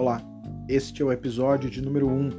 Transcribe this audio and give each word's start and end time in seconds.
Olá, 0.00 0.22
este 0.66 1.02
é 1.02 1.04
o 1.04 1.12
episódio 1.12 1.68
de 1.68 1.82
número 1.82 2.08
1 2.08 2.30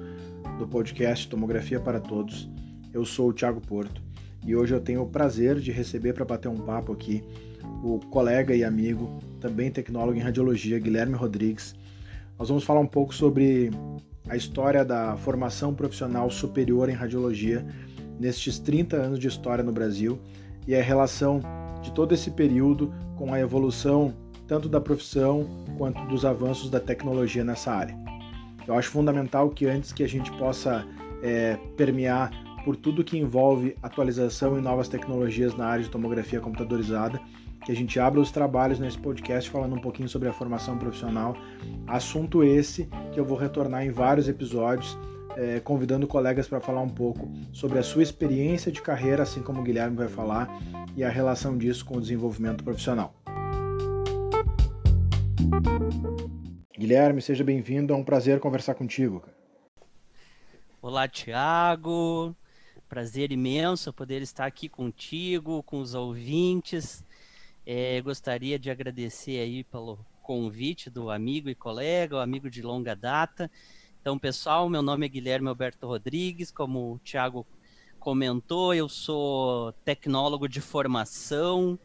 do 0.58 0.68
podcast 0.68 1.30
Tomografia 1.30 1.80
para 1.80 2.00
Todos. 2.00 2.50
Eu 2.92 3.06
sou 3.06 3.30
o 3.30 3.34
Thiago 3.34 3.62
Porto 3.62 4.02
e 4.44 4.56
hoje 4.56 4.74
eu 4.74 4.80
tenho 4.80 5.04
o 5.04 5.08
prazer 5.08 5.60
de 5.60 5.72
receber 5.72 6.14
para 6.14 6.26
bater 6.26 6.48
um 6.48 6.58
papo 6.58 6.92
aqui 6.92 7.24
o 7.84 8.00
colega 8.10 8.56
e 8.56 8.64
amigo, 8.64 9.20
também 9.40 9.70
tecnólogo 9.70 10.18
em 10.18 10.22
radiologia, 10.22 10.80
Guilherme 10.80 11.14
Rodrigues. 11.14 11.76
Nós 12.40 12.50
vamos 12.50 12.64
falar 12.64 12.80
um 12.80 12.88
pouco 12.88 13.14
sobre 13.14 13.70
a 14.28 14.36
história 14.36 14.84
da 14.84 15.16
formação 15.18 15.72
profissional 15.72 16.32
superior 16.32 16.90
em 16.90 16.94
radiologia 16.94 17.64
nestes 18.20 18.58
30 18.58 18.96
anos 18.96 19.20
de 19.20 19.28
história 19.28 19.64
no 19.64 19.72
Brasil 19.72 20.20
e 20.68 20.74
a 20.74 20.82
relação 20.82 21.42
de 21.84 21.92
todo 21.92 22.12
esse 22.12 22.32
período 22.32 22.92
com 23.16 23.32
a 23.32 23.40
evolução 23.40 24.16
tanto 24.52 24.68
da 24.68 24.82
profissão 24.82 25.48
quanto 25.78 26.06
dos 26.08 26.26
avanços 26.26 26.70
da 26.70 26.78
tecnologia 26.78 27.42
nessa 27.42 27.72
área. 27.72 27.98
Eu 28.68 28.76
acho 28.76 28.90
fundamental 28.90 29.50
que 29.50 29.66
antes 29.66 29.94
que 29.94 30.04
a 30.04 30.10
gente 30.10 30.30
possa 30.34 30.86
é, 31.24 31.58
permear 31.78 32.30
por 32.66 32.76
tudo 32.76 33.02
que 33.02 33.18
envolve 33.18 33.78
atualização 33.82 34.58
e 34.58 34.62
novas 34.62 34.90
tecnologias 34.90 35.56
na 35.56 35.68
área 35.68 35.86
de 35.86 35.90
tomografia 35.90 36.42
computadorizada, 36.42 37.18
que 37.64 37.72
a 37.72 37.76
gente 37.76 37.98
abra 37.98 38.20
os 38.20 38.30
trabalhos 38.30 38.78
nesse 38.78 38.98
podcast 38.98 39.50
falando 39.50 39.74
um 39.78 39.80
pouquinho 39.80 40.10
sobre 40.10 40.28
a 40.28 40.34
formação 40.34 40.78
profissional. 40.78 41.34
Assunto 41.88 42.44
esse 42.44 42.90
que 43.14 43.20
eu 43.22 43.24
vou 43.24 43.38
retornar 43.38 43.86
em 43.86 43.90
vários 43.90 44.28
episódios, 44.28 44.98
é, 45.38 45.62
convidando 45.62 46.06
colegas 46.08 46.46
para 46.46 46.60
falar 46.60 46.82
um 46.82 46.90
pouco 46.90 47.32
sobre 47.54 47.80
a 47.80 47.84
sua 47.84 48.04
experiência 48.04 48.70
de 48.70 48.82
carreira, 48.82 49.24
assim 49.24 49.42
como 49.42 49.62
o 49.62 49.64
Guilherme 49.64 49.96
vai 49.96 50.10
falar, 50.10 50.50
e 50.98 51.06
a 51.06 51.10
relação 51.10 51.58
disso 51.58 51.86
com 51.86 51.96
o 51.96 52.02
desenvolvimento 52.02 52.66
profissional. 52.66 53.16
Guilherme, 56.78 57.22
seja 57.22 57.44
bem-vindo, 57.44 57.94
é 57.94 57.96
um 57.96 58.04
prazer 58.04 58.40
conversar 58.40 58.76
contigo. 58.76 59.24
Olá, 60.82 61.08
Tiago. 61.08 62.36
Prazer 62.90 63.32
imenso 63.32 63.94
poder 63.94 64.22
estar 64.22 64.46
aqui 64.46 64.68
contigo, 64.68 65.62
com 65.64 65.80
os 65.80 65.94
ouvintes. 65.94 67.06
É, 67.66 68.02
gostaria 68.02 68.58
de 68.58 68.72
agradecer 68.72 69.40
aí 69.40 69.64
pelo 69.64 70.00
convite 70.24 70.90
do 70.90 71.10
amigo 71.10 71.50
e 71.50 71.56
colega, 71.56 72.16
o 72.16 72.20
amigo 72.20 72.50
de 72.50 72.62
longa 72.62 72.96
data. 72.96 73.50
Então, 74.02 74.18
pessoal, 74.18 74.68
meu 74.68 74.82
nome 74.82 75.06
é 75.06 75.10
Guilherme 75.10 75.48
Alberto 75.48 75.86
Rodrigues, 75.86 76.52
como 76.52 76.94
o 76.94 77.00
Tiago 77.00 77.46
comentou, 78.00 78.74
eu 78.74 78.90
sou 78.90 79.72
tecnólogo 79.86 80.50
de 80.50 80.60
formação, 80.60 81.78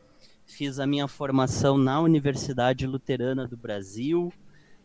fiz 0.46 0.78
a 0.78 0.86
minha 0.86 1.08
formação 1.08 1.76
na 1.76 2.00
Universidade 2.00 2.86
Luterana 2.86 3.46
do 3.46 3.56
Brasil, 3.56 4.32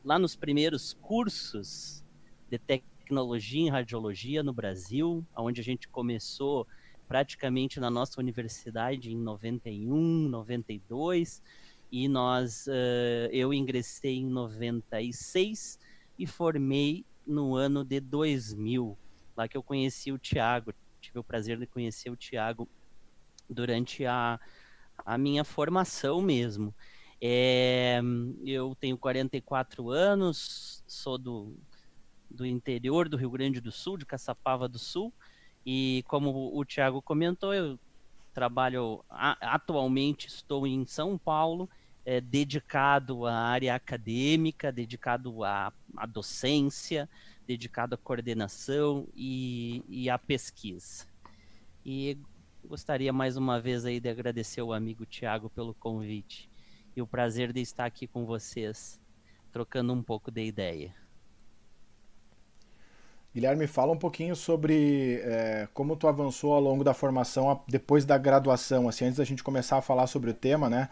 lá 0.04 0.18
nos 0.18 0.36
primeiros 0.36 0.94
cursos 0.94 2.04
de 2.50 2.58
tecnologia 2.58 3.62
em 3.62 3.70
radiologia 3.70 4.42
no 4.42 4.52
Brasil, 4.52 5.26
onde 5.38 5.62
a 5.62 5.64
gente 5.64 5.88
começou 5.88 6.68
praticamente 7.08 7.80
na 7.80 7.90
nossa 7.90 8.20
universidade 8.20 9.12
em 9.12 9.18
91, 9.18 10.28
92, 10.30 11.44
e 11.92 12.08
nós, 12.08 12.68
uh, 12.68 13.30
eu 13.32 13.54
ingressei 13.54 14.18
em 14.18 14.30
96 14.30 15.80
e 16.18 16.26
formei 16.26 17.06
no 17.26 17.56
ano 17.56 17.86
de 17.86 18.00
2000, 18.00 18.98
lá 19.38 19.48
que 19.48 19.56
eu 19.56 19.64
conheci 19.64 20.12
o 20.12 20.18
Tiago, 20.18 20.74
tive 21.00 21.20
o 21.20 21.24
prazer 21.24 21.60
de 21.60 21.68
conhecer 21.68 22.10
o 22.10 22.16
Tiago 22.16 22.68
durante 23.50 24.06
a, 24.06 24.40
a 25.06 25.18
minha 25.18 25.44
formação 25.44 26.22
mesmo. 26.22 26.74
É, 27.22 28.02
eu 28.44 28.76
tenho 28.80 28.98
44 28.98 29.90
anos, 29.90 30.84
sou 30.88 31.18
do, 31.18 31.56
do 32.30 32.46
interior 32.46 33.08
do 33.08 33.18
Rio 33.18 33.30
Grande 33.30 33.62
do 33.62 33.72
Sul, 33.72 33.98
de 33.98 34.06
Caçapava 34.06 34.68
do 34.68 34.80
Sul, 34.80 35.14
e 35.66 36.04
como 36.08 36.58
o 36.58 36.66
Tiago 36.66 37.02
comentou, 37.02 37.54
eu 37.54 37.80
trabalho 38.34 39.04
atualmente, 39.10 40.28
estou 40.28 40.66
em 40.66 40.86
São 40.86 41.18
Paulo, 41.18 41.70
é, 42.04 42.20
dedicado 42.20 43.28
à 43.28 43.36
área 43.36 43.76
acadêmica, 43.76 44.72
dedicado 44.72 45.44
à, 45.44 45.72
à 45.96 46.06
docência, 46.06 47.08
dedicado 47.46 47.94
à 47.94 47.98
coordenação 47.98 49.08
e, 49.16 49.84
e 49.88 50.10
à 50.10 50.18
pesquisa. 50.18 51.06
E 51.86 52.18
gostaria 52.72 53.12
mais 53.12 53.36
uma 53.36 53.60
vez 53.60 53.84
aí 53.84 54.00
de 54.00 54.08
agradecer 54.08 54.62
o 54.62 54.72
amigo 54.72 55.06
Tiago 55.06 55.50
pelo 55.50 55.74
convite 55.74 56.50
e 56.96 57.02
o 57.02 57.06
prazer 57.06 57.52
de 57.52 57.60
estar 57.60 57.84
aqui 57.84 58.08
com 58.08 58.26
vocês, 58.26 58.98
trocando 59.52 59.92
um 59.92 60.02
pouco 60.02 60.32
de 60.32 60.46
ideia. 60.46 60.96
Guilherme, 63.36 63.68
fala 63.68 63.92
um 63.92 63.98
pouquinho 63.98 64.38
sobre 64.38 65.20
é, 65.22 65.68
como 65.74 65.98
tu 65.98 66.08
avançou 66.08 66.54
ao 66.54 66.62
longo 66.62 66.82
da 66.82 66.94
formação 66.94 67.62
depois 67.68 68.06
da 68.06 68.18
graduação, 68.18 68.88
assim, 68.88 69.04
antes 69.04 69.18
da 69.18 69.26
gente 69.26 69.44
começar 69.44 69.78
a 69.78 69.82
falar 69.82 70.08
sobre 70.08 70.30
o 70.30 70.34
tema, 70.34 70.70
né? 70.70 70.88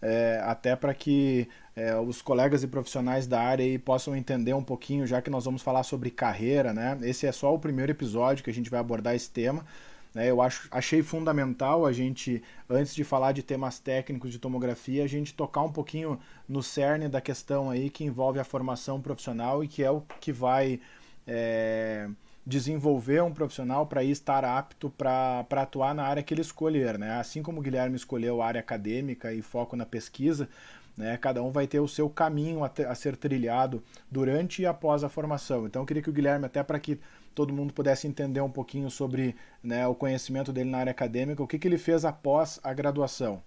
É, 0.00 0.40
até 0.44 0.76
para 0.76 0.94
que 0.94 1.48
é, 1.74 1.96
os 1.96 2.22
colegas 2.22 2.62
e 2.62 2.68
profissionais 2.68 3.26
da 3.26 3.40
área 3.40 3.64
aí 3.64 3.76
possam 3.76 4.14
entender 4.14 4.54
um 4.54 4.62
pouquinho, 4.62 5.04
já 5.04 5.20
que 5.20 5.30
nós 5.30 5.46
vamos 5.46 5.62
falar 5.62 5.82
sobre 5.82 6.12
carreira, 6.12 6.72
né? 6.72 6.96
Esse 7.02 7.26
é 7.26 7.32
só 7.32 7.52
o 7.52 7.58
primeiro 7.58 7.90
episódio 7.90 8.44
que 8.44 8.50
a 8.50 8.54
gente 8.54 8.70
vai 8.70 8.78
abordar 8.78 9.16
esse 9.16 9.30
tema, 9.30 9.66
né? 10.14 10.30
Eu 10.30 10.40
acho, 10.40 10.68
achei 10.70 11.02
fundamental 11.02 11.84
a 11.84 11.92
gente, 11.92 12.42
antes 12.70 12.94
de 12.94 13.02
falar 13.02 13.32
de 13.32 13.42
temas 13.42 13.78
técnicos 13.78 14.30
de 14.30 14.38
tomografia, 14.38 15.02
a 15.02 15.08
gente 15.08 15.34
tocar 15.34 15.62
um 15.62 15.72
pouquinho 15.72 16.18
no 16.48 16.62
cerne 16.62 17.08
da 17.08 17.20
questão 17.20 17.68
aí 17.68 17.90
que 17.90 18.04
envolve 18.04 18.38
a 18.38 18.44
formação 18.44 19.00
profissional 19.00 19.64
e 19.64 19.68
que 19.68 19.82
é 19.82 19.90
o 19.90 20.02
que 20.20 20.32
vai 20.32 20.80
é, 21.26 22.08
desenvolver 22.46 23.22
um 23.22 23.32
profissional 23.32 23.86
para 23.86 24.04
estar 24.04 24.44
apto 24.44 24.88
para 24.90 25.44
atuar 25.50 25.94
na 25.94 26.04
área 26.04 26.22
que 26.22 26.32
ele 26.32 26.42
escolher. 26.42 26.96
Né? 26.98 27.10
Assim 27.18 27.42
como 27.42 27.58
o 27.58 27.62
Guilherme 27.62 27.96
escolheu 27.96 28.40
a 28.40 28.46
área 28.46 28.60
acadêmica 28.60 29.32
e 29.32 29.42
foco 29.42 29.74
na 29.74 29.84
pesquisa, 29.84 30.48
né? 30.96 31.16
Cada 31.16 31.42
um 31.42 31.50
vai 31.50 31.66
ter 31.66 31.80
o 31.80 31.88
seu 31.88 32.08
caminho 32.08 32.62
a, 32.62 32.68
ter, 32.68 32.86
a, 32.86 32.94
ser 32.94 33.16
trilhado 33.16 33.82
durante 34.08 34.62
e 34.62 34.66
após 34.66 35.02
a 35.02 35.08
formação. 35.08 35.66
Então 35.66 35.82
eu 35.82 35.86
queria 35.86 36.00
que 36.00 36.08
o 36.10 36.12
Guilherme, 36.12 36.46
até 36.46 36.62
para 36.62 36.78
que 36.78 37.00
todo 37.34 37.52
mundo 37.52 37.72
pudesse 37.72 38.06
entender 38.06 38.40
um 38.40 38.50
pouquinho 38.50 38.90
sobre 38.90 39.34
né, 39.62 39.86
o 39.86 39.94
conhecimento 39.94 40.52
dele 40.52 40.70
na 40.70 40.78
área 40.78 40.90
acadêmica, 40.90 41.42
o 41.42 41.46
que, 41.46 41.58
que 41.58 41.66
ele 41.66 41.78
fez 41.78 42.04
após 42.04 42.60
a 42.62 42.72
graduação. 42.72 43.42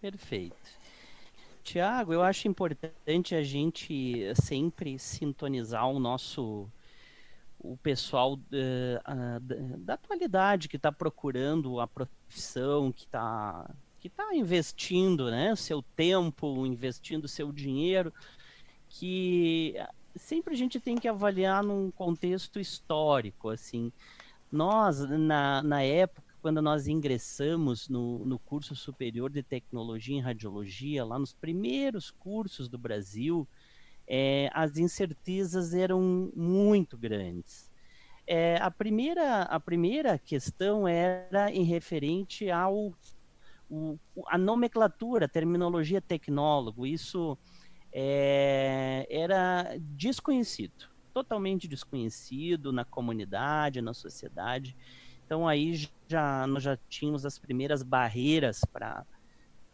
Perfeito. 0.00 0.56
Tiago, 1.62 2.12
eu 2.12 2.22
acho 2.22 2.46
importante 2.46 3.34
a 3.34 3.42
gente 3.42 4.22
sempre 4.34 4.98
sintonizar 4.98 5.88
o 5.88 5.98
nosso 5.98 6.68
o 7.58 7.78
pessoal 7.78 8.34
uh, 8.34 8.36
uh, 8.36 9.78
da 9.78 9.94
atualidade 9.94 10.68
que 10.68 10.76
está 10.76 10.92
procurando 10.92 11.80
a 11.80 11.86
profissão, 11.86 12.92
que 12.92 13.04
está 13.04 13.70
que 13.98 14.08
está 14.08 14.34
investindo 14.34 15.30
né, 15.30 15.56
seu 15.56 15.80
tempo, 15.80 16.66
investindo 16.66 17.26
seu 17.26 17.50
dinheiro, 17.50 18.12
que 18.86 19.74
sempre 20.16 20.54
a 20.54 20.56
gente 20.56 20.80
tem 20.80 20.96
que 20.96 21.08
avaliar 21.08 21.62
num 21.62 21.90
contexto 21.90 22.58
histórico, 22.58 23.48
assim. 23.48 23.92
Nós, 24.50 25.00
na, 25.00 25.62
na 25.62 25.82
época, 25.82 26.34
quando 26.40 26.60
nós 26.60 26.86
ingressamos 26.86 27.88
no, 27.88 28.24
no 28.24 28.38
curso 28.38 28.76
superior 28.76 29.30
de 29.30 29.42
tecnologia 29.42 30.16
em 30.16 30.20
radiologia, 30.20 31.04
lá 31.04 31.18
nos 31.18 31.32
primeiros 31.32 32.10
cursos 32.10 32.68
do 32.68 32.78
Brasil, 32.78 33.48
é, 34.06 34.50
as 34.52 34.76
incertezas 34.76 35.72
eram 35.74 36.30
muito 36.36 36.98
grandes. 36.98 37.72
É, 38.26 38.56
a, 38.56 38.70
primeira, 38.70 39.42
a 39.42 39.60
primeira 39.60 40.18
questão 40.18 40.86
era 40.86 41.50
em 41.50 41.64
referente 41.64 42.50
ao 42.50 42.92
o, 43.68 43.98
a 44.28 44.38
nomenclatura, 44.38 45.26
a 45.26 45.28
terminologia 45.28 46.00
tecnólogo. 46.00 46.86
Isso 46.86 47.36
é, 47.96 49.06
era 49.08 49.76
desconhecido, 49.78 50.88
totalmente 51.12 51.68
desconhecido 51.68 52.72
na 52.72 52.84
comunidade, 52.84 53.80
na 53.80 53.94
sociedade. 53.94 54.76
Então 55.24 55.46
aí 55.46 55.88
já 56.08 56.44
nós 56.46 56.64
já 56.64 56.76
tínhamos 56.88 57.24
as 57.24 57.38
primeiras 57.38 57.84
barreiras 57.84 58.62
para 58.64 59.06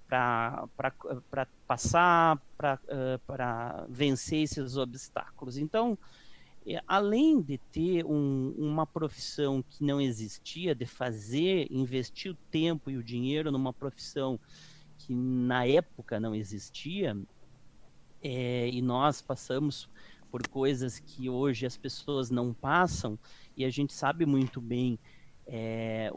para 0.06 1.46
passar, 1.68 2.36
para 2.56 3.86
vencer 3.88 4.42
esses 4.42 4.76
obstáculos. 4.76 5.56
Então, 5.56 5.96
é, 6.66 6.82
além 6.86 7.40
de 7.40 7.58
ter 7.58 8.04
um, 8.04 8.52
uma 8.58 8.84
profissão 8.84 9.62
que 9.62 9.84
não 9.84 10.00
existia, 10.00 10.74
de 10.74 10.84
fazer, 10.84 11.68
investir 11.70 12.32
o 12.32 12.38
tempo 12.50 12.90
e 12.90 12.96
o 12.96 13.04
dinheiro 13.04 13.52
numa 13.52 13.72
profissão 13.72 14.38
que 14.98 15.14
na 15.14 15.64
época 15.64 16.18
não 16.18 16.34
existia, 16.34 17.16
é, 18.22 18.68
e 18.68 18.80
nós 18.82 19.20
passamos 19.20 19.88
por 20.30 20.46
coisas 20.46 20.98
que 20.98 21.28
hoje 21.28 21.66
as 21.66 21.76
pessoas 21.76 22.30
não 22.30 22.52
passam, 22.52 23.18
e 23.56 23.64
a 23.64 23.70
gente 23.70 23.92
sabe 23.92 24.24
muito 24.24 24.60
bem 24.60 24.98
é, 25.46 26.12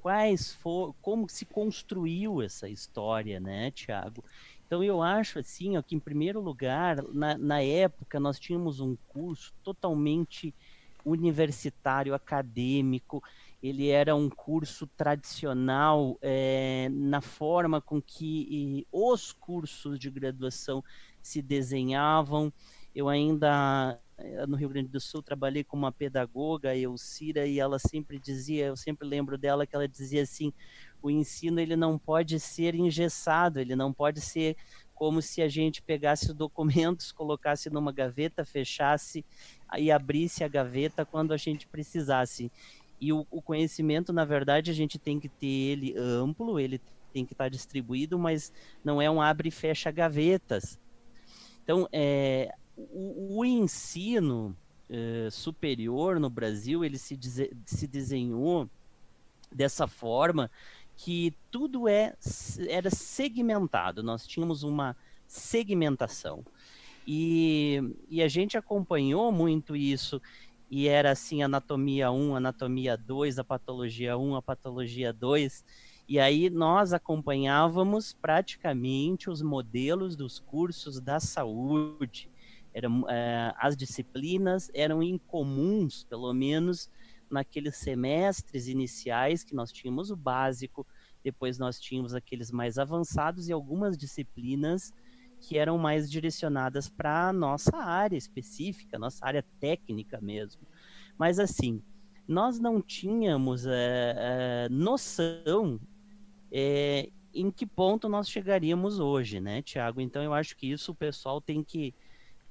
quais 0.00 0.54
for, 0.54 0.94
como 1.02 1.28
se 1.28 1.44
construiu 1.44 2.40
essa 2.40 2.68
história, 2.68 3.40
né, 3.40 3.70
Tiago? 3.72 4.24
Então 4.66 4.82
eu 4.82 5.02
acho 5.02 5.38
assim, 5.38 5.76
ó, 5.76 5.82
que 5.82 5.96
em 5.96 6.00
primeiro 6.00 6.40
lugar, 6.40 7.02
na, 7.12 7.36
na 7.36 7.60
época 7.62 8.20
nós 8.20 8.38
tínhamos 8.38 8.80
um 8.80 8.96
curso 9.08 9.52
totalmente 9.62 10.54
universitário, 11.04 12.14
acadêmico, 12.14 13.22
ele 13.62 13.88
era 13.88 14.14
um 14.14 14.28
curso 14.28 14.86
tradicional 14.96 16.18
é, 16.20 16.88
na 16.92 17.20
forma 17.20 17.80
com 17.80 18.00
que 18.02 18.86
os 18.92 19.32
cursos 19.32 19.98
de 19.98 20.10
graduação 20.10 20.82
se 21.26 21.42
desenhavam. 21.42 22.52
Eu 22.94 23.08
ainda 23.08 23.98
eh, 24.18 24.46
no 24.46 24.56
Rio 24.56 24.68
Grande 24.70 24.88
do 24.88 25.00
Sul 25.00 25.22
trabalhei 25.22 25.62
com 25.62 25.76
uma 25.76 25.92
pedagoga, 25.92 26.74
Elcira, 26.74 27.46
e 27.46 27.58
ela 27.58 27.78
sempre 27.78 28.18
dizia, 28.18 28.66
eu 28.66 28.76
sempre 28.76 29.06
lembro 29.06 29.36
dela 29.36 29.66
que 29.66 29.76
ela 29.76 29.86
dizia 29.86 30.22
assim, 30.22 30.52
o 31.02 31.10
ensino 31.10 31.60
ele 31.60 31.76
não 31.76 31.98
pode 31.98 32.40
ser 32.40 32.74
engessado, 32.74 33.60
ele 33.60 33.76
não 33.76 33.92
pode 33.92 34.20
ser 34.20 34.56
como 34.94 35.20
se 35.20 35.42
a 35.42 35.48
gente 35.48 35.82
pegasse 35.82 36.30
os 36.30 36.34
documentos, 36.34 37.12
colocasse 37.12 37.68
numa 37.68 37.92
gaveta, 37.92 38.44
fechasse 38.44 39.24
e 39.76 39.90
abrisse 39.90 40.42
a 40.42 40.48
gaveta 40.48 41.04
quando 41.04 41.32
a 41.32 41.36
gente 41.36 41.66
precisasse. 41.66 42.50
E 42.98 43.12
o, 43.12 43.26
o 43.30 43.42
conhecimento, 43.42 44.10
na 44.12 44.24
verdade, 44.24 44.70
a 44.70 44.74
gente 44.74 44.98
tem 44.98 45.20
que 45.20 45.28
ter 45.28 45.46
ele 45.46 45.94
amplo, 45.98 46.58
ele 46.58 46.80
tem 47.12 47.26
que 47.26 47.34
estar 47.34 47.50
distribuído, 47.50 48.18
mas 48.18 48.50
não 48.82 49.00
é 49.00 49.10
um 49.10 49.20
abre 49.20 49.48
e 49.48 49.52
fecha 49.52 49.90
gavetas. 49.90 50.78
Então, 51.66 51.88
é, 51.90 52.54
o, 52.76 53.38
o 53.38 53.44
ensino 53.44 54.56
é, 54.88 55.28
superior 55.32 56.20
no 56.20 56.30
Brasil, 56.30 56.84
ele 56.84 56.96
se, 56.96 57.18
se 57.64 57.86
desenhou 57.88 58.70
dessa 59.50 59.88
forma 59.88 60.48
que 60.96 61.34
tudo 61.50 61.88
é, 61.88 62.14
era 62.68 62.88
segmentado, 62.88 64.00
nós 64.00 64.24
tínhamos 64.28 64.62
uma 64.62 64.96
segmentação. 65.26 66.44
E, 67.04 67.82
e 68.08 68.22
a 68.22 68.28
gente 68.28 68.56
acompanhou 68.56 69.32
muito 69.32 69.74
isso, 69.74 70.22
e 70.70 70.86
era 70.86 71.10
assim, 71.10 71.42
anatomia 71.42 72.12
1, 72.12 72.36
anatomia 72.36 72.96
2, 72.96 73.40
a 73.40 73.44
patologia 73.44 74.16
1, 74.16 74.36
a 74.36 74.42
patologia 74.42 75.12
2, 75.12 75.64
e 76.08 76.20
aí 76.20 76.48
nós 76.48 76.92
acompanhávamos 76.92 78.12
praticamente 78.12 79.28
os 79.28 79.42
modelos 79.42 80.14
dos 80.14 80.38
cursos 80.38 81.00
da 81.00 81.18
saúde. 81.18 82.30
Eram, 82.72 83.08
é, 83.08 83.52
as 83.58 83.76
disciplinas 83.76 84.70
eram 84.72 85.02
incomuns, 85.02 86.04
pelo 86.04 86.32
menos 86.32 86.88
naqueles 87.28 87.76
semestres 87.76 88.68
iniciais 88.68 89.42
que 89.42 89.54
nós 89.54 89.72
tínhamos 89.72 90.10
o 90.10 90.16
básico, 90.16 90.86
depois 91.24 91.58
nós 91.58 91.80
tínhamos 91.80 92.14
aqueles 92.14 92.52
mais 92.52 92.78
avançados 92.78 93.48
e 93.48 93.52
algumas 93.52 93.98
disciplinas 93.98 94.92
que 95.40 95.58
eram 95.58 95.76
mais 95.76 96.08
direcionadas 96.08 96.88
para 96.88 97.28
a 97.28 97.32
nossa 97.32 97.76
área 97.76 98.16
específica, 98.16 98.98
nossa 98.98 99.26
área 99.26 99.44
técnica 99.58 100.20
mesmo. 100.20 100.62
Mas 101.18 101.40
assim, 101.40 101.82
nós 102.28 102.60
não 102.60 102.80
tínhamos 102.80 103.66
é, 103.66 104.14
é, 104.16 104.68
noção 104.70 105.80
é, 106.50 107.10
em 107.34 107.50
que 107.50 107.66
ponto 107.66 108.08
nós 108.08 108.28
chegaríamos 108.28 108.98
hoje, 108.98 109.40
né, 109.40 109.62
Tiago? 109.62 110.00
Então 110.00 110.22
eu 110.22 110.32
acho 110.32 110.56
que 110.56 110.70
isso 110.70 110.92
o 110.92 110.94
pessoal 110.94 111.40
tem 111.40 111.62
que 111.62 111.94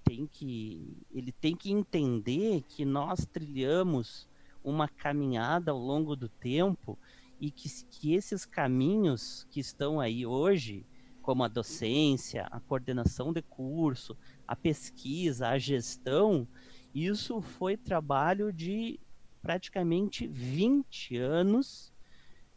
tem 0.03 0.27
que 0.27 0.97
ele 1.11 1.31
tem 1.31 1.55
que 1.55 1.71
entender 1.71 2.63
que 2.69 2.85
nós 2.85 3.25
trilhamos 3.25 4.27
uma 4.63 4.87
caminhada 4.87 5.71
ao 5.71 5.79
longo 5.79 6.15
do 6.15 6.29
tempo 6.29 6.97
e 7.39 7.49
que, 7.51 7.67
que 7.89 8.13
esses 8.13 8.45
caminhos 8.45 9.45
que 9.49 9.59
estão 9.59 9.99
aí 9.99 10.25
hoje, 10.25 10.85
como 11.21 11.43
a 11.43 11.47
docência, 11.47 12.47
a 12.51 12.59
coordenação 12.59 13.33
de 13.33 13.41
curso, 13.41 14.15
a 14.47 14.55
pesquisa, 14.55 15.49
a 15.49 15.57
gestão, 15.57 16.47
isso 16.93 17.41
foi 17.41 17.75
trabalho 17.75 18.53
de 18.53 18.99
praticamente 19.41 20.27
20 20.27 21.17
anos 21.17 21.91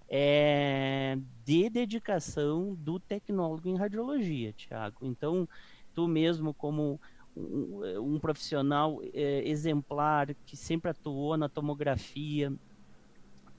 é, 0.09 1.19
de 1.45 1.69
dedicação 1.69 2.75
do 2.75 2.99
tecnólogo 2.99 3.69
em 3.69 3.77
radiologia, 3.77 4.53
Tiago. 4.53 4.99
Então, 5.03 5.49
tu 5.95 6.09
mesmo 6.09 6.55
como 6.55 7.01
um, 7.37 8.15
um 8.15 8.19
profissional 8.19 9.01
é, 9.13 9.47
exemplar 9.47 10.35
que 10.47 10.57
sempre 10.57 10.91
atuou 10.91 11.37
na 11.37 11.49
tomografia, 11.49 12.53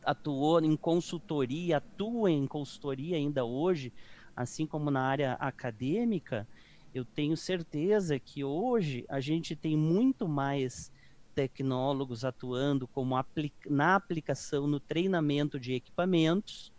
atuou 0.03 0.61
em 0.61 0.75
consultoria, 0.75 1.77
atua 1.77 2.31
em 2.31 2.47
consultoria 2.47 3.17
ainda 3.17 3.45
hoje, 3.45 3.93
assim 4.35 4.65
como 4.65 4.89
na 4.89 5.01
área 5.01 5.33
acadêmica, 5.33 6.47
eu 6.93 7.05
tenho 7.05 7.37
certeza 7.37 8.19
que 8.19 8.43
hoje 8.43 9.05
a 9.07 9.19
gente 9.19 9.55
tem 9.55 9.77
muito 9.77 10.27
mais 10.27 10.91
tecnólogos 11.39 12.25
atuando 12.25 12.85
como 12.85 13.15
na 13.69 13.95
aplicação, 13.95 14.67
no 14.67 14.77
treinamento 14.77 15.57
de 15.57 15.73
equipamentos, 15.73 16.69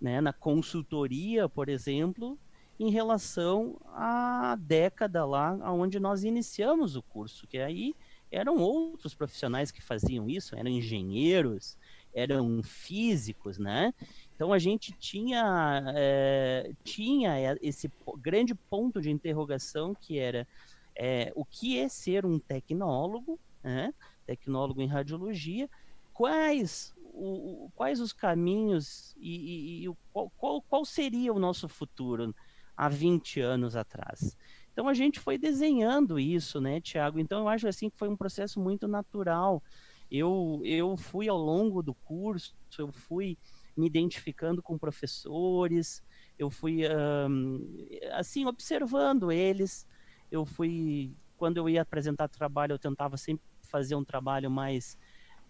né, 0.00 0.20
na 0.20 0.32
consultoria, 0.32 1.48
por 1.48 1.68
exemplo, 1.68 2.36
em 2.80 2.90
relação 2.90 3.80
à 3.92 4.56
década 4.58 5.24
lá 5.24 5.52
onde 5.72 6.00
nós 6.00 6.24
iniciamos 6.24 6.96
o 6.96 7.02
curso, 7.02 7.46
que 7.46 7.58
aí 7.58 7.94
eram 8.32 8.56
outros 8.56 9.14
profissionais 9.14 9.70
que 9.70 9.80
faziam 9.80 10.28
isso, 10.28 10.56
eram 10.56 10.70
engenheiros, 10.70 11.78
eram 12.12 12.64
físicos, 12.64 13.58
né? 13.58 13.94
Então 14.34 14.52
a 14.52 14.58
gente 14.58 14.90
tinha, 14.98 15.84
é, 15.96 16.72
tinha 16.82 17.56
esse 17.62 17.88
grande 18.18 18.56
ponto 18.56 19.00
de 19.00 19.08
interrogação 19.08 19.94
que 19.94 20.18
era 20.18 20.48
é, 20.96 21.32
o 21.36 21.44
que 21.44 21.78
é 21.78 21.88
ser 21.88 22.26
um 22.26 22.40
tecnólogo, 22.40 23.38
né? 23.64 23.92
tecnólogo 24.24 24.80
em 24.80 24.86
radiologia, 24.86 25.68
quais, 26.12 26.94
o, 26.96 27.70
quais 27.74 28.00
os 28.00 28.12
caminhos 28.12 29.14
e, 29.18 29.82
e, 29.82 29.88
e 29.88 29.92
qual, 30.12 30.30
qual, 30.36 30.62
qual 30.62 30.84
seria 30.84 31.32
o 31.32 31.38
nosso 31.38 31.68
futuro? 31.68 32.34
há 32.76 32.88
20 32.88 33.40
anos 33.40 33.76
atrás. 33.76 34.36
Então 34.72 34.88
a 34.88 34.94
gente 34.94 35.20
foi 35.20 35.38
desenhando 35.38 36.18
isso, 36.18 36.60
né, 36.60 36.80
Tiago? 36.80 37.18
Então 37.18 37.40
eu 37.40 37.48
acho 37.48 37.68
assim 37.68 37.88
que 37.88 37.96
foi 37.96 38.08
um 38.08 38.16
processo 38.16 38.60
muito 38.60 38.88
natural. 38.88 39.62
Eu, 40.10 40.60
eu 40.64 40.96
fui 40.96 41.28
ao 41.28 41.38
longo 41.38 41.82
do 41.82 41.94
curso, 41.94 42.54
eu 42.78 42.92
fui 42.92 43.38
me 43.76 43.86
identificando 43.86 44.62
com 44.62 44.78
professores, 44.78 46.02
eu 46.38 46.50
fui 46.50 46.82
um, 46.88 47.88
assim 48.12 48.44
observando 48.46 49.30
eles. 49.30 49.86
Eu 50.30 50.44
fui 50.44 51.14
quando 51.36 51.56
eu 51.58 51.68
ia 51.68 51.82
apresentar 51.82 52.28
trabalho, 52.28 52.72
eu 52.72 52.78
tentava 52.78 53.16
sempre 53.16 53.44
fazer 53.74 53.96
um 53.96 54.04
trabalho 54.04 54.48
mais 54.48 54.96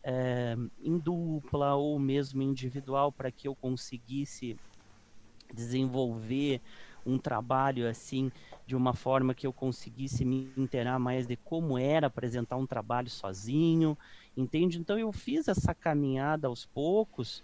é, 0.03 0.57
em 0.79 0.99
dupla 0.99 1.75
ou 1.75 1.99
mesmo 1.99 2.41
individual 2.41 3.13
para 3.13 3.31
que 3.31 3.47
eu 3.47 3.55
conseguisse 3.55 4.59
desenvolver 5.53 6.63
um 7.05 7.19
trabalho 7.19 7.87
assim 7.87 8.33
de 8.67 8.75
uma 8.75 8.95
forma 8.95 9.35
que 9.35 9.47
eu 9.47 9.53
conseguisse 9.53 10.25
me 10.25 10.55
inteirar 10.57 10.99
mais 10.99 11.27
de 11.27 11.37
como 11.37 11.77
era 11.77 12.07
apresentar 12.07 12.57
um 12.57 12.67
trabalho 12.67 13.11
sozinho, 13.11 13.95
entende? 14.35 14.79
Então 14.79 14.99
eu 14.99 15.13
fiz 15.13 15.47
essa 15.47 15.75
caminhada 15.75 16.49
aos 16.49 16.65
poucos, 16.65 17.43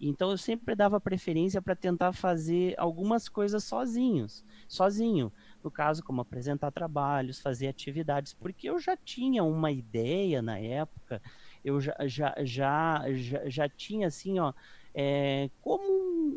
então 0.00 0.30
eu 0.30 0.38
sempre 0.38 0.74
dava 0.74 1.00
preferência 1.00 1.60
para 1.60 1.74
tentar 1.74 2.12
fazer 2.12 2.74
algumas 2.78 3.28
coisas 3.28 3.64
sozinhos, 3.64 4.44
sozinho. 4.68 5.32
No 5.62 5.70
caso, 5.70 6.04
como 6.04 6.20
apresentar 6.20 6.70
trabalhos, 6.70 7.40
fazer 7.40 7.66
atividades, 7.66 8.32
porque 8.32 8.68
eu 8.70 8.78
já 8.78 8.96
tinha 8.96 9.42
uma 9.42 9.72
ideia 9.72 10.40
na 10.40 10.58
época, 10.58 11.20
eu 11.64 11.80
já, 11.80 11.96
já, 12.06 12.34
já, 12.42 13.04
já, 13.12 13.48
já 13.48 13.68
tinha 13.68 14.06
assim, 14.06 14.38
ó, 14.38 14.52
é, 14.94 15.50
como 15.60 15.82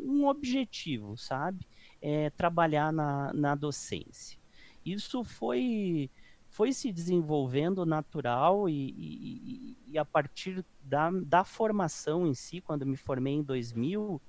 um, 0.04 0.26
objetivo, 0.26 1.16
sabe? 1.16 1.66
é, 2.02 2.30
trabalhar 2.30 2.92
na, 2.92 3.32
na 3.32 3.54
docência. 3.54 4.36
Isso 4.84 5.22
foi, 5.22 6.10
foi 6.52 6.70
se 6.74 6.92
desenvolvendo 6.92 7.86
natural 7.86 8.68
e, 8.68 8.90
e, 8.90 9.76
e, 9.86 9.98
a 9.98 10.04
partir 10.04 10.62
da, 10.82 11.10
da 11.10 11.44
formação 11.44 12.26
em 12.26 12.34
si, 12.34 12.60
quando 12.60 12.84
me 12.84 12.94
formei 12.94 13.32
em 13.32 13.42
2000, 13.42 14.20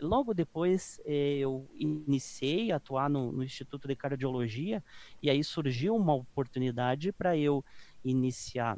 logo 0.00 0.34
depois 0.34 1.00
é, 1.04 1.38
eu 1.38 1.70
iniciei 1.76 2.72
a 2.72 2.76
atuar 2.76 3.08
no, 3.08 3.30
no, 3.30 3.44
Instituto 3.44 3.86
de 3.86 3.94
Cardiologia 3.94 4.82
e 5.22 5.30
aí 5.30 5.44
surgiu 5.44 5.94
uma 5.94 6.12
oportunidade 6.12 7.12
para 7.12 7.36
eu 7.36 7.64
iniciar 8.04 8.76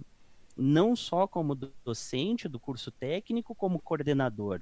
não 0.55 0.95
só 0.95 1.27
como 1.27 1.55
docente 1.55 2.47
do 2.47 2.61
curso 2.61 2.91
técnico, 2.91 3.55
como 3.55 3.81
coordenador. 3.81 4.61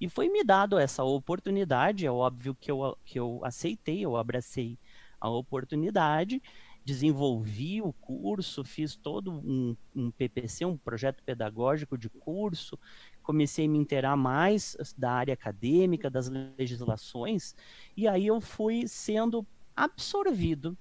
E 0.00 0.08
foi 0.08 0.28
me 0.28 0.44
dado 0.44 0.78
essa 0.78 1.02
oportunidade, 1.02 2.06
é 2.06 2.10
óbvio 2.10 2.54
que 2.54 2.70
eu, 2.70 2.96
que 3.04 3.18
eu 3.18 3.40
aceitei, 3.42 4.04
eu 4.04 4.16
abracei 4.16 4.78
a 5.20 5.28
oportunidade, 5.28 6.40
desenvolvi 6.84 7.82
o 7.82 7.92
curso, 7.92 8.64
fiz 8.64 8.96
todo 8.96 9.32
um, 9.32 9.76
um 9.94 10.10
PPC, 10.10 10.64
um 10.64 10.76
projeto 10.76 11.22
pedagógico 11.22 11.96
de 11.96 12.08
curso, 12.08 12.78
comecei 13.22 13.66
a 13.66 13.68
me 13.68 13.78
inteirar 13.78 14.16
mais 14.16 14.76
da 14.96 15.12
área 15.12 15.34
acadêmica, 15.34 16.10
das 16.10 16.28
legislações, 16.28 17.54
e 17.96 18.08
aí 18.08 18.26
eu 18.26 18.40
fui 18.40 18.88
sendo 18.88 19.46
absorvido 19.76 20.76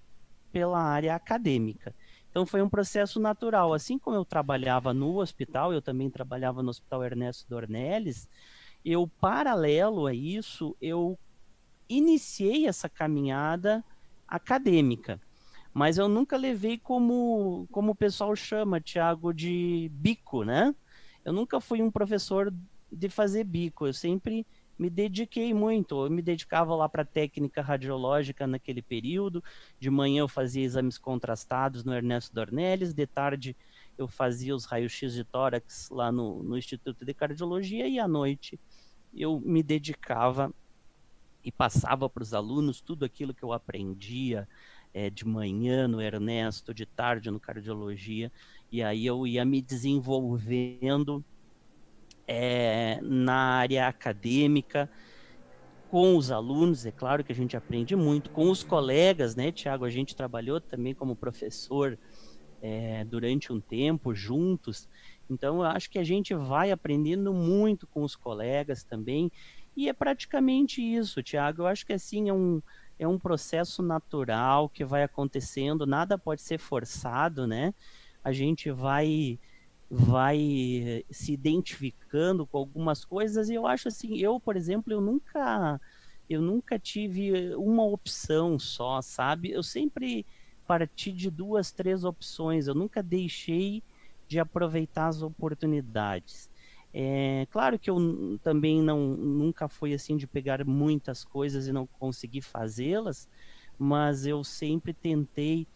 pela 0.51 0.81
área 0.81 1.15
acadêmica. 1.15 1.93
Então 2.29 2.45
foi 2.45 2.61
um 2.61 2.69
processo 2.69 3.19
natural. 3.19 3.73
Assim 3.73 3.97
como 3.97 4.15
eu 4.15 4.25
trabalhava 4.25 4.93
no 4.93 5.17
hospital, 5.19 5.73
eu 5.73 5.81
também 5.81 6.09
trabalhava 6.09 6.61
no 6.61 6.69
Hospital 6.69 7.03
Ernesto 7.03 7.47
Dornelles, 7.49 8.27
eu, 8.83 9.07
paralelo 9.07 10.07
a 10.07 10.13
isso, 10.13 10.75
eu 10.81 11.19
iniciei 11.87 12.67
essa 12.67 12.87
caminhada 12.87 13.83
acadêmica. 14.27 15.19
Mas 15.79 15.97
eu 15.97 16.09
nunca 16.09 16.35
levei 16.35 16.77
como, 16.77 17.65
como 17.71 17.93
o 17.93 17.95
pessoal 17.95 18.35
chama, 18.35 18.81
Tiago, 18.81 19.33
de 19.33 19.89
bico, 19.93 20.43
né? 20.43 20.75
Eu 21.23 21.31
nunca 21.31 21.61
fui 21.61 21.81
um 21.81 21.89
professor 21.89 22.53
de 22.91 23.07
fazer 23.07 23.45
bico. 23.45 23.87
Eu 23.87 23.93
sempre 23.93 24.45
me 24.77 24.89
dediquei 24.89 25.53
muito. 25.53 26.05
Eu 26.05 26.11
me 26.11 26.21
dedicava 26.21 26.75
lá 26.75 26.89
para 26.89 27.05
técnica 27.05 27.61
radiológica 27.61 28.45
naquele 28.45 28.81
período. 28.81 29.41
De 29.79 29.89
manhã 29.89 30.19
eu 30.19 30.27
fazia 30.27 30.65
exames 30.65 30.97
contrastados 30.97 31.85
no 31.85 31.93
Ernesto 31.93 32.35
Dornelles, 32.35 32.93
de 32.93 33.07
tarde 33.07 33.55
eu 33.97 34.05
fazia 34.05 34.53
os 34.53 34.65
raios-x 34.65 35.13
de 35.13 35.23
tórax 35.23 35.87
lá 35.89 36.11
no, 36.11 36.43
no 36.43 36.57
Instituto 36.57 37.05
de 37.05 37.13
Cardiologia 37.13 37.87
e 37.87 37.99
à 37.99 38.07
noite 38.07 38.59
eu 39.13 39.39
me 39.39 39.63
dedicava 39.63 40.53
e 41.41 41.53
passava 41.53 42.09
para 42.09 42.21
os 42.21 42.33
alunos 42.33 42.81
tudo 42.81 43.05
aquilo 43.05 43.33
que 43.33 43.43
eu 43.43 43.53
aprendia 43.53 44.45
é, 44.93 45.09
de 45.09 45.25
manhã 45.25 45.87
no 45.87 46.01
Ernesto, 46.01 46.73
de 46.73 46.85
tarde 46.85 47.29
no 47.29 47.39
Cardiologia, 47.39 48.31
e 48.71 48.81
aí 48.83 49.05
eu 49.05 49.25
ia 49.25 49.45
me 49.45 49.61
desenvolvendo 49.61 51.23
é, 52.27 52.99
na 53.01 53.35
área 53.35 53.87
acadêmica, 53.87 54.89
com 55.89 56.15
os 56.15 56.29
alunos, 56.29 56.85
é 56.85 56.91
claro 56.91 57.23
que 57.23 57.31
a 57.31 57.35
gente 57.35 57.57
aprende 57.57 57.95
muito, 57.95 58.29
com 58.29 58.51
os 58.51 58.63
colegas, 58.63 59.35
né, 59.35 59.51
Tiago? 59.51 59.85
A 59.85 59.89
gente 59.89 60.15
trabalhou 60.15 60.61
também 60.61 60.93
como 60.93 61.15
professor 61.15 61.97
é, 62.61 63.03
durante 63.05 63.51
um 63.51 63.59
tempo 63.59 64.13
juntos, 64.13 64.87
então 65.27 65.57
eu 65.57 65.63
acho 65.63 65.89
que 65.89 65.97
a 65.97 66.03
gente 66.03 66.35
vai 66.35 66.69
aprendendo 66.69 67.33
muito 67.33 67.87
com 67.87 68.03
os 68.03 68.15
colegas 68.15 68.83
também, 68.83 69.31
e 69.75 69.89
é 69.89 69.93
praticamente 69.93 70.81
isso, 70.81 71.23
Tiago. 71.23 71.61
Eu 71.61 71.67
acho 71.67 71.85
que 71.85 71.93
assim 71.93 72.29
é 72.29 72.33
um, 72.33 72.61
é 72.99 73.07
um 73.07 73.17
processo 73.17 73.81
natural 73.81 74.69
que 74.69 74.83
vai 74.85 75.03
acontecendo, 75.03 75.87
nada 75.87 76.17
pode 76.17 76.41
ser 76.41 76.59
forçado, 76.59 77.47
né? 77.47 77.73
A 78.23 78.31
gente 78.31 78.69
vai 78.69 79.39
vai 79.91 81.03
se 81.09 81.33
identificando 81.33 82.45
com 82.45 82.57
algumas 82.59 83.03
coisas 83.03 83.49
e 83.49 83.55
eu 83.55 83.65
acho 83.65 83.87
assim, 83.87 84.19
eu, 84.19 84.39
por 84.39 84.55
exemplo, 84.55 84.93
eu 84.93 85.01
nunca 85.01 85.81
eu 86.29 86.41
nunca 86.41 86.77
tive 86.77 87.55
uma 87.55 87.83
opção 87.83 88.59
só, 88.59 89.01
sabe? 89.01 89.49
Eu 89.49 89.63
sempre 89.63 90.25
parti 90.67 91.11
de 91.11 91.31
duas, 91.31 91.71
três 91.71 92.03
opções. 92.03 92.67
Eu 92.67 92.75
nunca 92.75 93.01
deixei 93.01 93.81
de 94.27 94.39
aproveitar 94.39 95.07
as 95.07 95.23
oportunidades. 95.23 96.47
É, 96.93 97.45
claro 97.51 97.77
que 97.79 97.89
eu 97.89 97.97
também 98.41 98.81
não 98.81 99.15
nunca 99.15 99.69
fui 99.69 99.93
assim 99.93 100.17
de 100.17 100.27
pegar 100.27 100.65
muitas 100.65 101.23
coisas 101.23 101.67
e 101.67 101.71
não 101.71 101.87
conseguir 101.87 102.41
fazê-las, 102.41 103.27
mas 103.77 104.25
eu 104.25 104.43
sempre 104.43 104.93
tentei 104.93 105.67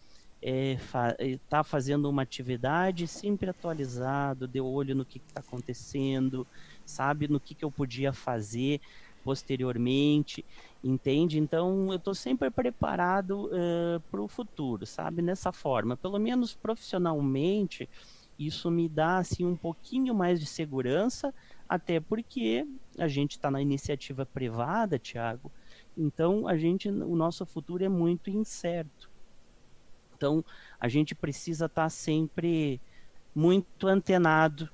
é, 0.42 0.76
fa 0.78 1.16
tá 1.48 1.64
fazendo 1.64 2.08
uma 2.10 2.22
atividade 2.22 3.08
sempre 3.08 3.48
atualizado, 3.50 4.46
de 4.48 4.60
olho 4.60 4.94
no 4.94 5.06
que 5.06 5.18
está 5.18 5.40
acontecendo, 5.40 6.46
sabe, 6.84 7.28
no 7.28 7.40
que, 7.40 7.54
que 7.54 7.64
eu 7.64 7.72
podia 7.72 8.12
fazer 8.12 8.80
posteriormente, 9.22 10.44
entende? 10.82 11.38
Então 11.38 11.90
eu 11.90 11.96
estou 11.96 12.14
sempre 12.14 12.50
preparado 12.50 13.46
uh, 13.46 14.00
para 14.10 14.20
o 14.22 14.28
futuro, 14.28 14.84
sabe? 14.86 15.22
Nessa 15.22 15.50
forma, 15.50 15.96
pelo 15.96 16.18
menos 16.18 16.54
profissionalmente, 16.54 17.88
isso 18.38 18.70
me 18.70 18.88
dá 18.88 19.18
assim 19.18 19.44
um 19.44 19.56
pouquinho 19.56 20.14
mais 20.14 20.40
de 20.40 20.46
segurança, 20.46 21.32
até 21.68 22.00
porque 22.00 22.66
a 22.98 23.08
gente 23.08 23.32
está 23.32 23.50
na 23.50 23.62
iniciativa 23.62 24.26
privada, 24.26 24.98
Tiago. 24.98 25.50
Então 25.96 26.48
a 26.48 26.56
gente, 26.56 26.88
o 26.88 27.16
nosso 27.16 27.46
futuro 27.46 27.84
é 27.84 27.88
muito 27.88 28.30
incerto. 28.30 29.10
Então, 30.16 30.44
a 30.80 30.88
gente 30.88 31.14
precisa 31.14 31.66
estar 31.66 31.84
tá 31.84 31.90
sempre 31.90 32.80
muito 33.34 33.86
antenado 33.86 34.70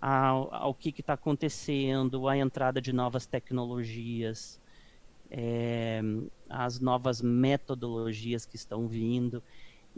ao, 0.00 0.52
ao 0.54 0.74
que 0.74 0.88
está 0.88 1.12
acontecendo, 1.12 2.26
à 2.26 2.36
entrada 2.36 2.80
de 2.80 2.92
novas 2.92 3.26
tecnologias, 3.26 4.60
é, 5.30 6.00
as 6.48 6.80
novas 6.80 7.20
metodologias 7.20 8.46
que 8.46 8.56
estão 8.56 8.88
vindo 8.88 9.42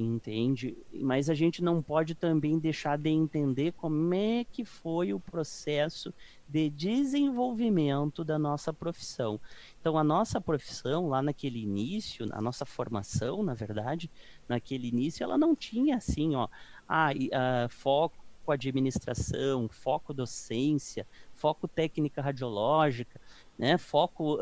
entende? 0.03 0.77
Mas 0.93 1.29
a 1.31 1.35
gente 1.35 1.63
não 1.63 1.83
pode 1.83 2.15
também 2.15 2.59
deixar 2.59 2.99
de 2.99 3.11
entender 3.11 3.73
como 3.73 4.15
é 4.15 4.45
que 4.45 4.65
foi 4.65 5.13
o 5.13 5.21
processo 5.21 6.13
de 6.49 6.69
desenvolvimento 6.71 8.25
da 8.25 8.39
nossa 8.39 8.73
profissão. 8.73 9.41
Então, 9.81 9.97
a 9.97 10.05
nossa 10.05 10.41
profissão, 10.41 11.09
lá 11.09 11.23
naquele 11.23 11.61
início, 11.61 12.27
a 12.33 12.41
nossa 12.41 12.65
formação, 12.65 13.43
na 13.43 13.55
verdade, 13.55 14.11
naquele 14.49 14.89
início, 14.89 15.23
ela 15.25 15.39
não 15.39 15.55
tinha 15.55 15.97
assim, 15.97 16.35
ó, 16.35 16.49
ah, 16.89 17.11
uh, 17.13 17.69
foco 17.69 18.21
administração, 18.53 19.69
foco 19.69 20.13
docência, 20.13 21.07
foco 21.37 21.69
técnica 21.69 22.21
radiológica, 22.21 23.21
né, 23.57 23.79
foco 23.79 24.39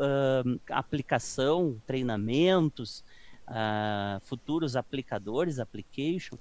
aplicação, 0.71 1.79
treinamentos, 1.85 3.03
uh, 3.49 4.19
futuros 4.21 4.75
aplicadores, 4.75 5.59
application. 5.59 6.37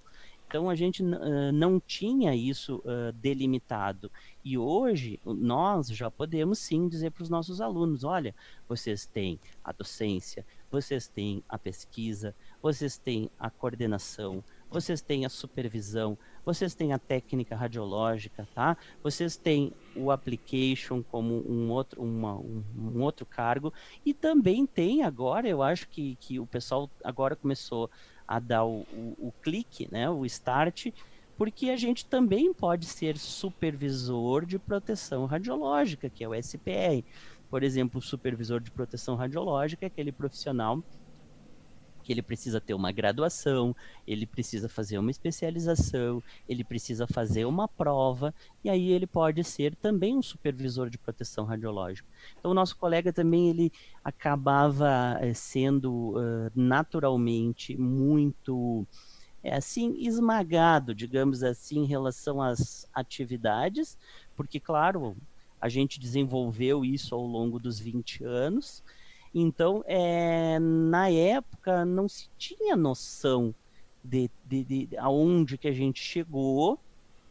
Então 0.46 0.70
a 0.70 0.74
gente 0.74 1.02
uh, 1.02 1.52
não 1.52 1.78
tinha 1.78 2.34
isso 2.34 2.76
uh, 2.76 3.12
delimitado. 3.12 4.10
E 4.42 4.56
hoje 4.56 5.20
nós 5.24 5.88
já 5.88 6.10
podemos 6.10 6.58
sim 6.58 6.88
dizer 6.88 7.10
para 7.10 7.22
os 7.22 7.28
nossos 7.28 7.60
alunos: 7.60 8.04
olha, 8.04 8.34
vocês 8.66 9.04
têm 9.04 9.38
a 9.62 9.72
docência, 9.72 10.46
vocês 10.70 11.06
têm 11.06 11.42
a 11.48 11.58
pesquisa, 11.58 12.34
vocês 12.62 12.96
têm 12.96 13.30
a 13.38 13.50
coordenação, 13.50 14.42
vocês 14.70 15.00
têm 15.00 15.24
a 15.24 15.28
supervisão, 15.28 16.18
vocês 16.44 16.74
têm 16.74 16.92
a 16.92 16.98
técnica 16.98 17.56
radiológica, 17.56 18.46
tá? 18.54 18.76
Vocês 19.02 19.36
têm 19.36 19.72
o 19.96 20.10
application 20.10 21.02
como 21.02 21.42
um 21.50 21.70
outro, 21.70 22.02
uma, 22.02 22.34
um, 22.34 22.62
um, 22.76 23.02
outro 23.02 23.24
cargo 23.24 23.72
e 24.04 24.12
também 24.12 24.66
tem 24.66 25.02
agora, 25.02 25.48
eu 25.48 25.62
acho 25.62 25.88
que, 25.88 26.16
que 26.16 26.38
o 26.38 26.46
pessoal 26.46 26.90
agora 27.02 27.34
começou 27.34 27.90
a 28.26 28.38
dar 28.38 28.64
o, 28.64 28.80
o, 28.92 29.28
o 29.28 29.32
clique, 29.42 29.88
né, 29.90 30.08
o 30.10 30.26
start, 30.26 30.88
porque 31.36 31.70
a 31.70 31.76
gente 31.76 32.04
também 32.04 32.52
pode 32.52 32.84
ser 32.84 33.16
supervisor 33.16 34.44
de 34.44 34.58
proteção 34.58 35.24
radiológica, 35.24 36.10
que 36.10 36.24
é 36.24 36.28
o 36.28 36.34
SPR. 36.34 37.04
Por 37.48 37.62
exemplo, 37.62 38.00
o 38.00 38.02
supervisor 38.02 38.60
de 38.60 38.70
proteção 38.70 39.14
radiológica 39.14 39.86
é 39.86 39.88
aquele 39.88 40.12
profissional 40.12 40.82
que 42.08 42.12
ele 42.14 42.22
precisa 42.22 42.58
ter 42.58 42.72
uma 42.72 42.90
graduação, 42.90 43.76
ele 44.06 44.24
precisa 44.24 44.66
fazer 44.66 44.96
uma 44.96 45.10
especialização, 45.10 46.22
ele 46.48 46.64
precisa 46.64 47.06
fazer 47.06 47.44
uma 47.44 47.68
prova, 47.68 48.34
e 48.64 48.70
aí 48.70 48.90
ele 48.92 49.06
pode 49.06 49.44
ser 49.44 49.74
também 49.76 50.16
um 50.16 50.22
supervisor 50.22 50.88
de 50.88 50.96
proteção 50.96 51.44
radiológica. 51.44 52.08
Então, 52.38 52.50
o 52.50 52.54
nosso 52.54 52.78
colega 52.78 53.12
também 53.12 53.50
ele 53.50 53.70
acabava 54.02 55.18
eh, 55.20 55.34
sendo 55.34 56.16
uh, 56.16 56.50
naturalmente 56.54 57.76
muito 57.76 58.86
é 59.44 59.54
assim 59.54 59.94
esmagado, 59.98 60.94
digamos 60.94 61.42
assim, 61.42 61.80
em 61.80 61.86
relação 61.86 62.40
às 62.40 62.88
atividades, 62.94 63.98
porque 64.34 64.58
claro, 64.58 65.14
a 65.60 65.68
gente 65.68 66.00
desenvolveu 66.00 66.86
isso 66.86 67.14
ao 67.14 67.26
longo 67.26 67.58
dos 67.58 67.78
20 67.78 68.24
anos, 68.24 68.82
então, 69.40 69.84
é, 69.86 70.58
na 70.58 71.10
época, 71.10 71.84
não 71.84 72.08
se 72.08 72.28
tinha 72.38 72.76
noção 72.76 73.54
de, 74.02 74.30
de, 74.44 74.64
de 74.64 74.96
aonde 74.96 75.58
que 75.58 75.68
a 75.68 75.72
gente 75.72 76.00
chegou 76.00 76.78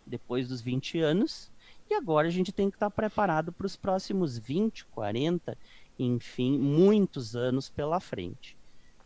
depois 0.06 0.48
dos 0.48 0.62
20 0.62 1.00
anos, 1.00 1.52
e 1.90 1.94
agora 1.94 2.28
a 2.28 2.32
gente 2.32 2.52
tem 2.52 2.70
que 2.70 2.76
estar 2.76 2.90
preparado 2.90 3.52
para 3.52 3.66
os 3.66 3.76
próximos 3.76 4.38
20, 4.38 4.86
40, 4.86 5.58
enfim, 5.98 6.58
muitos 6.58 7.36
anos 7.36 7.70
pela 7.70 8.00
frente. 8.00 8.58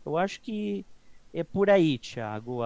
Eu 0.04 0.16
acho 0.16 0.40
que 0.40 0.84
é 1.32 1.42
por 1.42 1.70
aí, 1.70 1.96
Tiago, 1.96 2.60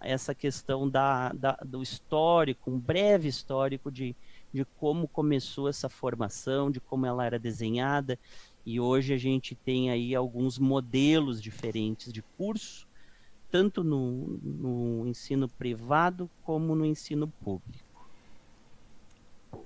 essa 0.00 0.34
questão 0.34 0.88
da, 0.88 1.32
da, 1.32 1.58
do 1.64 1.82
histórico, 1.82 2.70
um 2.70 2.78
breve 2.78 3.28
histórico 3.28 3.90
de, 3.90 4.14
de 4.52 4.64
como 4.78 5.08
começou 5.08 5.68
essa 5.68 5.88
formação, 5.88 6.70
de 6.70 6.80
como 6.80 7.06
ela 7.06 7.24
era 7.24 7.38
desenhada 7.38 8.18
e 8.66 8.80
hoje 8.80 9.12
a 9.12 9.18
gente 9.18 9.54
tem 9.54 9.90
aí 9.90 10.14
alguns 10.14 10.58
modelos 10.58 11.40
diferentes 11.40 12.12
de 12.12 12.22
curso, 12.36 12.86
tanto 13.50 13.84
no, 13.84 14.38
no 14.42 15.06
ensino 15.06 15.48
privado 15.48 16.28
como 16.42 16.74
no 16.74 16.84
ensino 16.84 17.28
público. 17.44 17.84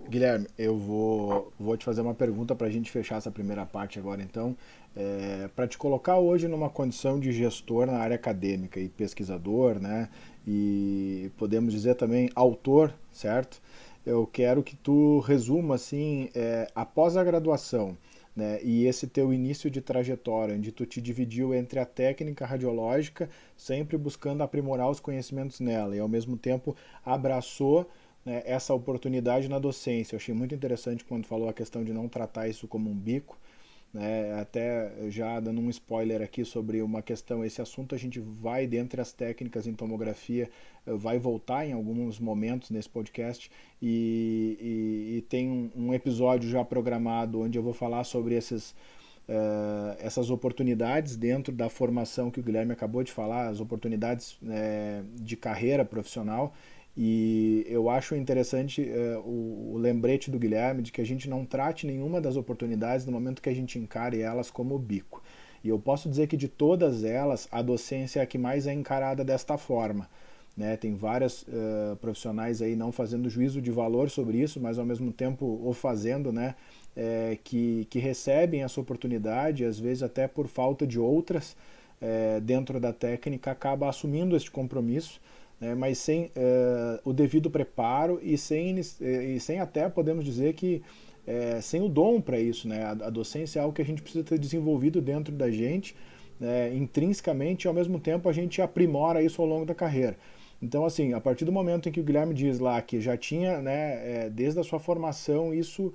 Guilherme, 0.09 0.47
eu 0.59 0.77
vou, 0.77 1.53
vou 1.59 1.77
te 1.77 1.85
fazer 1.85 2.01
uma 2.01 2.15
pergunta 2.15 2.55
para 2.55 2.67
a 2.67 2.71
gente 2.71 2.91
fechar 2.91 3.17
essa 3.17 3.31
primeira 3.31 3.65
parte 3.65 3.99
agora, 3.99 4.23
então. 4.23 4.57
É, 4.97 5.49
para 5.55 5.67
te 5.67 5.79
colocar 5.79 6.19
hoje 6.19 6.49
numa 6.49 6.69
condição 6.69 7.21
de 7.21 7.31
gestor 7.31 7.87
na 7.87 7.99
área 7.99 8.17
acadêmica 8.17 8.81
e 8.81 8.89
pesquisador, 8.89 9.79
né? 9.79 10.09
E 10.47 11.31
podemos 11.37 11.73
dizer 11.73 11.95
também 11.95 12.31
autor, 12.35 12.93
certo? 13.13 13.61
Eu 14.05 14.27
quero 14.27 14.63
que 14.63 14.75
tu 14.77 15.21
resuma 15.21 15.75
assim, 15.75 16.31
é, 16.35 16.71
após 16.75 17.17
a 17.17 17.23
graduação, 17.23 17.97
né, 18.39 18.61
e 18.63 18.87
esse 18.87 19.09
teu 19.09 19.35
início 19.35 19.69
de 19.69 19.81
trajetória, 19.81 20.55
onde 20.55 20.71
tu 20.71 20.87
te 20.87 21.01
dividiu 21.01 21.53
entre 21.53 21.81
a 21.81 21.85
técnica 21.85 22.47
radiológica, 22.47 23.29
sempre 23.57 23.99
buscando 23.99 24.45
aprimorar 24.45 24.89
os 24.89 25.01
conhecimentos 25.01 25.59
nela, 25.59 25.97
e 25.97 25.99
ao 25.99 26.07
mesmo 26.07 26.37
tempo 26.37 26.77
abraçou 27.05 27.91
né, 28.25 28.41
essa 28.47 28.73
oportunidade 28.73 29.49
na 29.49 29.59
docência. 29.59 30.15
Eu 30.15 30.19
achei 30.19 30.33
muito 30.33 30.55
interessante 30.55 31.05
quando 31.05 31.27
falou 31.27 31.49
a 31.49 31.53
questão 31.53 31.83
de 31.83 31.93
não 31.93 32.07
tratar 32.07 32.47
isso 32.47 32.69
como 32.69 32.89
um 32.89 32.95
bico, 32.95 33.37
né, 33.93 34.39
até 34.39 34.93
já 35.09 35.41
dando 35.41 35.61
um 35.61 35.71
spoiler 35.71 36.21
aqui 36.21 36.45
sobre 36.45 36.83
uma 36.83 37.01
questão, 37.01 37.45
esse 37.45 37.63
assunto 37.63 37.95
a 37.95 37.99
gente 37.99 38.21
vai, 38.21 38.67
dentre 38.67 39.01
as 39.01 39.13
técnicas 39.13 39.67
em 39.67 39.75
tomografia, 39.75 40.51
eh, 40.87 40.93
vai 40.95 41.19
voltar 41.19 41.67
em 41.67 41.73
alguns 41.73 42.19
momentos 42.19 42.71
nesse 42.71 42.89
podcast 42.89 43.51
e, 43.81 44.59
e, 44.61 45.17
e 45.19 45.23
tem 45.23 45.71
um, 45.75 45.95
episódio 45.95 46.51
já 46.51 46.65
programado 46.65 47.41
onde 47.41 47.59
eu 47.59 47.63
vou 47.63 47.73
falar 47.73 48.05
sobre 48.05 48.35
esses, 48.35 48.73
uh, 49.27 49.97
essas 49.99 50.31
oportunidades 50.31 51.17
dentro 51.17 51.53
da 51.53 51.71
formação 51.71 52.31
que 52.31 52.41
o 52.41 52.43
Guilherme 52.43 52.73
acabou 52.73 53.03
de 53.03 53.11
falar, 53.11 53.49
as 53.49 53.59
oportunidades 53.59 54.33
uh, 54.43 55.05
de 55.15 55.37
carreira 55.37 55.85
profissional 55.85 56.55
e 56.97 57.65
eu 57.69 57.89
acho 57.89 58.17
interessante 58.17 58.83
uh, 58.83 59.21
o, 59.21 59.75
o, 59.75 59.79
lembrete 59.79 60.31
do 60.31 60.39
Guilherme 60.39 60.83
de 60.83 60.91
que 60.91 61.01
a 61.01 61.07
gente 61.07 61.29
não 61.31 61.45
trate 61.45 61.87
nenhuma 61.87 62.21
das 62.21 62.37
oportunidades 62.37 63.07
no 63.07 63.13
momento 63.13 63.41
que 63.41 63.49
a 63.49 63.55
gente 63.55 63.79
encare 63.79 64.21
elas 64.21 64.51
como 64.51 64.79
bico. 64.79 65.23
E 65.63 65.69
eu 65.69 65.79
posso 65.79 66.09
dizer 66.09 66.27
que 66.27 66.37
de 66.37 66.49
todas 66.49 67.05
elas, 67.05 67.47
a 67.51 67.63
docência 67.63 68.21
é 68.21 68.23
a 68.23 68.27
que 68.27 68.39
mais 68.39 68.67
é 68.67 68.73
encarada 68.73 69.25
desta 69.25 69.57
forma. 69.57 70.09
Né? 70.57 70.77
Tem 70.77 70.95
várias 70.95 71.43
uh, 71.43 71.97
profissionais 72.01 72.61
aí 72.61 72.75
não 72.75 72.91
fazendo 72.91 73.31
juízo 73.31 73.63
de 73.63 73.71
valor 73.71 74.11
sobre 74.11 74.39
isso, 74.39 74.61
mas 74.61 74.77
ao 74.77 74.85
mesmo 74.85 75.13
tempo 75.13 75.61
o 75.65 75.73
fazendo, 75.73 76.33
né? 76.33 76.57
É, 76.97 77.39
que, 77.45 77.87
que 77.89 78.01
recebem 78.01 78.65
essa 78.65 78.81
oportunidade, 78.81 79.65
às 79.65 79.79
vezes 79.79 80.03
até 80.03 80.27
por 80.27 80.49
falta 80.49 80.85
de 80.85 80.99
outras 80.99 81.57
é, 82.01 82.41
dentro 82.41 82.81
da 82.81 82.93
técnica, 82.93 83.53
acaba 83.53 83.89
assumindo 83.89 84.35
este 84.35 84.51
compromisso 84.51 85.21
né, 85.61 85.75
mas 85.75 85.99
sem 85.99 86.27
uh, 86.27 87.01
o 87.05 87.13
devido 87.13 87.51
preparo 87.51 88.21
e 88.23 88.39
sem, 88.39 88.79
e 88.79 89.41
sem 89.41 89.61
até, 89.61 89.89
podemos 89.89 90.25
dizer 90.25 90.55
que, 90.55 90.83
é, 91.27 91.61
sem 91.61 91.83
o 91.83 91.89
dom 91.89 92.21
para 92.21 92.39
isso. 92.39 92.69
Né? 92.69 92.83
A, 92.83 92.91
a, 92.91 93.11
docência 93.11 93.59
é 93.59 93.63
algo 93.63 93.75
que 93.75 93.83
a 93.83 93.85
gente 93.85 94.03
precisa 94.03 94.25
ter 94.25 94.39
desenvolvido 94.39 95.01
dentro 95.01 95.35
da 95.35 95.51
gente, 95.51 95.95
né, 96.39 96.73
intrinsecamente, 96.75 97.67
e 97.67 97.69
ao 97.69 97.75
mesmo 97.75 97.99
tempo 97.99 98.29
a 98.29 98.33
gente 98.33 98.63
aprimora 98.63 99.23
isso 99.23 99.43
ao 99.43 99.49
longo 99.49 99.67
da 99.67 99.75
carreira. 99.75 100.17
Então, 100.63 100.85
assim, 100.85 101.13
a 101.13 101.21
partir 101.21 101.45
do 101.45 101.53
momento 101.53 101.89
em 101.89 101.93
que 101.93 102.01
o 102.01 102.05
Guilherme 102.05 102.35
diz 102.35 102.59
lá 102.59 102.81
que 102.81 103.01
já 103.01 103.17
tinha, 103.17 103.61
né, 103.61 104.25
é, 104.27 104.31
desde 104.31 104.59
a 104.61 104.65
sua 104.65 104.79
formação, 104.79 105.53
isso 105.53 105.93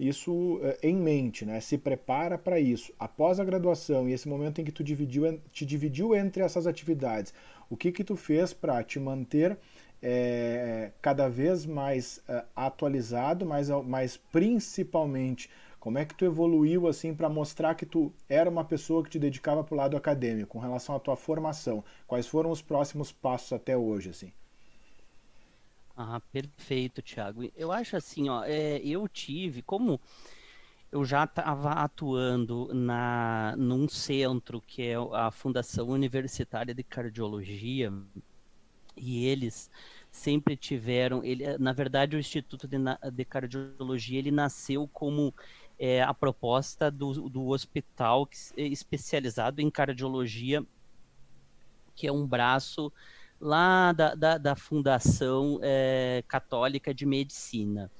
isso 0.00 0.60
em 0.82 0.96
mente, 0.96 1.44
né? 1.44 1.60
Se 1.60 1.78
prepara 1.78 2.36
para 2.36 2.58
isso. 2.58 2.92
Após 2.98 3.38
a 3.38 3.44
graduação 3.44 4.08
e 4.08 4.12
esse 4.12 4.28
momento 4.28 4.60
em 4.60 4.64
que 4.64 4.72
tu 4.72 4.82
dividiu, 4.82 5.38
te 5.52 5.64
dividiu 5.64 6.12
entre 6.14 6.42
essas 6.42 6.66
atividades, 6.66 7.32
o 7.72 7.76
que 7.76 7.90
que 7.90 8.04
tu 8.04 8.16
fez 8.16 8.52
para 8.52 8.84
te 8.84 9.00
manter 9.00 9.56
é, 10.02 10.92
cada 11.00 11.26
vez 11.26 11.64
mais 11.64 12.18
uh, 12.28 12.44
atualizado, 12.54 13.46
mas, 13.46 13.70
mas 13.86 14.18
principalmente 14.30 15.48
como 15.80 15.96
é 15.96 16.04
que 16.04 16.14
tu 16.14 16.26
evoluiu 16.26 16.86
assim 16.86 17.14
para 17.14 17.30
mostrar 17.30 17.74
que 17.74 17.86
tu 17.86 18.12
era 18.28 18.50
uma 18.50 18.62
pessoa 18.62 19.02
que 19.02 19.08
te 19.08 19.18
dedicava 19.18 19.64
para 19.64 19.74
o 19.74 19.78
lado 19.78 19.96
acadêmico, 19.96 20.50
com 20.50 20.58
relação 20.58 20.94
à 20.94 21.00
tua 21.00 21.16
formação? 21.16 21.82
Quais 22.06 22.26
foram 22.26 22.50
os 22.50 22.60
próximos 22.60 23.10
passos 23.10 23.54
até 23.54 23.74
hoje, 23.74 24.10
assim? 24.10 24.32
Ah, 25.96 26.20
perfeito, 26.30 27.00
Thiago. 27.00 27.50
Eu 27.56 27.72
acho 27.72 27.96
assim, 27.96 28.28
ó, 28.28 28.44
é, 28.44 28.78
eu 28.84 29.08
tive, 29.08 29.62
como 29.62 29.98
eu 30.92 31.04
já 31.06 31.24
estava 31.24 31.70
atuando 31.72 32.68
na 32.74 33.54
num 33.56 33.88
centro 33.88 34.60
que 34.60 34.82
é 34.82 34.94
a 35.12 35.30
Fundação 35.30 35.88
Universitária 35.88 36.74
de 36.74 36.82
Cardiologia 36.82 37.90
e 38.94 39.24
eles 39.24 39.70
sempre 40.10 40.54
tiveram 40.54 41.24
ele 41.24 41.56
na 41.56 41.72
verdade 41.72 42.14
o 42.14 42.18
Instituto 42.18 42.68
de, 42.68 42.76
de 43.10 43.24
Cardiologia 43.24 44.18
ele 44.18 44.30
nasceu 44.30 44.86
como 44.92 45.34
é, 45.78 46.02
a 46.02 46.12
proposta 46.12 46.90
do, 46.90 47.28
do 47.30 47.48
hospital 47.48 48.28
especializado 48.54 49.62
em 49.62 49.70
cardiologia 49.70 50.62
que 51.94 52.06
é 52.06 52.12
um 52.12 52.26
braço 52.26 52.92
lá 53.40 53.92
da, 53.92 54.14
da, 54.14 54.38
da 54.38 54.54
Fundação 54.54 55.58
é, 55.62 56.22
Católica 56.28 56.94
de 56.94 57.04
Medicina. 57.04 57.90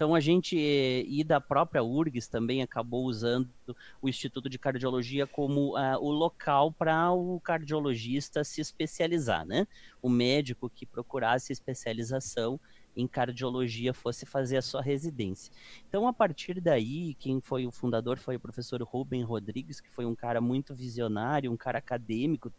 Então 0.00 0.14
a 0.14 0.20
gente 0.20 0.56
e 0.56 1.22
da 1.22 1.38
própria 1.42 1.84
URGS 1.84 2.26
também 2.26 2.62
acabou 2.62 3.04
usando 3.04 3.50
o 4.00 4.08
Instituto 4.08 4.48
de 4.48 4.58
Cardiologia 4.58 5.26
como 5.26 5.78
uh, 5.78 5.98
o 6.00 6.10
local 6.10 6.72
para 6.72 7.12
o 7.12 7.38
cardiologista 7.38 8.42
se 8.42 8.62
especializar, 8.62 9.44
né? 9.44 9.66
O 10.00 10.08
médico 10.08 10.70
que 10.70 10.86
procurasse 10.86 11.52
especialização 11.52 12.58
em 12.96 13.06
cardiologia 13.06 13.92
fosse 13.92 14.24
fazer 14.24 14.56
a 14.56 14.62
sua 14.62 14.80
residência. 14.80 15.52
Então, 15.86 16.08
a 16.08 16.14
partir 16.14 16.62
daí, 16.62 17.12
quem 17.18 17.38
foi 17.38 17.66
o 17.66 17.70
fundador 17.70 18.18
foi 18.18 18.36
o 18.36 18.40
professor 18.40 18.80
Rubem 18.80 19.22
Rodrigues, 19.22 19.82
que 19.82 19.90
foi 19.90 20.06
um 20.06 20.14
cara 20.14 20.40
muito 20.40 20.74
visionário, 20.74 21.52
um 21.52 21.58
cara 21.58 21.76
acadêmico 21.76 22.50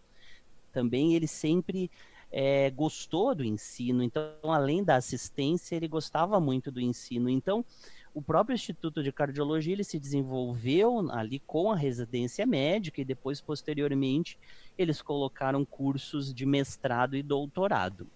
também. 0.71 1.15
Ele 1.15 1.25
sempre 1.25 1.89
é, 2.31 2.69
gostou 2.69 3.35
do 3.35 3.43
ensino, 3.43 4.01
então, 4.01 4.31
além 4.43 4.83
da 4.83 4.95
assistência, 4.95 5.75
ele 5.75 5.87
gostava 5.87 6.39
muito 6.39 6.71
do 6.71 6.79
ensino. 6.79 7.29
Então, 7.29 7.65
o 8.13 8.21
próprio 8.21 8.53
Instituto 8.53 9.03
de 9.03 9.11
Cardiologia 9.11 9.73
ele 9.73 9.83
se 9.83 9.99
desenvolveu 9.99 11.09
ali 11.11 11.39
com 11.39 11.71
a 11.71 11.75
residência 11.75 12.45
médica 12.45 13.01
e 13.01 13.05
depois, 13.05 13.41
posteriormente, 13.41 14.37
eles 14.77 15.01
colocaram 15.01 15.63
cursos 15.65 16.33
de 16.33 16.45
mestrado 16.45 17.15
e 17.15 17.23
doutorado. 17.23 18.07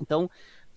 Então, 0.00 0.28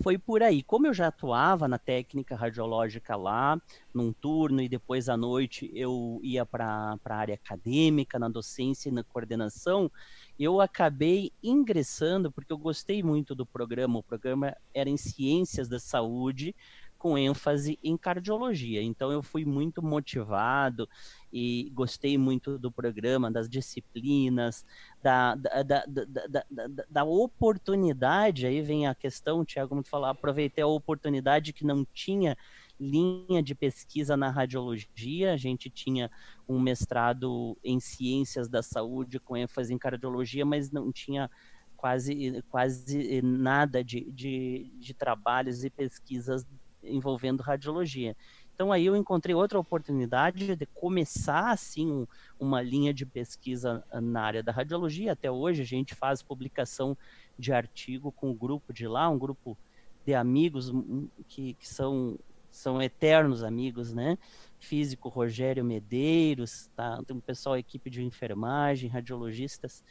foi 0.01 0.17
por 0.17 0.43
aí. 0.43 0.61
Como 0.63 0.87
eu 0.87 0.93
já 0.93 1.07
atuava 1.07 1.67
na 1.67 1.77
técnica 1.77 2.35
radiológica 2.35 3.15
lá, 3.15 3.59
num 3.93 4.13
turno, 4.13 4.61
e 4.61 4.69
depois 4.69 5.09
à 5.09 5.17
noite 5.17 5.71
eu 5.73 6.19
ia 6.23 6.45
para 6.45 6.97
a 7.03 7.15
área 7.15 7.35
acadêmica, 7.35 8.19
na 8.19 8.29
docência 8.29 8.89
e 8.89 8.91
na 8.91 9.03
coordenação, 9.03 9.91
eu 10.39 10.61
acabei 10.61 11.31
ingressando, 11.41 12.31
porque 12.31 12.53
eu 12.53 12.57
gostei 12.57 13.01
muito 13.01 13.33
do 13.33 13.45
programa. 13.45 13.99
O 13.99 14.03
programa 14.03 14.55
era 14.73 14.89
em 14.89 14.97
ciências 14.97 15.67
da 15.67 15.79
saúde, 15.79 16.55
com 16.97 17.17
ênfase 17.17 17.77
em 17.83 17.95
cardiologia. 17.95 18.81
Então 18.81 19.11
eu 19.11 19.21
fui 19.21 19.45
muito 19.45 19.81
motivado 19.81 20.87
e 21.31 21.71
gostei 21.73 22.17
muito 22.17 22.57
do 22.57 22.71
programa, 22.71 23.31
das 23.31 23.47
disciplinas, 23.49 24.65
da, 25.01 25.35
da, 25.35 25.63
da, 25.63 25.85
da, 25.85 26.45
da, 26.49 26.85
da 26.89 27.03
oportunidade. 27.03 28.45
Aí 28.45 28.61
vem 28.61 28.87
a 28.87 28.95
questão, 28.95 29.45
Tiago, 29.45 29.75
muito 29.75 29.89
falar, 29.89 30.09
aproveitei 30.09 30.63
a 30.63 30.67
oportunidade 30.67 31.53
que 31.53 31.65
não 31.65 31.85
tinha 31.93 32.37
linha 32.79 33.41
de 33.41 33.55
pesquisa 33.55 34.15
na 34.15 34.29
radiologia, 34.29 35.33
a 35.33 35.37
gente 35.37 35.69
tinha 35.69 36.11
um 36.47 36.59
mestrado 36.59 37.57
em 37.63 37.79
ciências 37.79 38.47
da 38.47 38.61
saúde 38.61 39.19
com 39.19 39.35
ênfase 39.35 39.73
em 39.73 39.77
cardiologia, 39.77 40.45
mas 40.45 40.71
não 40.71 40.91
tinha 40.91 41.29
quase, 41.75 42.43
quase 42.49 43.21
nada 43.21 43.83
de, 43.83 44.11
de, 44.11 44.71
de 44.79 44.93
trabalhos 44.93 45.63
e 45.63 45.69
pesquisas 45.69 46.45
envolvendo 46.87 47.41
radiologia. 47.41 48.15
Então 48.53 48.71
aí 48.71 48.87
eu 48.87 48.95
encontrei 48.95 49.35
outra 49.35 49.59
oportunidade 49.59 50.55
de 50.55 50.65
começar 50.65 51.51
assim 51.51 51.91
um, 51.91 52.07
uma 52.39 52.61
linha 52.61 52.91
de 52.93 53.05
pesquisa 53.05 53.83
na 54.01 54.21
área 54.23 54.41
da 54.41 54.51
radiologia. 54.51 55.11
Até 55.11 55.29
hoje 55.29 55.61
a 55.61 55.65
gente 55.65 55.93
faz 55.93 56.23
publicação 56.23 56.97
de 57.37 57.53
artigo 57.53 58.11
com 58.11 58.29
o 58.29 58.31
um 58.31 58.35
grupo 58.35 58.73
de 58.73 58.87
lá, 58.87 59.07
um 59.09 59.17
grupo 59.19 59.55
de 60.03 60.15
amigos 60.15 60.69
hum, 60.69 61.07
que, 61.27 61.53
que 61.53 61.67
são 61.67 62.17
são 62.49 62.81
eternos 62.81 63.43
amigos, 63.43 63.93
né? 63.93 64.17
Físico 64.57 65.09
Rogério 65.09 65.63
Medeiros, 65.63 66.69
tá? 66.75 66.99
Tem 67.05 67.15
um 67.15 67.21
pessoal, 67.21 67.55
equipe 67.55 67.89
de 67.89 68.03
enfermagem, 68.03 68.89
radiologistas, 68.89 69.83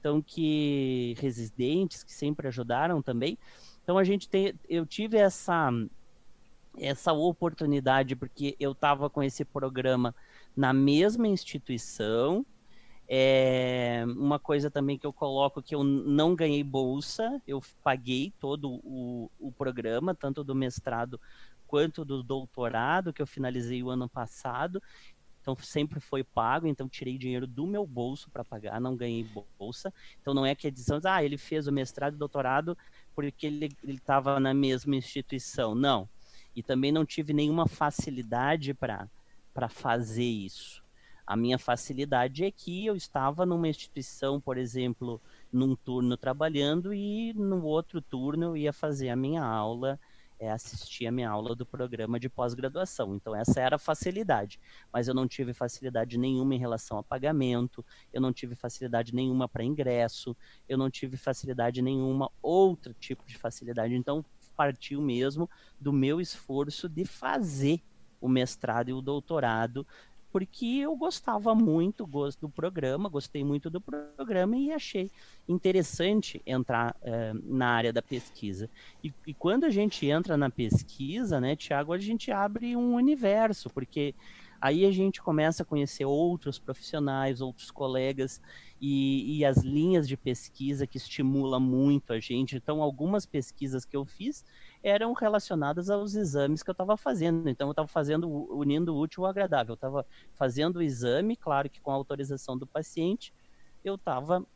então 0.00 0.22
que 0.22 1.14
residentes 1.18 2.02
que 2.02 2.12
sempre 2.12 2.48
ajudaram 2.48 3.02
também. 3.02 3.36
Então 3.82 3.98
a 3.98 4.04
gente 4.04 4.28
tem, 4.28 4.54
eu 4.68 4.86
tive 4.86 5.18
essa 5.18 5.70
essa 6.78 7.12
oportunidade 7.12 8.16
porque 8.16 8.56
eu 8.58 8.72
estava 8.72 9.10
com 9.10 9.22
esse 9.22 9.44
programa 9.44 10.14
na 10.56 10.72
mesma 10.72 11.26
instituição 11.28 12.44
É, 13.06 14.04
uma 14.16 14.38
coisa 14.38 14.70
também 14.70 14.98
que 14.98 15.06
eu 15.06 15.12
coloco 15.12 15.62
que 15.62 15.74
eu 15.74 15.84
não 15.84 16.34
ganhei 16.34 16.64
bolsa, 16.64 17.40
eu 17.46 17.60
paguei 17.82 18.32
todo 18.40 18.80
o, 18.82 19.30
o 19.38 19.52
programa, 19.52 20.14
tanto 20.14 20.42
do 20.42 20.54
mestrado 20.54 21.20
quanto 21.66 22.04
do 22.04 22.22
doutorado, 22.22 23.12
que 23.12 23.20
eu 23.22 23.26
finalizei 23.26 23.82
o 23.82 23.90
ano 23.90 24.08
passado. 24.08 24.82
Então 25.40 25.54
sempre 25.56 26.00
foi 26.00 26.24
pago, 26.24 26.66
então 26.66 26.88
tirei 26.88 27.18
dinheiro 27.18 27.46
do 27.46 27.66
meu 27.66 27.86
bolso 27.86 28.30
para 28.30 28.44
pagar, 28.44 28.80
não 28.80 28.96
ganhei 28.96 29.24
bolsa. 29.58 29.92
Então 30.20 30.32
não 30.34 30.46
é 30.46 30.54
que 30.54 30.66
a 30.66 30.70
edição, 30.70 31.00
ah, 31.04 31.22
ele 31.24 31.36
fez 31.38 31.66
o 31.66 31.72
mestrado 31.72 32.14
e 32.14 32.18
doutorado 32.18 32.76
porque 33.14 33.46
ele 33.46 33.68
estava 33.84 34.40
na 34.40 34.54
mesma 34.54 34.96
instituição. 34.96 35.74
Não. 35.74 36.08
E 36.54 36.62
também 36.62 36.92
não 36.92 37.04
tive 37.04 37.32
nenhuma 37.32 37.66
facilidade 37.66 38.74
para 38.74 39.68
fazer 39.68 40.24
isso. 40.24 40.84
A 41.26 41.36
minha 41.36 41.58
facilidade 41.58 42.44
é 42.44 42.50
que 42.50 42.84
eu 42.84 42.94
estava 42.94 43.46
numa 43.46 43.66
instituição, 43.66 44.38
por 44.38 44.58
exemplo, 44.58 45.20
num 45.50 45.74
turno 45.74 46.18
trabalhando 46.18 46.92
e 46.92 47.32
no 47.32 47.64
outro 47.64 48.02
turno 48.02 48.44
eu 48.44 48.56
ia 48.56 48.72
fazer 48.74 49.08
a 49.08 49.16
minha 49.16 49.42
aula, 49.42 49.98
é, 50.38 50.50
assistir 50.50 51.06
a 51.06 51.12
minha 51.12 51.30
aula 51.30 51.54
do 51.54 51.64
programa 51.64 52.20
de 52.20 52.28
pós-graduação. 52.28 53.14
Então 53.14 53.34
essa 53.34 53.58
era 53.58 53.76
a 53.76 53.78
facilidade, 53.78 54.60
mas 54.92 55.08
eu 55.08 55.14
não 55.14 55.26
tive 55.26 55.54
facilidade 55.54 56.18
nenhuma 56.18 56.54
em 56.54 56.58
relação 56.58 56.98
a 56.98 57.02
pagamento, 57.02 57.82
eu 58.12 58.20
não 58.20 58.32
tive 58.32 58.54
facilidade 58.54 59.14
nenhuma 59.14 59.48
para 59.48 59.64
ingresso, 59.64 60.36
eu 60.68 60.76
não 60.76 60.90
tive 60.90 61.16
facilidade 61.16 61.80
nenhuma 61.80 62.30
outro 62.42 62.92
tipo 62.92 63.24
de 63.26 63.38
facilidade. 63.38 63.94
Então 63.94 64.22
partiu 64.56 65.00
mesmo 65.00 65.48
do 65.80 65.92
meu 65.92 66.20
esforço 66.20 66.88
de 66.88 67.04
fazer 67.04 67.80
o 68.20 68.28
mestrado 68.28 68.88
e 68.88 68.92
o 68.92 69.02
doutorado 69.02 69.86
porque 70.34 70.66
eu 70.66 70.96
gostava 70.96 71.54
muito 71.54 72.08
do 72.40 72.48
programa, 72.48 73.08
gostei 73.08 73.44
muito 73.44 73.70
do 73.70 73.80
programa 73.80 74.56
e 74.56 74.72
achei 74.72 75.08
interessante 75.48 76.42
entrar 76.44 76.96
eh, 77.02 77.32
na 77.44 77.68
área 77.68 77.92
da 77.92 78.02
pesquisa. 78.02 78.68
E, 79.00 79.14
e, 79.24 79.32
quando 79.32 79.62
a 79.62 79.70
gente 79.70 80.04
entra 80.06 80.36
na 80.36 80.50
pesquisa, 80.50 81.40
né, 81.40 81.54
Tiago, 81.54 81.92
a 81.92 81.98
gente 81.98 82.32
abre 82.32 82.74
um 82.74 82.96
universo, 82.96 83.70
porque 83.70 84.12
aí 84.64 84.86
a 84.86 84.90
gente 84.90 85.20
começa 85.20 85.62
a 85.62 85.66
conhecer 85.66 86.06
outros 86.06 86.58
profissionais, 86.58 87.42
outros 87.42 87.70
colegas 87.70 88.40
e, 88.80 89.36
e 89.36 89.44
as 89.44 89.58
linhas 89.58 90.08
de 90.08 90.16
pesquisa 90.16 90.86
que 90.86 90.96
estimulam 90.96 91.60
muito 91.60 92.14
a 92.14 92.18
gente. 92.18 92.56
Então, 92.56 92.80
algumas 92.80 93.26
pesquisas 93.26 93.84
que 93.84 93.94
eu 93.94 94.06
fiz 94.06 94.42
eram 94.82 95.12
relacionadas 95.12 95.90
aos 95.90 96.14
exames 96.14 96.62
que 96.62 96.70
eu 96.70 96.72
estava 96.72 96.96
fazendo. 96.96 97.46
Então, 97.46 97.68
eu 97.68 97.72
estava 97.72 97.86
fazendo, 97.86 98.26
unindo 98.26 98.94
o 98.94 98.98
útil 98.98 99.26
ao 99.26 99.30
agradável. 99.30 99.72
Eu 99.72 99.74
estava 99.74 100.06
fazendo 100.32 100.76
o 100.76 100.82
exame, 100.82 101.36
claro 101.36 101.68
que 101.68 101.82
com 101.82 101.90
a 101.90 101.94
autorização 101.94 102.56
do 102.56 102.66
paciente, 102.66 103.34
eu 103.84 103.96
estava 103.96 104.46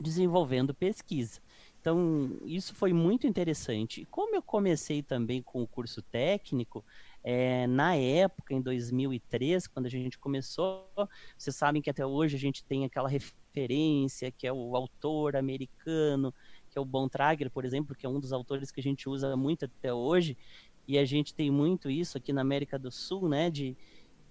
desenvolvendo 0.00 0.72
pesquisa. 0.72 1.42
Então, 1.78 2.38
isso 2.46 2.74
foi 2.74 2.94
muito 2.94 3.26
interessante. 3.26 4.00
E 4.00 4.06
como 4.06 4.34
eu 4.34 4.40
comecei 4.40 5.02
também 5.02 5.42
com 5.42 5.62
o 5.62 5.66
curso 5.66 6.00
técnico, 6.00 6.82
é, 7.26 7.66
na 7.66 7.96
época, 7.96 8.52
em 8.52 8.60
2003, 8.60 9.66
quando 9.66 9.86
a 9.86 9.88
gente 9.88 10.18
começou, 10.18 10.86
vocês 11.38 11.56
sabem 11.56 11.80
que 11.80 11.88
até 11.88 12.04
hoje 12.04 12.36
a 12.36 12.38
gente 12.38 12.62
tem 12.62 12.84
aquela 12.84 13.08
referência, 13.08 14.30
que 14.30 14.46
é 14.46 14.52
o 14.52 14.76
autor 14.76 15.34
americano, 15.34 16.34
que 16.68 16.76
é 16.76 16.80
o 16.80 16.84
Bontrager, 16.84 17.50
por 17.50 17.64
exemplo, 17.64 17.96
que 17.96 18.04
é 18.04 18.08
um 18.08 18.20
dos 18.20 18.30
autores 18.30 18.70
que 18.70 18.78
a 18.78 18.82
gente 18.82 19.08
usa 19.08 19.34
muito 19.38 19.64
até 19.64 19.92
hoje, 19.92 20.36
e 20.86 20.98
a 20.98 21.04
gente 21.06 21.34
tem 21.34 21.50
muito 21.50 21.90
isso 21.90 22.18
aqui 22.18 22.30
na 22.30 22.42
América 22.42 22.78
do 22.78 22.90
Sul, 22.90 23.26
né, 23.26 23.48
de, 23.48 23.74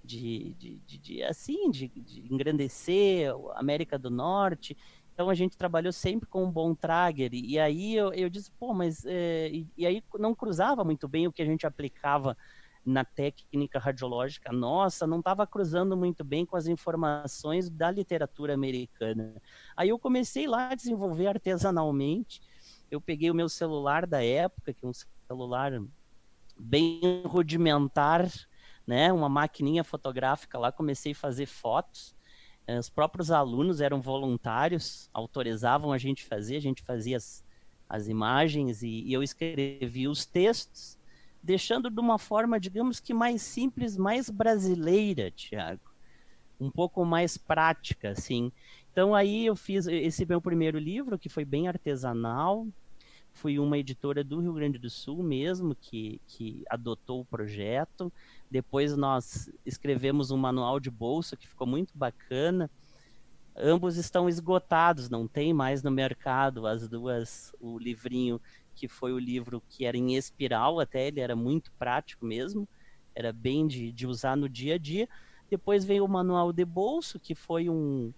de, 0.04 0.54
de, 0.54 0.80
de, 0.86 0.98
de 1.00 1.24
assim, 1.24 1.72
de, 1.72 1.88
de, 1.88 2.32
engrandecer 2.32 3.34
a 3.54 3.60
América 3.60 3.98
do 3.98 4.12
Norte. 4.12 4.78
Então 5.16 5.32
a 5.32 5.34
gente 5.34 5.58
trabalhou 5.58 5.92
sempre 5.92 6.30
com 6.30 6.44
o 6.44 6.52
Bontrager, 6.52 7.34
e, 7.34 7.54
e 7.54 7.60
aí 7.60 7.96
eu, 7.96 8.14
eu 8.14 8.30
disse, 8.30 8.52
pô, 8.52 8.72
mas. 8.72 9.04
É, 9.04 9.50
e, 9.50 9.68
e 9.76 9.88
aí 9.88 10.04
não 10.20 10.36
cruzava 10.36 10.84
muito 10.84 11.08
bem 11.08 11.26
o 11.26 11.32
que 11.32 11.42
a 11.42 11.46
gente 11.46 11.66
aplicava 11.66 12.38
na 12.86 13.06
técnica 13.06 13.80
radiológica 13.80 14.52
nossa 14.52 15.08
não 15.08 15.20
estava 15.20 15.48
cruzando 15.48 15.96
muito 15.96 16.24
bem 16.24 16.46
com 16.46 16.58
as 16.58 16.68
informações 16.68 17.70
da 17.70 17.90
literatura 17.90 18.54
americana. 18.54 19.42
Aí 19.76 19.90
eu 19.90 19.98
comecei 19.98 20.48
lá 20.48 20.70
a 20.70 20.76
desenvolver 20.76 21.28
artesanalmente. 21.28 22.42
Eu 22.92 23.00
peguei 23.00 23.32
o 23.32 23.36
meu 23.36 23.48
celular 23.48 24.06
da 24.06 24.24
época, 24.24 24.74
que 24.74 24.86
é 24.86 24.88
um 24.88 24.94
celular 24.94 25.72
bem 26.60 27.24
rudimentar, 27.26 28.30
né, 28.86 29.12
uma 29.14 29.30
maquininha 29.30 29.84
fotográfica 29.84 30.60
lá, 30.60 30.72
comecei 30.72 31.14
a 31.14 31.16
fazer 31.16 31.46
fotos. 31.46 32.14
Os 32.80 32.90
próprios 32.90 33.32
alunos 33.32 33.82
eram 33.82 34.02
voluntários, 34.02 35.10
autorizavam 35.14 35.92
a 35.92 35.98
gente 35.98 36.24
fazer, 36.24 36.58
a 36.58 36.62
gente 36.62 36.82
fazia 36.82 37.18
as, 37.18 37.44
as 37.90 38.08
imagens 38.08 38.84
e, 38.84 39.04
e 39.04 39.14
eu 39.14 39.24
escrevia 39.24 40.10
os 40.10 40.26
textos 40.26 40.98
deixando 41.44 41.90
de 41.90 42.00
uma 42.00 42.18
forma, 42.18 42.60
digamos 42.60 43.02
que 43.02 43.14
mais 43.14 43.42
simples, 43.42 43.98
mais 43.98 44.30
brasileira, 44.30 45.30
Tiago. 45.30 45.92
Um 46.60 46.72
pouco 46.72 47.04
mais 47.04 47.38
prática, 47.38 48.12
assim. 48.12 48.50
Então 48.92 49.14
aí 49.14 49.46
eu 49.46 49.56
fiz 49.56 49.86
esse 49.86 50.26
meu 50.26 50.40
primeiro 50.40 50.80
livro, 50.80 51.20
que 51.20 51.28
foi 51.28 51.44
bem 51.44 51.68
artesanal. 51.68 52.66
Fui 53.34 53.60
uma 53.60 53.78
editora 53.78 54.24
do 54.24 54.40
Rio 54.40 54.54
Grande 54.54 54.78
do 54.78 54.90
Sul 54.90 55.22
mesmo, 55.22 55.76
que, 55.76 56.22
que 56.28 56.64
adotou 56.70 57.22
o 57.22 57.26
projeto. 57.26 58.14
Depois 58.50 58.96
nós 58.96 59.52
escrevemos 59.66 60.32
um 60.32 60.38
manual 60.38 60.80
de 60.80 60.92
bolsa, 60.92 61.36
que 61.36 61.48
ficou 61.48 61.68
muito 61.68 61.98
bacana. 61.98 62.70
Ambos 63.56 63.98
estão 63.98 64.30
esgotados, 64.30 65.10
não 65.10 65.28
tem 65.28 65.54
mais 65.54 65.84
no 65.84 65.92
mercado 65.92 66.66
as 66.66 66.88
duas, 66.88 67.54
o 67.60 67.78
livrinho 67.78 68.40
que 68.76 68.88
foi 68.88 69.14
o 69.14 69.20
livro 69.20 69.62
que 69.70 69.86
era 69.86 69.98
em 69.98 70.16
espiral, 70.16 70.80
até 70.80 71.08
ele 71.08 71.20
era 71.20 71.36
muito 71.36 71.72
prático 71.74 72.26
mesmo, 72.26 72.68
era 73.16 73.32
bem 73.32 73.68
de, 73.68 73.92
de 73.92 74.08
usar 74.08 74.36
no 74.36 74.50
dia 74.50 74.76
a 74.76 74.78
dia. 74.78 75.08
Depois 75.50 75.86
veio 75.86 76.06
o 76.06 76.08
Manual 76.08 76.52
de 76.52 76.66
Bolso, 76.66 77.20
que 77.20 77.36
foi 77.36 77.70
um, 77.70 78.12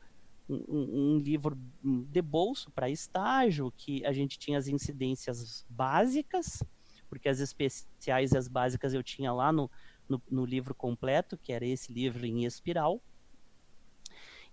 um, 0.50 1.16
um 1.16 1.18
livro 1.18 1.58
de 1.84 2.22
bolso 2.22 2.72
para 2.72 2.90
estágio, 2.90 3.74
que 3.76 4.06
a 4.06 4.14
gente 4.14 4.38
tinha 4.40 4.58
as 4.58 4.68
incidências 4.68 5.66
básicas, 5.70 6.64
porque 7.10 7.28
as 7.30 7.40
especiais 7.40 8.32
e 8.32 8.38
as 8.38 8.48
básicas 8.48 8.94
eu 8.94 9.04
tinha 9.04 9.34
lá 9.34 9.52
no, 9.52 9.70
no, 10.08 10.22
no 10.30 10.46
livro 10.46 10.74
completo, 10.74 11.38
que 11.38 11.52
era 11.52 11.66
esse 11.66 11.92
livro 11.92 12.26
em 12.26 12.46
espiral. 12.46 13.02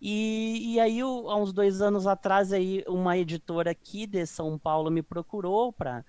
E, 0.04 0.74
e 0.74 0.80
aí, 0.80 1.00
há 1.00 1.36
uns 1.36 1.52
dois 1.52 1.80
anos 1.80 2.08
atrás, 2.08 2.52
aí, 2.52 2.82
uma 2.88 3.16
editora 3.16 3.70
aqui 3.70 4.04
de 4.04 4.26
São 4.26 4.58
Paulo 4.58 4.90
me 4.90 5.00
procurou 5.00 5.72
para 5.72 6.04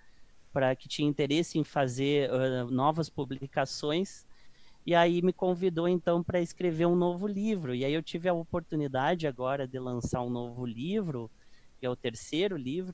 para 0.52 0.76
que 0.76 0.88
tinha 0.88 1.10
interesse 1.10 1.58
em 1.58 1.64
fazer 1.64 2.30
uh, 2.32 2.70
novas 2.70 3.10
publicações. 3.10 4.26
E 4.86 4.94
aí 4.94 5.22
me 5.22 5.34
convidou 5.34 5.88
então 5.88 6.22
para 6.22 6.40
escrever 6.42 6.86
um 6.86 6.96
novo 6.96 7.26
livro. 7.26 7.74
E 7.74 7.84
aí 7.84 7.94
eu 7.94 8.04
tive 8.04 8.30
a 8.30 8.34
oportunidade 8.34 9.26
agora 9.26 9.68
de 9.68 9.80
lançar 9.80 10.22
um 10.22 10.30
novo 10.30 10.66
livro 10.66 11.30
que 11.80 11.86
é 11.86 11.90
o 11.90 11.96
terceiro 11.96 12.56
livro 12.56 12.94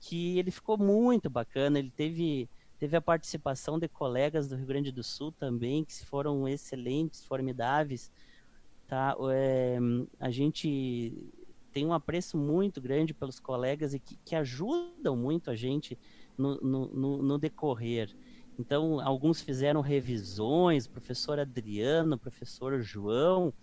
que 0.00 0.38
ele 0.38 0.50
ficou 0.50 0.76
muito 0.76 1.30
bacana. 1.30 1.78
Ele 1.78 1.90
teve 1.90 2.48
teve 2.78 2.96
a 2.96 3.00
participação 3.00 3.78
de 3.78 3.86
colegas 3.88 4.48
do 4.48 4.56
Rio 4.56 4.66
Grande 4.66 4.90
do 4.90 5.04
Sul 5.04 5.30
também 5.30 5.84
que 5.84 6.04
foram 6.04 6.48
excelentes 6.48 7.24
formidáveis 7.24 8.10
tá? 8.90 9.16
É, 9.32 9.78
a 10.18 10.30
gente 10.32 11.32
tem 11.72 11.86
um 11.86 11.92
apreço 11.92 12.36
muito 12.36 12.80
grande 12.80 13.14
pelos 13.14 13.38
colegas 13.38 13.94
e 13.94 14.00
que, 14.00 14.18
que 14.24 14.34
ajudam 14.34 15.16
muito 15.16 15.48
a 15.48 15.54
gente 15.54 15.96
no, 16.36 16.56
no, 16.56 17.22
no, 17.22 17.38
decorrer. 17.38 18.10
Então, 18.58 18.98
alguns 18.98 19.40
fizeram 19.40 19.80
revisões, 19.80 20.88
professor 20.88 21.38
Adriano, 21.38 22.18
professor 22.18 22.82
João, 22.82 23.54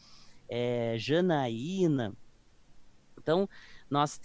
é, 0.47 0.95
Janaína. 0.97 2.13
Então, 3.17 3.49
nós 3.89 4.21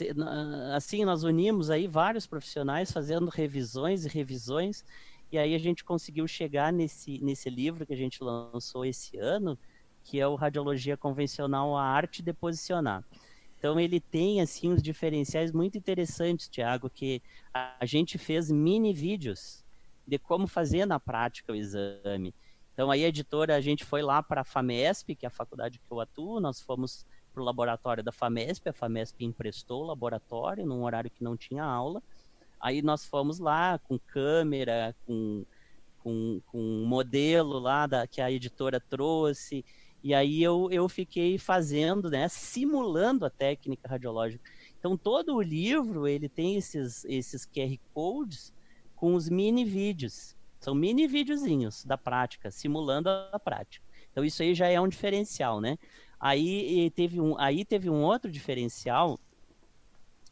assim 0.74 1.04
nós 1.04 1.24
unimos 1.24 1.68
aí 1.68 1.88
vários 1.88 2.28
profissionais 2.28 2.92
fazendo 2.92 3.28
revisões 3.28 4.04
e 4.04 4.08
revisões 4.08 4.84
e 5.30 5.38
aí 5.38 5.54
a 5.54 5.58
gente 5.58 5.84
conseguiu 5.84 6.26
chegar 6.26 6.72
nesse 6.72 7.22
nesse 7.22 7.48
livro 7.48 7.86
que 7.86 7.92
a 7.92 7.96
gente 7.96 8.24
lançou 8.24 8.84
esse 8.84 9.16
ano 9.18 9.56
que 10.04 10.20
é 10.20 10.26
o 10.26 10.34
Radiologia 10.34 10.96
Convencional, 10.96 11.76
a 11.76 11.84
arte 11.84 12.22
de 12.22 12.32
posicionar. 12.32 13.04
Então 13.58 13.78
ele 13.78 14.00
tem 14.00 14.40
assim 14.40 14.72
uns 14.72 14.82
diferenciais 14.82 15.52
muito 15.52 15.78
interessantes, 15.78 16.48
Tiago, 16.48 16.90
que 16.90 17.22
a 17.54 17.86
gente 17.86 18.18
fez 18.18 18.50
mini 18.50 18.92
vídeos 18.92 19.64
de 20.06 20.18
como 20.18 20.48
fazer 20.48 20.84
na 20.84 20.98
prática 20.98 21.52
o 21.52 21.56
exame. 21.56 22.34
Então 22.72 22.90
aí 22.90 23.04
a 23.04 23.08
editora, 23.08 23.54
a 23.54 23.60
gente 23.60 23.84
foi 23.84 24.02
lá 24.02 24.22
para 24.22 24.40
a 24.40 24.44
FAMESP, 24.44 25.14
que 25.14 25.24
é 25.24 25.28
a 25.28 25.30
faculdade 25.30 25.78
que 25.78 25.92
eu 25.92 26.00
atuo, 26.00 26.40
nós 26.40 26.60
fomos 26.60 27.06
para 27.32 27.42
o 27.42 27.44
laboratório 27.44 28.02
da 28.02 28.12
FAMESP, 28.12 28.68
a 28.68 28.72
FAMESP 28.72 29.24
emprestou 29.24 29.82
o 29.82 29.86
laboratório 29.86 30.66
num 30.66 30.82
horário 30.82 31.10
que 31.10 31.22
não 31.22 31.36
tinha 31.36 31.64
aula. 31.64 32.02
Aí 32.60 32.82
nós 32.82 33.04
fomos 33.04 33.38
lá 33.38 33.78
com 33.78 33.98
câmera, 33.98 34.94
com, 35.06 35.44
com, 36.02 36.40
com 36.46 36.58
um 36.58 36.86
modelo 36.86 37.58
lá 37.58 37.86
da, 37.86 38.06
que 38.06 38.20
a 38.20 38.30
editora 38.30 38.80
trouxe, 38.80 39.64
E 40.02 40.12
aí 40.14 40.42
eu, 40.42 40.68
eu 40.70 40.88
fiquei 40.88 41.38
fazendo, 41.38 42.10
né, 42.10 42.28
simulando 42.28 43.24
a 43.24 43.30
técnica 43.30 43.88
radiológica. 43.88 44.50
Então 44.78 44.96
todo 44.96 45.34
o 45.36 45.42
livro 45.42 46.08
ele 46.08 46.28
tem 46.28 46.56
esses, 46.56 47.04
esses 47.04 47.46
QR 47.46 47.78
codes 47.94 48.52
com 48.96 49.14
os 49.14 49.28
mini 49.28 49.64
vídeos. 49.64 50.36
São 50.58 50.74
mini 50.74 51.06
videozinhos 51.06 51.84
da 51.84 51.96
prática, 51.96 52.50
simulando 52.50 53.08
a 53.08 53.38
prática. 53.38 53.84
Então 54.10 54.24
isso 54.24 54.42
aí 54.42 54.54
já 54.54 54.68
é 54.68 54.80
um 54.80 54.88
diferencial, 54.88 55.60
né? 55.60 55.78
Aí 56.18 56.90
teve 56.90 57.20
um, 57.20 57.38
aí 57.38 57.64
teve 57.64 57.90
um 57.90 58.02
outro 58.02 58.30
diferencial 58.30 59.18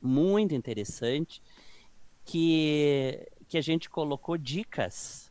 muito 0.01 0.55
interessante 0.55 1.43
que, 2.25 3.29
que 3.49 3.59
a 3.59 3.61
gente 3.61 3.91
colocou 3.91 4.39
dicas. 4.39 5.30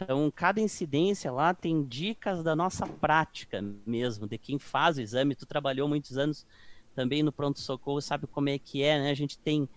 Então, 0.00 0.30
cada 0.30 0.60
incidência 0.60 1.32
lá 1.32 1.52
tem 1.52 1.82
dicas 1.82 2.44
da 2.44 2.54
nossa 2.54 2.86
prática 2.86 3.60
mesmo, 3.84 4.28
de 4.28 4.38
quem 4.38 4.56
faz 4.56 4.96
o 4.96 5.00
exame. 5.00 5.34
Tu 5.34 5.44
trabalhou 5.44 5.88
muitos 5.88 6.16
anos 6.16 6.46
também 6.94 7.22
no 7.22 7.32
pronto-socorro, 7.32 8.00
sabe 8.00 8.28
como 8.28 8.48
é 8.48 8.58
que 8.58 8.82
é, 8.82 8.98
né? 8.98 9.10
A 9.10 9.14
gente 9.14 9.36
tem, 9.38 9.68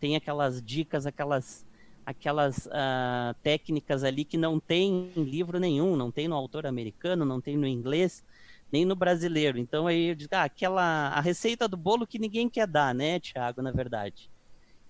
tem 0.00 0.16
aquelas 0.16 0.62
dicas, 0.62 1.06
aquelas 1.06 1.66
aquelas 2.06 2.66
uh, 2.66 3.34
técnicas 3.42 4.04
ali 4.04 4.24
que 4.24 4.36
não 4.38 4.60
tem 4.60 5.10
em 5.16 5.24
livro 5.24 5.58
nenhum, 5.58 5.96
não 5.96 6.12
tem 6.12 6.28
no 6.28 6.36
autor 6.36 6.64
americano, 6.64 7.24
não 7.24 7.40
tem 7.40 7.56
no 7.56 7.66
inglês, 7.66 8.24
nem 8.70 8.84
no 8.84 8.94
brasileiro. 8.94 9.58
Então 9.58 9.88
aí 9.88 10.10
eu 10.10 10.14
digo, 10.14 10.32
ah, 10.32 10.44
aquela 10.44 11.08
a 11.08 11.20
receita 11.20 11.66
do 11.66 11.76
bolo 11.76 12.06
que 12.06 12.18
ninguém 12.18 12.48
quer 12.48 12.68
dar, 12.68 12.94
né, 12.94 13.18
Tiago, 13.18 13.60
na 13.60 13.72
verdade. 13.72 14.30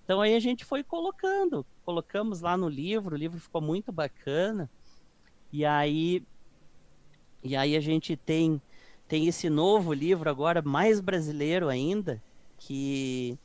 Então 0.03 0.21
aí 0.21 0.35
a 0.35 0.39
gente 0.39 0.63
foi 0.63 0.83
colocando, 0.83 1.65
colocamos 1.83 2.39
lá 2.41 2.55
no 2.55 2.69
livro, 2.69 3.15
o 3.15 3.17
livro 3.17 3.39
ficou 3.39 3.61
muito 3.61 3.91
bacana. 3.91 4.69
E 5.57 5.65
aí 5.65 6.23
e 7.43 7.55
aí 7.55 7.75
a 7.75 7.79
gente 7.79 8.15
tem 8.15 8.61
tem 9.07 9.25
esse 9.27 9.49
novo 9.49 9.91
livro 9.91 10.29
agora 10.29 10.61
mais 10.61 10.99
brasileiro 10.99 11.67
ainda, 11.67 12.21
que 12.59 13.39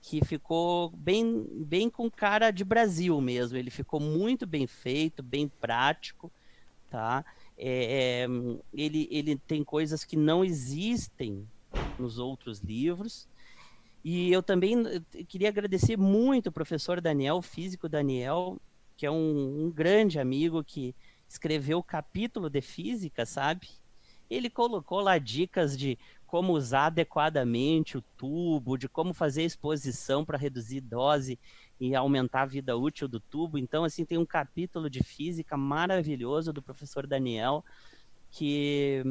que 0.00 0.24
ficou 0.24 0.88
bem, 0.88 1.46
bem 1.66 1.90
com 1.90 2.10
cara 2.10 2.50
de 2.50 2.64
Brasil 2.64 3.20
mesmo. 3.20 3.58
Ele 3.58 3.70
ficou 3.70 4.00
muito 4.00 4.46
bem 4.46 4.66
feito, 4.66 5.22
bem 5.22 5.46
prático, 5.46 6.32
tá? 6.90 7.22
É, 7.56 8.24
é, 8.24 8.26
ele, 8.72 9.06
ele 9.10 9.36
tem 9.36 9.62
coisas 9.62 10.04
que 10.04 10.16
não 10.16 10.42
existem 10.42 11.46
nos 11.98 12.18
outros 12.18 12.60
livros. 12.60 13.28
E 14.02 14.32
eu 14.32 14.42
também 14.42 14.82
queria 15.28 15.50
agradecer 15.50 15.98
muito 15.98 16.46
o 16.48 16.52
professor 16.52 16.98
Daniel, 17.00 17.42
físico 17.42 17.90
Daniel, 17.90 18.58
que 18.96 19.06
é 19.06 19.10
um, 19.10 19.66
um 19.66 19.70
grande 19.70 20.18
amigo 20.18 20.64
que 20.64 20.94
escreveu 21.32 21.78
o 21.78 21.82
capítulo 21.82 22.50
de 22.50 22.60
física, 22.60 23.24
sabe? 23.24 23.68
Ele 24.28 24.50
colocou 24.50 25.00
lá 25.00 25.16
dicas 25.18 25.76
de 25.76 25.98
como 26.26 26.52
usar 26.52 26.86
adequadamente 26.86 27.96
o 27.98 28.02
tubo, 28.16 28.76
de 28.76 28.88
como 28.88 29.12
fazer 29.12 29.42
exposição 29.42 30.24
para 30.24 30.38
reduzir 30.38 30.80
dose 30.80 31.38
e 31.80 31.94
aumentar 31.94 32.42
a 32.42 32.46
vida 32.46 32.76
útil 32.76 33.08
do 33.08 33.18
tubo. 33.18 33.58
Então, 33.58 33.84
assim, 33.84 34.04
tem 34.04 34.18
um 34.18 34.26
capítulo 34.26 34.88
de 34.88 35.02
física 35.02 35.56
maravilhoso 35.56 36.52
do 36.52 36.62
professor 36.62 37.06
Daniel, 37.06 37.64
que 38.30 39.02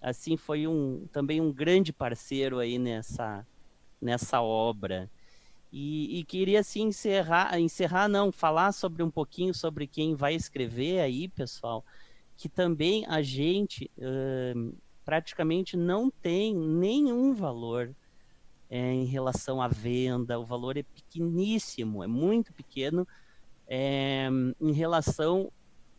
assim 0.00 0.36
foi 0.36 0.66
um 0.66 1.06
também 1.12 1.40
um 1.40 1.52
grande 1.52 1.92
parceiro 1.92 2.58
aí 2.58 2.78
nessa 2.78 3.46
nessa 4.00 4.40
obra. 4.40 5.10
E, 5.72 6.18
e, 6.18 6.24
queria 6.24 6.60
assim 6.60 6.88
encerrar, 6.88 7.58
encerrar 7.58 8.08
não, 8.08 8.32
falar 8.32 8.72
sobre 8.72 9.02
um 9.02 9.10
pouquinho 9.10 9.54
sobre 9.54 9.86
quem 9.86 10.16
vai 10.16 10.34
escrever 10.34 11.00
aí, 11.00 11.28
pessoal, 11.28 11.84
que 12.36 12.48
também 12.48 13.06
a 13.06 13.22
gente 13.22 13.88
uh, 13.98 14.76
praticamente 15.04 15.76
não 15.76 16.10
tem 16.10 16.56
nenhum 16.56 17.32
valor 17.32 17.94
é, 18.68 18.92
em 18.92 19.04
relação 19.04 19.60
à 19.60 19.68
venda, 19.68 20.38
o 20.38 20.44
valor 20.44 20.76
é 20.76 20.82
pequeníssimo, 20.82 22.02
é 22.02 22.06
muito 22.06 22.52
pequeno 22.52 23.06
é, 23.66 24.28
em 24.60 24.72
relação 24.72 25.52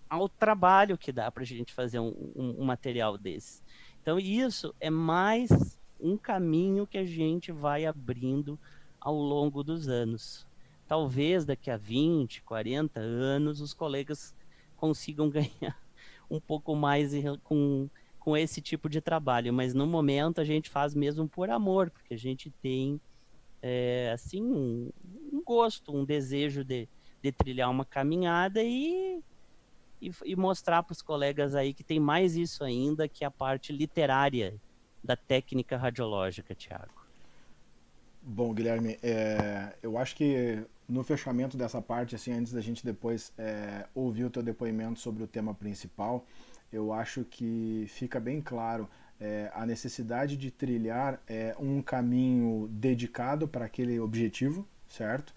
ao 0.10 0.28
trabalho 0.28 0.98
que 0.98 1.12
dá 1.12 1.32
para 1.32 1.44
a 1.44 1.46
gente 1.46 1.74
fazer 1.74 2.00
um, 2.00 2.34
um, 2.36 2.62
um 2.62 2.66
material 2.66 3.18
desse. 3.18 3.62
Então, 4.02 4.20
isso 4.20 4.74
é 4.80 4.90
mais 4.90 5.80
um 6.00 6.18
caminho 6.18 6.88
que 6.88 6.98
a 6.98 7.06
gente 7.06 7.52
vai 7.52 7.86
abrindo 7.86 8.60
ao 9.02 9.16
longo 9.16 9.64
dos 9.64 9.90
anos. 9.90 10.48
Talvez 10.88 11.44
daqui 11.44 11.70
a 11.70 11.76
20, 11.76 12.44
40 12.44 13.00
anos 13.00 13.60
os 13.60 13.74
colegas 13.74 14.34
consigam 14.78 15.28
ganhar 15.30 15.78
um 16.30 16.40
pouco 16.40 16.76
mais 16.76 17.12
com 17.44 17.90
com 18.22 18.38
esse 18.38 18.62
tipo 18.62 18.88
de 18.88 19.02
trabalho, 19.02 19.52
mas 19.52 19.74
no 19.74 19.88
momento 19.88 20.40
a 20.40 20.44
gente 20.44 20.70
faz 20.70 20.94
mesmo 20.94 21.28
por 21.28 21.50
amor, 21.50 21.90
porque 21.90 22.14
a 22.14 22.18
gente 22.18 22.52
tem 22.62 23.02
é, 23.64 24.12
assim 24.14 24.44
um, 24.44 24.92
um, 25.34 25.44
gosto, 25.44 25.92
um 25.92 26.06
desejo 26.06 26.64
de, 26.64 26.88
de 27.20 27.32
trilhar 27.32 27.70
uma 27.72 27.84
caminhada 27.84 28.62
e, 28.62 29.20
e, 30.00 30.12
e 30.24 30.36
mostrar 30.36 30.84
para 30.84 30.94
os 30.94 31.02
colegas 31.02 31.56
aí 31.56 31.74
que 31.74 31.84
tem 31.84 32.00
mais 32.00 32.36
isso 32.36 32.64
ainda 32.64 33.08
que 33.08 33.26
a 33.26 33.32
parte 33.32 33.74
literária 33.74 34.62
da 35.04 35.16
técnica 35.16 35.76
radiológica, 35.76 36.54
Tiago. 36.54 37.01
Bom, 38.24 38.54
Guilherme, 38.54 39.00
é, 39.02 39.74
eu 39.82 39.98
acho 39.98 40.16
que 40.16 40.64
no 40.88 41.04
fechamento 41.04 41.58
dessa 41.58 41.82
parte, 41.82 42.16
assim, 42.16 42.32
antes 42.32 42.54
da 42.54 42.62
gente 42.62 42.86
depois 42.86 43.34
é, 43.36 43.88
ouvir 43.96 44.26
o 44.26 44.30
teu 44.30 44.44
depoimento 44.44 45.00
sobre 45.00 45.24
o 45.24 45.28
tema 45.28 45.56
principal, 45.56 46.26
eu 46.72 46.94
acho 46.94 47.24
que 47.24 47.86
fica 47.90 48.20
bem 48.20 48.40
claro 48.40 48.88
é, 49.20 49.52
a 49.56 49.66
necessidade 49.66 50.38
de 50.38 50.52
trilhar 50.52 51.20
é, 51.28 51.56
um 51.60 51.82
caminho 51.82 52.68
dedicado 52.72 53.48
para 53.48 53.66
aquele 53.66 54.00
objetivo, 54.00 54.68
certo? 54.88 55.34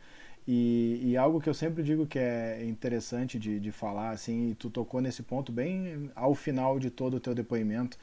E, 0.47 1.01
e, 1.03 1.17
algo 1.17 1.41
que 1.41 1.49
eu 1.49 1.55
sempre 1.55 1.83
digo 1.83 2.07
que 2.07 2.19
é 2.19 2.63
interessante 2.67 3.39
de, 3.39 3.59
de 3.59 3.73
falar, 3.73 4.11
assim, 4.11 4.51
e 4.51 4.55
tu 4.55 4.69
tocou 4.69 5.01
nesse 5.01 5.23
ponto 5.23 5.51
bem 5.51 6.11
ao 6.15 6.35
final 6.35 6.79
de 6.79 6.91
todo 6.91 7.15
o 7.15 7.21
teu 7.21 7.35
depoimento, 7.35 7.97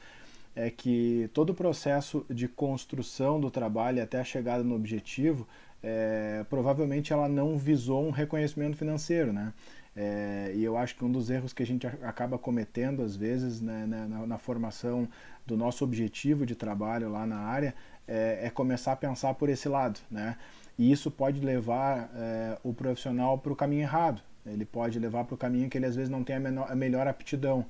é 0.54 0.70
que 0.70 1.30
todo 1.32 1.50
o 1.50 1.54
processo 1.54 2.24
de 2.28 2.46
construção 2.46 3.40
do 3.40 3.50
trabalho 3.50 4.02
até 4.02 4.20
a 4.20 4.24
chegada 4.24 4.62
no 4.62 4.74
objetivo, 4.74 5.46
é, 5.82 6.44
provavelmente 6.48 7.12
ela 7.12 7.28
não 7.28 7.56
visou 7.56 8.06
um 8.06 8.10
reconhecimento 8.10 8.76
financeiro, 8.76 9.32
né? 9.32 9.52
É, 9.94 10.52
e 10.54 10.64
eu 10.64 10.76
acho 10.76 10.96
que 10.96 11.04
um 11.04 11.12
dos 11.12 11.28
erros 11.28 11.52
que 11.52 11.62
a 11.62 11.66
gente 11.66 11.86
acaba 11.86 12.38
cometendo 12.38 13.02
às 13.02 13.14
vezes 13.14 13.60
né, 13.60 13.84
na, 13.86 14.08
na, 14.08 14.26
na, 14.26 14.38
formação 14.38 15.06
do 15.46 15.54
nosso 15.54 15.84
objetivo 15.84 16.46
de 16.46 16.54
trabalho 16.54 17.10
lá 17.10 17.26
na 17.26 17.36
área 17.36 17.74
é, 18.08 18.46
é 18.46 18.48
começar 18.48 18.92
a 18.92 18.96
pensar 18.96 19.34
por 19.34 19.50
esse 19.50 19.68
lado, 19.68 20.00
né? 20.10 20.38
E 20.78 20.90
isso 20.90 21.10
pode 21.10 21.40
levar 21.40 22.10
é, 22.16 22.58
o 22.62 22.72
profissional 22.72 23.36
para 23.38 23.52
o 23.52 23.56
caminho 23.56 23.82
errado. 23.82 24.22
Ele 24.46 24.64
pode 24.64 24.98
levar 24.98 25.24
para 25.24 25.34
o 25.34 25.38
caminho 25.38 25.68
que 25.68 25.76
ele 25.76 25.86
às 25.86 25.94
vezes 25.94 26.08
não 26.08 26.24
tem 26.24 26.36
a, 26.36 26.40
menor, 26.40 26.70
a 26.70 26.74
melhor 26.74 27.06
aptidão. 27.06 27.66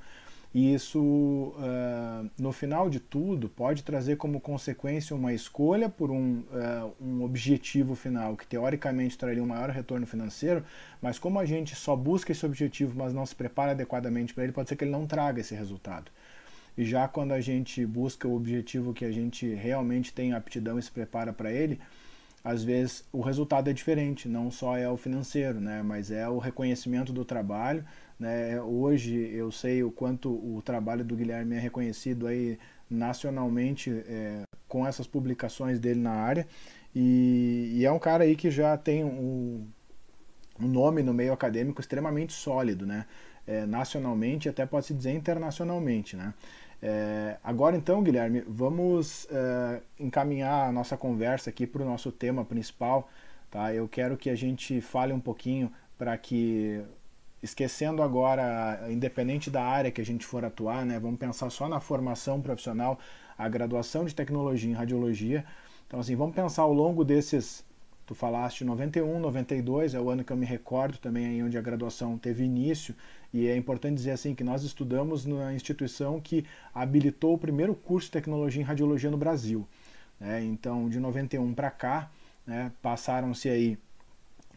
E 0.55 0.75
isso, 0.75 1.01
uh, 1.01 2.29
no 2.39 2.53
final 2.53 2.91
de 2.91 3.01
tudo, 3.01 3.49
pode 3.49 3.83
trazer 3.83 4.17
como 4.17 4.39
consequência 4.39 5.17
uma 5.17 5.33
escolha 5.33 5.89
por 5.89 6.11
um, 6.11 6.41
uh, 6.41 6.93
um 7.01 7.25
objetivo 7.25 7.95
final, 7.95 8.37
que 8.37 8.47
teoricamente 8.47 9.17
traria 9.17 9.43
um 9.43 9.47
maior 9.47 9.71
retorno 9.71 10.07
financeiro, 10.07 10.63
mas 11.01 11.19
como 11.19 11.39
a 11.39 11.47
gente 11.47 11.75
só 11.75 11.97
busca 11.97 12.33
esse 12.33 12.45
objetivo, 12.45 12.93
mas 12.95 13.15
não 13.15 13.25
se 13.25 13.35
prepara 13.35 13.73
adequadamente 13.73 14.35
para 14.35 14.45
ele, 14.45 14.53
pode 14.53 14.69
ser 14.69 14.77
que 14.77 14.85
ele 14.85 14.91
não 14.91 15.07
traga 15.07 15.41
esse 15.41 15.55
resultado. 15.55 16.11
E 16.77 16.85
já 16.85 17.09
quando 17.09 17.33
a 17.33 17.41
gente 17.41 17.85
busca 17.87 18.29
o 18.29 18.37
objetivo 18.37 18.93
que 18.93 19.07
a 19.07 19.13
gente 19.13 19.47
realmente 19.55 20.13
tem 20.13 20.35
aptidão 20.35 20.79
e 20.79 20.83
se 20.83 20.91
prepara 20.91 21.33
para 21.33 21.51
ele, 21.51 21.81
às 22.45 22.65
vezes 22.65 23.05
o 23.13 23.21
resultado 23.21 23.71
é 23.71 23.73
diferente, 23.73 24.29
não 24.29 24.51
só 24.51 24.77
é 24.77 24.89
o 24.89 24.97
financeiro, 24.97 25.61
né, 25.61 25.83
mas 25.83 26.11
é 26.11 26.29
o 26.29 26.39
reconhecimento 26.39 27.13
do 27.13 27.25
trabalho, 27.25 27.85
né? 28.23 28.63
Hoje 28.63 29.31
eu 29.35 29.51
sei 29.51 29.83
o 29.83 29.91
quanto 29.91 30.31
o 30.31 30.63
trabalho 30.63 31.05
do 31.05 31.17
Guilherme 31.17 31.57
é 31.57 31.59
reconhecido 31.59 32.29
aí 32.29 32.57
nacionalmente 32.89 33.91
é, 34.07 34.43
com 34.69 34.87
essas 34.87 35.09
publicações 35.09 35.81
dele 35.81 35.99
na 35.99 36.13
área 36.13 36.47
e, 36.95 37.73
e, 37.75 37.85
é 37.85 37.91
um 37.91 37.99
cara 37.99 38.23
aí 38.23 38.37
que 38.37 38.49
já 38.49 38.77
tem 38.77 39.03
um, 39.03 39.67
um 40.61 40.69
nome 40.69 41.03
no 41.03 41.13
meio 41.13 41.33
acadêmico 41.33 41.81
extremamente 41.81 42.33
sólido, 42.33 42.87
né? 42.87 43.07
É, 43.45 43.67
nacionalmente 43.67 44.49
até 44.49 44.65
pode 44.65 44.87
se 44.87 44.95
dizer 44.95 45.13
internacionalmente, 45.13 46.15
né? 46.15 46.33
É, 46.81 47.39
agora 47.43 47.77
então, 47.77 48.03
Guilherme, 48.05 48.45
vamos 48.47 49.27
é, 49.33 49.81
encaminhar 49.99 50.69
a 50.69 50.73
nossa 50.73 50.97
conversa 50.97 51.51
aqui 51.51 51.67
para 51.67 51.83
o 51.83 51.85
nosso 51.85 52.13
tema 52.13 52.45
principal, 52.45 53.09
tá? 53.51 53.75
Eu 53.75 53.89
quero 53.89 54.17
que 54.17 54.31
a 54.31 54.37
gente 54.37 54.81
fale 54.81 55.13
um 55.13 55.21
pouquinho 55.21 55.73
para 55.99 56.17
que 56.19 56.85
esquecendo 57.43 58.03
agora, 58.03 58.87
independente 58.91 59.51
da 59.51 59.65
área 59.65 59.91
que 59.91 60.01
a 60.01 60.05
gente 60.05 60.25
for 60.25 60.45
atuar, 60.45 60.87
né, 60.87 60.99
vamos 60.99 61.19
pensar 61.19 61.51
só 61.51 61.69
na 61.69 61.81
formação 61.81 62.41
profissional, 62.41 62.99
a 63.37 63.49
graduação 63.49 64.05
de 64.05 64.15
tecnologia 64.15 64.71
em 64.71 64.75
radiologia. 64.75 65.45
Então, 65.87 66.01
assim, 66.01 66.15
vamos 66.15 66.35
pensar 66.35 66.63
ao 66.63 66.73
longo 66.73 67.05
desses 67.05 67.65
Tu 68.05 68.17
falaste 68.17 68.65
91, 68.65 69.21
92, 69.21 69.95
é 69.95 70.01
o 70.01 70.11
ano 70.11 70.25
que 70.25 70.33
eu 70.33 70.37
me 70.37 70.45
recordo 70.45 70.99
também 70.99 71.27
aí 71.27 71.43
onde 71.43 71.57
a 71.57 71.61
graduação 71.61 72.19
teve 72.19 72.45
início, 72.45 72.95
e 73.33 73.47
é 73.47 73.57
importante 73.57 73.95
dizer 73.95 74.11
assim 74.11 74.35
que 74.35 74.43
nós 74.43 74.65
estudamos 74.65 75.25
na 75.25 75.55
instituição 75.55 76.21
que 76.21 76.45
habilitou 76.75 77.35
o 77.35 77.39
primeiro 77.39 77.75
curso 77.75 78.09
de 78.09 78.13
tecnologia 78.13 78.61
em 78.61 78.65
radiologia 78.65 79.11
no 79.11 79.17
Brasil. 79.17 79.67
Né? 80.19 80.45
Então, 80.45 80.89
de 80.89 80.99
91 80.99 81.55
para 81.55 81.71
cá, 81.71 82.11
né, 82.47 82.73
passaram-se 82.83 83.49
aí 83.49 83.79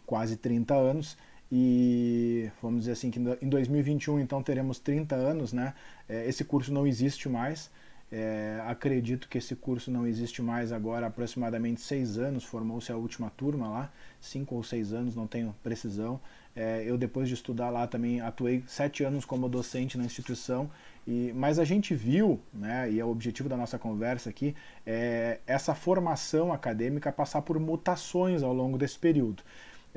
quase 0.06 0.38
30 0.38 0.74
anos 0.74 1.16
e 1.58 2.52
vamos 2.62 2.82
dizer 2.82 2.92
assim 2.92 3.10
que 3.10 3.18
em 3.18 3.48
2021 3.48 4.20
então 4.20 4.44
teremos 4.44 4.78
30 4.78 5.16
anos, 5.16 5.54
né? 5.54 5.74
É, 6.10 6.28
esse 6.28 6.44
curso 6.44 6.74
não 6.74 6.86
existe 6.86 7.30
mais. 7.30 7.72
É, 8.12 8.62
acredito 8.68 9.30
que 9.30 9.38
esse 9.38 9.56
curso 9.56 9.90
não 9.90 10.06
existe 10.06 10.42
mais 10.42 10.74
agora 10.74 11.08
aproximadamente 11.08 11.80
seis 11.80 12.18
anos, 12.18 12.44
formou-se 12.44 12.92
a 12.92 12.98
última 12.98 13.30
turma 13.30 13.70
lá, 13.70 13.94
cinco 14.20 14.56
ou 14.56 14.64
seis 14.64 14.92
anos, 14.92 15.16
não 15.16 15.28
tenho 15.28 15.56
precisão. 15.64 16.20
É, 16.54 16.84
eu 16.86 16.98
depois 16.98 17.30
de 17.30 17.36
estudar 17.36 17.70
lá 17.70 17.88
também 17.88 18.20
atuei 18.20 18.62
sete 18.68 19.06
anos 19.06 19.24
como 19.24 19.48
docente 19.48 19.98
na 19.98 20.04
instituição, 20.04 20.70
e, 21.08 21.32
mas 21.34 21.58
a 21.58 21.64
gente 21.64 21.96
viu, 21.96 22.38
né, 22.54 22.92
e 22.92 23.00
é 23.00 23.06
o 23.06 23.10
objetivo 23.10 23.48
da 23.48 23.56
nossa 23.56 23.80
conversa 23.80 24.30
aqui, 24.30 24.54
é, 24.86 25.40
essa 25.48 25.74
formação 25.74 26.52
acadêmica 26.52 27.14
passar 27.14 27.44
por 27.44 27.58
mutações 27.60 28.44
ao 28.44 28.54
longo 28.54 28.78
desse 28.78 29.00
período. 29.00 29.42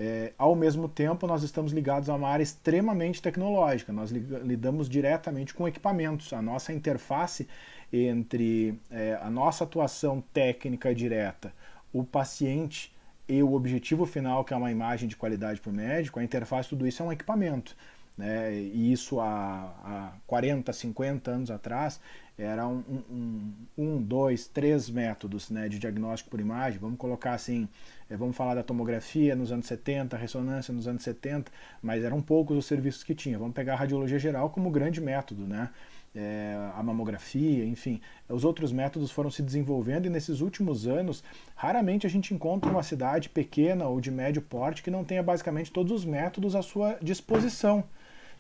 É, 0.01 0.33
ao 0.39 0.55
mesmo 0.55 0.89
tempo, 0.89 1.27
nós 1.27 1.43
estamos 1.43 1.73
ligados 1.73 2.09
a 2.09 2.15
uma 2.15 2.29
área 2.29 2.43
extremamente 2.45 3.21
tecnológica, 3.21 3.93
nós 3.93 4.13
lidamos 4.13 4.89
diretamente 4.89 5.53
com 5.53 5.67
equipamentos. 5.67 6.33
A 6.33 6.41
nossa 6.41 6.73
interface 6.73 7.49
entre 7.93 8.79
é, 8.91 9.19
a 9.21 9.29
nossa 9.29 9.65
atuação 9.65 10.23
técnica 10.33 10.95
direta, 10.95 11.53
o 11.93 12.05
paciente 12.05 12.95
e 13.29 13.43
o 13.43 13.55
objetivo 13.55 14.07
final, 14.07 14.45
que 14.45 14.55
é 14.55 14.57
uma 14.57 14.71
imagem 14.71 15.09
de 15.09 15.17
qualidade 15.17 15.61
para 15.61 15.71
o 15.71 15.75
médico, 15.75 16.21
a 16.21 16.25
interface, 16.25 16.69
tudo 16.69 16.87
isso 16.87 17.03
é 17.03 17.07
um 17.07 17.13
equipamento. 17.13 17.77
Né? 18.19 18.53
E 18.53 18.93
isso 18.93 19.21
há, 19.21 19.73
há 19.85 20.13
40, 20.27 20.73
50 20.73 21.31
anos 21.31 21.51
atrás 21.53 22.01
era 22.37 22.67
um, 22.69 22.83
um, 23.11 23.53
um, 23.77 24.03
dois, 24.03 24.47
três 24.47 24.89
métodos 24.89 25.51
né, 25.51 25.69
de 25.69 25.79
diagnóstico 25.79 26.31
por 26.31 26.41
imagem. 26.41 26.79
Vamos 26.79 26.99
colocar 26.99 27.33
assim, 27.33 27.69
é, 28.11 28.17
vamos 28.17 28.37
falar 28.37 28.55
da 28.55 28.63
tomografia 28.63 29.35
nos 29.35 29.51
anos 29.51 29.67
70, 29.67 30.17
ressonância 30.17 30.73
nos 30.73 30.87
anos 30.87 31.03
70, 31.03 31.51
mas 31.83 32.05
eram 32.05 32.21
poucos 32.21 32.57
os 32.57 32.67
serviços 32.67 33.03
que 33.03 33.15
tinha. 33.15 33.39
Vamos 33.39 33.55
pegar 33.55 33.75
a 33.75 33.77
radiologia 33.77 34.19
geral 34.19 34.51
como 34.51 34.71
grande 34.71 35.01
método, 35.01 35.47
né? 35.47 35.71
É, 36.15 36.57
a 36.75 36.83
mamografia, 36.83 37.65
enfim. 37.65 38.01
Os 38.29 38.45
outros 38.45 38.73
métodos 38.73 39.11
foram 39.11 39.31
se 39.31 39.43
desenvolvendo 39.43 40.07
e 40.07 40.11
nesses 40.11 40.41
últimos 40.41 40.87
anos, 40.87 41.23
raramente 41.55 42.07
a 42.07 42.11
gente 42.11 42.33
encontra 42.33 42.71
uma 42.71 42.83
cidade 42.83 43.29
pequena 43.29 43.87
ou 43.87 44.01
de 44.01 44.11
médio 44.11 44.43
porte 44.43 44.83
que 44.83 44.91
não 44.91 45.05
tenha 45.05 45.23
basicamente 45.23 45.71
todos 45.71 45.93
os 45.93 46.05
métodos 46.05 46.55
à 46.55 46.63
sua 46.63 46.99
disposição. 47.03 47.85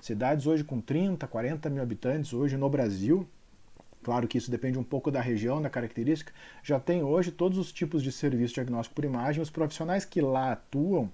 Cidades 0.00 0.46
hoje 0.46 0.64
com 0.64 0.80
30, 0.80 1.26
40 1.26 1.70
mil 1.70 1.82
habitantes, 1.82 2.32
hoje 2.32 2.56
no 2.56 2.68
Brasil, 2.68 3.28
Claro 4.02 4.28
que 4.28 4.38
isso 4.38 4.50
depende 4.50 4.78
um 4.78 4.84
pouco 4.84 5.10
da 5.10 5.20
região, 5.20 5.60
da 5.60 5.68
característica. 5.68 6.32
Já 6.62 6.78
tem 6.78 7.02
hoje 7.02 7.30
todos 7.30 7.58
os 7.58 7.72
tipos 7.72 8.02
de 8.02 8.12
serviço 8.12 8.54
diagnóstico 8.54 8.94
por 8.94 9.04
imagem. 9.04 9.42
Os 9.42 9.50
profissionais 9.50 10.04
que 10.04 10.20
lá 10.20 10.52
atuam 10.52 11.10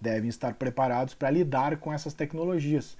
devem 0.00 0.28
estar 0.28 0.54
preparados 0.54 1.14
para 1.14 1.30
lidar 1.30 1.76
com 1.76 1.92
essas 1.92 2.14
tecnologias. 2.14 2.96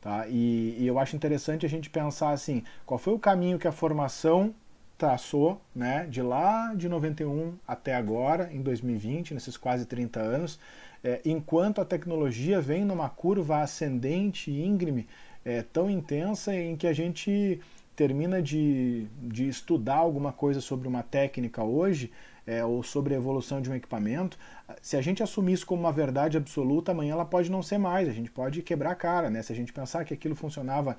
Tá? 0.00 0.26
E, 0.28 0.76
e, 0.78 0.86
eu 0.86 0.98
acho 0.98 1.14
interessante 1.14 1.66
a 1.66 1.68
gente 1.68 1.90
pensar 1.90 2.30
assim, 2.30 2.64
qual 2.86 2.98
foi 2.98 3.12
o 3.12 3.18
caminho 3.18 3.58
que 3.58 3.68
a 3.68 3.72
formação 3.72 4.54
traçou, 4.96 5.60
né, 5.74 6.06
de 6.06 6.20
lá 6.20 6.74
de 6.74 6.88
91 6.88 7.54
até 7.66 7.94
agora, 7.94 8.50
em 8.52 8.60
2020, 8.62 9.32
nesses 9.32 9.56
quase 9.56 9.86
30 9.86 10.20
anos, 10.20 10.58
é, 11.02 11.20
enquanto 11.24 11.80
a 11.80 11.84
tecnologia 11.84 12.60
vem 12.60 12.84
numa 12.84 13.08
curva 13.08 13.62
ascendente, 13.62 14.50
íngreme, 14.50 15.06
é, 15.44 15.62
tão 15.62 15.90
intensa 15.90 16.54
em 16.54 16.76
que 16.76 16.86
a 16.86 16.92
gente 16.92 17.60
termina 17.96 18.42
de, 18.42 19.06
de 19.22 19.48
estudar 19.48 19.96
alguma 19.96 20.32
coisa 20.32 20.60
sobre 20.60 20.88
uma 20.88 21.02
técnica 21.02 21.62
hoje, 21.62 22.10
é, 22.46 22.64
ou 22.64 22.82
sobre 22.82 23.14
a 23.14 23.16
evolução 23.16 23.60
de 23.60 23.70
um 23.70 23.74
equipamento, 23.74 24.38
se 24.82 24.96
a 24.96 25.02
gente 25.02 25.22
assumir 25.22 25.52
isso 25.52 25.66
como 25.66 25.82
uma 25.82 25.92
verdade 25.92 26.36
absoluta, 26.36 26.92
amanhã 26.92 27.12
ela 27.12 27.24
pode 27.24 27.50
não 27.50 27.62
ser 27.62 27.78
mais, 27.78 28.08
a 28.08 28.12
gente 28.12 28.30
pode 28.30 28.62
quebrar 28.62 28.90
a 28.90 28.94
cara, 28.94 29.30
né? 29.30 29.42
Se 29.42 29.52
a 29.52 29.56
gente 29.56 29.72
pensar 29.72 30.04
que 30.04 30.14
aquilo 30.14 30.34
funcionava 30.34 30.96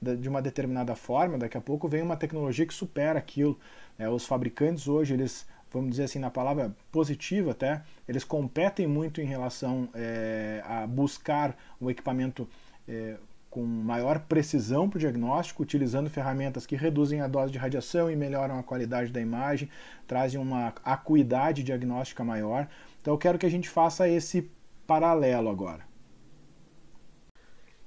de 0.00 0.28
uma 0.28 0.42
determinada 0.42 0.94
forma, 0.94 1.38
daqui 1.38 1.56
a 1.56 1.60
pouco 1.60 1.88
vem 1.88 2.02
uma 2.02 2.16
tecnologia 2.16 2.66
que 2.66 2.74
supera 2.74 3.18
aquilo. 3.18 3.58
É, 3.98 4.08
os 4.08 4.26
fabricantes 4.26 4.86
hoje, 4.88 5.14
eles, 5.14 5.46
vamos 5.78 5.90
dizer 5.90 6.04
assim, 6.04 6.18
na 6.18 6.30
palavra 6.30 6.74
positiva 6.90 7.50
até, 7.50 7.82
eles 8.08 8.24
competem 8.24 8.86
muito 8.86 9.20
em 9.20 9.24
relação 9.24 9.88
é, 9.94 10.62
a 10.64 10.86
buscar 10.86 11.56
um 11.80 11.90
equipamento 11.90 12.48
é, 12.88 13.16
com 13.50 13.64
maior 13.64 14.18
precisão 14.18 14.88
para 14.88 14.96
o 14.96 15.00
diagnóstico, 15.00 15.62
utilizando 15.62 16.10
ferramentas 16.10 16.66
que 16.66 16.74
reduzem 16.74 17.20
a 17.20 17.28
dose 17.28 17.52
de 17.52 17.58
radiação 17.58 18.10
e 18.10 18.16
melhoram 18.16 18.58
a 18.58 18.62
qualidade 18.62 19.12
da 19.12 19.20
imagem, 19.20 19.68
trazem 20.06 20.40
uma 20.40 20.74
acuidade 20.84 21.62
diagnóstica 21.62 22.24
maior. 22.24 22.68
Então 23.00 23.14
eu 23.14 23.18
quero 23.18 23.38
que 23.38 23.46
a 23.46 23.50
gente 23.50 23.68
faça 23.68 24.08
esse 24.08 24.50
paralelo 24.86 25.48
agora. 25.48 25.84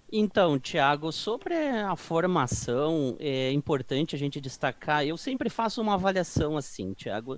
Então, 0.10 0.58
Tiago, 0.58 1.12
sobre 1.12 1.54
a 1.54 1.93
formação, 1.97 3.17
é 3.19 3.52
importante 3.52 4.15
a 4.15 4.17
gente 4.17 4.39
destacar. 4.39 5.06
Eu 5.06 5.17
sempre 5.17 5.50
faço 5.50 5.82
uma 5.82 5.95
avaliação 5.95 6.56
assim, 6.56 6.93
Tiago. 6.93 7.38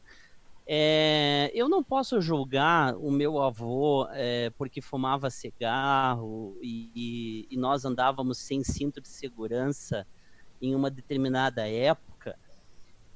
É, 0.71 1.49
eu 1.55 1.67
não 1.67 1.83
posso 1.83 2.21
julgar 2.21 2.95
o 2.95 3.09
meu 3.09 3.41
avô 3.41 4.07
é, 4.11 4.51
porque 4.51 4.81
fumava 4.81 5.31
cigarro 5.31 6.59
e, 6.61 7.47
e, 7.49 7.57
nós 7.57 7.85
andávamos 7.85 8.37
sem 8.37 8.63
cinto 8.63 9.01
de 9.01 9.07
segurança 9.07 10.05
em 10.61 10.75
uma 10.75 10.91
determinada 10.91 11.67
época, 11.67 12.37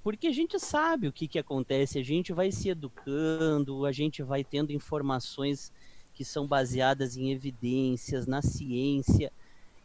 porque 0.02 0.26
a 0.26 0.32
gente 0.32 0.60
sabe 0.60 1.08
o 1.08 1.14
que, 1.14 1.28
que 1.28 1.38
acontece, 1.38 2.00
a 2.00 2.04
gente 2.04 2.34
vai 2.34 2.52
se 2.52 2.70
educando, 2.70 3.86
a 3.86 3.92
gente 3.92 4.24
vai 4.24 4.44
tendo 4.44 4.72
informações 4.72 5.72
que 6.12 6.26
são 6.26 6.48
baseadas 6.48 7.16
em 7.16 7.32
evidências, 7.32 8.26
na 8.26 8.42
ciência. 8.42 9.32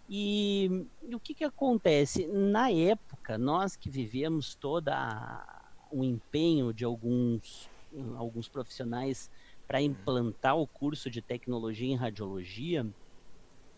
E, 0.08 0.86
e 1.06 1.14
o 1.14 1.20
que, 1.20 1.34
que 1.34 1.44
acontece? 1.44 2.26
Na 2.28 2.70
época, 2.70 3.36
nós 3.36 3.76
que 3.76 3.90
vivemos 3.90 4.54
toda 4.54 4.94
a 4.96 5.57
o 5.90 6.04
empenho 6.04 6.72
de 6.72 6.84
alguns, 6.84 7.68
alguns 8.16 8.48
profissionais 8.48 9.30
para 9.66 9.82
implantar 9.82 10.56
o 10.56 10.66
curso 10.66 11.10
de 11.10 11.20
tecnologia 11.20 11.88
em 11.88 11.96
radiologia, 11.96 12.86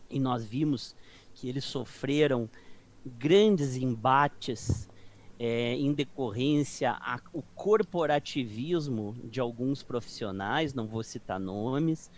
e 0.09 0.19
nós 0.19 0.45
vimos 0.45 0.95
que 1.33 1.47
eles 1.47 1.63
sofreram 1.63 2.49
grandes 3.05 3.75
embates 3.75 4.89
é, 5.39 5.73
em 5.73 5.91
decorrência 5.93 6.91
ao 6.91 7.41
corporativismo 7.55 9.17
de 9.23 9.39
alguns 9.39 9.81
profissionais, 9.81 10.73
não 10.73 10.85
vou 10.85 11.03
citar 11.03 11.39
nomes, 11.39 12.11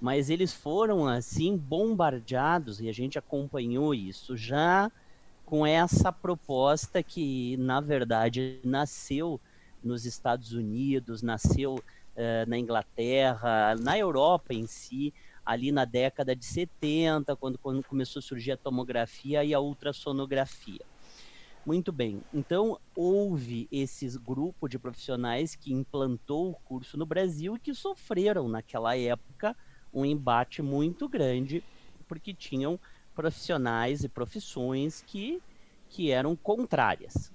mas 0.00 0.30
eles 0.30 0.52
foram 0.52 1.06
assim 1.06 1.56
bombardeados 1.56 2.80
e 2.80 2.88
a 2.88 2.92
gente 2.92 3.18
acompanhou 3.18 3.94
isso 3.94 4.36
já 4.36 4.92
com 5.48 5.66
essa 5.66 6.12
proposta 6.12 7.02
que, 7.02 7.56
na 7.56 7.80
verdade, 7.80 8.60
nasceu 8.62 9.40
nos 9.82 10.04
Estados 10.04 10.52
Unidos, 10.52 11.22
nasceu 11.22 11.76
uh, 11.76 12.46
na 12.46 12.58
Inglaterra, 12.58 13.74
na 13.76 13.96
Europa 13.96 14.52
em 14.52 14.66
si, 14.66 15.14
ali 15.46 15.72
na 15.72 15.86
década 15.86 16.36
de 16.36 16.44
70, 16.44 17.34
quando, 17.36 17.56
quando 17.56 17.82
começou 17.82 18.20
a 18.20 18.22
surgir 18.22 18.52
a 18.52 18.56
tomografia 18.58 19.42
e 19.42 19.54
a 19.54 19.58
ultrassonografia. 19.58 20.84
Muito 21.64 21.90
bem, 21.92 22.22
então 22.32 22.78
houve 22.94 23.66
esse 23.72 24.06
grupo 24.18 24.68
de 24.68 24.78
profissionais 24.78 25.54
que 25.54 25.72
implantou 25.72 26.50
o 26.50 26.56
curso 26.56 26.98
no 26.98 27.06
Brasil 27.06 27.56
e 27.56 27.58
que 27.58 27.72
sofreram 27.72 28.48
naquela 28.48 28.98
época 28.98 29.56
um 29.94 30.04
embate 30.04 30.60
muito 30.60 31.08
grande, 31.08 31.64
porque 32.06 32.34
tinham 32.34 32.78
profissionais 33.18 34.04
e 34.04 34.08
profissões 34.08 35.02
que, 35.04 35.42
que 35.88 36.12
eram 36.12 36.36
contrárias. 36.36 37.32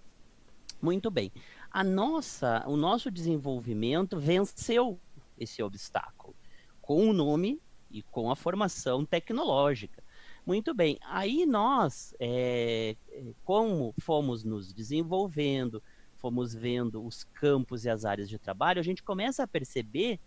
Muito 0.82 1.12
bem. 1.12 1.30
A 1.70 1.84
nossa, 1.84 2.64
o 2.66 2.78
nosso 2.78 3.12
desenvolvimento 3.12 4.18
venceu 4.18 4.98
esse 5.38 5.62
obstáculo 5.62 6.34
com 6.82 7.10
o 7.10 7.12
nome 7.12 7.60
e 7.92 8.02
com 8.02 8.32
a 8.32 8.36
formação 8.36 9.04
tecnológica. 9.04 10.02
Muito 10.46 10.74
bem. 10.74 10.98
Aí 11.04 11.46
nós, 11.46 12.16
é, 12.18 12.96
como 13.44 13.94
fomos 14.00 14.46
nos 14.46 14.72
desenvolvendo, 14.72 15.84
fomos 16.16 16.56
vendo 16.56 17.06
os 17.06 17.26
campos 17.26 17.84
e 17.84 17.90
as 17.90 18.06
áreas 18.06 18.30
de 18.30 18.40
trabalho, 18.40 18.80
a 18.80 18.84
gente 18.84 19.04
começa 19.04 19.44
a 19.44 19.48
perceber 19.48 20.18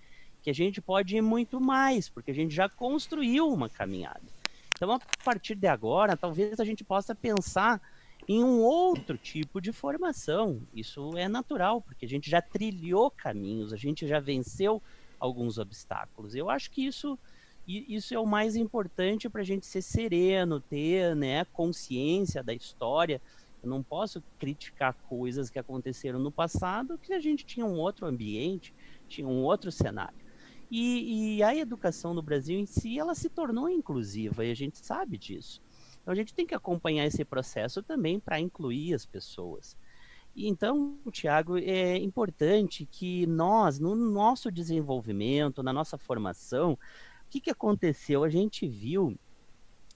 que 0.42 0.50
a 0.50 0.54
gente 0.54 0.82
pode 0.82 1.16
ir 1.16 1.22
muito 1.22 1.58
mais, 1.58 2.10
porque 2.10 2.30
a 2.30 2.34
gente 2.34 2.54
já 2.54 2.68
construiu 2.68 3.48
uma 3.48 3.70
caminhada. 3.70 4.35
Então, 4.76 4.92
a 4.92 5.00
partir 5.24 5.54
de 5.54 5.66
agora, 5.66 6.16
talvez 6.16 6.60
a 6.60 6.64
gente 6.64 6.84
possa 6.84 7.14
pensar 7.14 7.80
em 8.28 8.44
um 8.44 8.60
outro 8.60 9.16
tipo 9.16 9.60
de 9.60 9.72
formação. 9.72 10.60
Isso 10.74 11.16
é 11.16 11.28
natural, 11.28 11.80
porque 11.80 12.04
a 12.04 12.08
gente 12.08 12.28
já 12.28 12.42
trilhou 12.42 13.10
caminhos, 13.10 13.72
a 13.72 13.76
gente 13.76 14.06
já 14.06 14.20
venceu 14.20 14.82
alguns 15.18 15.58
obstáculos. 15.58 16.34
Eu 16.34 16.50
acho 16.50 16.70
que 16.70 16.84
isso 16.84 17.18
isso 17.68 18.14
é 18.14 18.18
o 18.18 18.24
mais 18.24 18.54
importante 18.54 19.28
para 19.28 19.40
a 19.40 19.44
gente 19.44 19.66
ser 19.66 19.82
sereno, 19.82 20.60
ter 20.60 21.16
né, 21.16 21.44
consciência 21.46 22.40
da 22.40 22.54
história. 22.54 23.20
Eu 23.60 23.68
não 23.68 23.82
posso 23.82 24.22
criticar 24.38 24.94
coisas 25.08 25.50
que 25.50 25.58
aconteceram 25.58 26.20
no 26.20 26.30
passado, 26.30 26.96
que 26.96 27.12
a 27.12 27.18
gente 27.18 27.44
tinha 27.44 27.66
um 27.66 27.76
outro 27.76 28.06
ambiente, 28.06 28.72
tinha 29.08 29.26
um 29.26 29.42
outro 29.42 29.72
cenário. 29.72 30.25
E, 30.70 31.36
e, 31.36 31.42
a 31.42 31.54
educação 31.54 32.12
no 32.12 32.22
Brasil 32.22 32.58
em 32.58 32.66
si, 32.66 32.98
ela 32.98 33.14
se 33.14 33.28
tornou 33.28 33.68
inclusiva 33.68 34.44
e 34.44 34.50
a 34.50 34.54
gente 34.54 34.84
sabe 34.84 35.16
disso. 35.16 35.62
Então 36.02 36.12
a 36.12 36.16
gente 36.16 36.34
tem 36.34 36.46
que 36.46 36.54
acompanhar 36.54 37.06
esse 37.06 37.24
processo 37.24 37.82
também 37.82 38.18
para 38.18 38.40
incluir 38.40 38.94
as 38.94 39.06
pessoas. 39.06 39.76
E 40.34 40.48
então, 40.48 40.98
Tiago, 41.10 41.56
é 41.56 41.96
importante 41.96 42.84
que 42.84 43.26
nós, 43.26 43.78
no 43.78 43.94
nosso 43.94 44.50
desenvolvimento, 44.50 45.62
na 45.62 45.72
nossa 45.72 45.96
formação, 45.96 46.72
o 46.72 46.78
que, 47.30 47.40
que 47.40 47.50
aconteceu? 47.50 48.22
A 48.22 48.28
gente 48.28 48.68
viu 48.68 49.18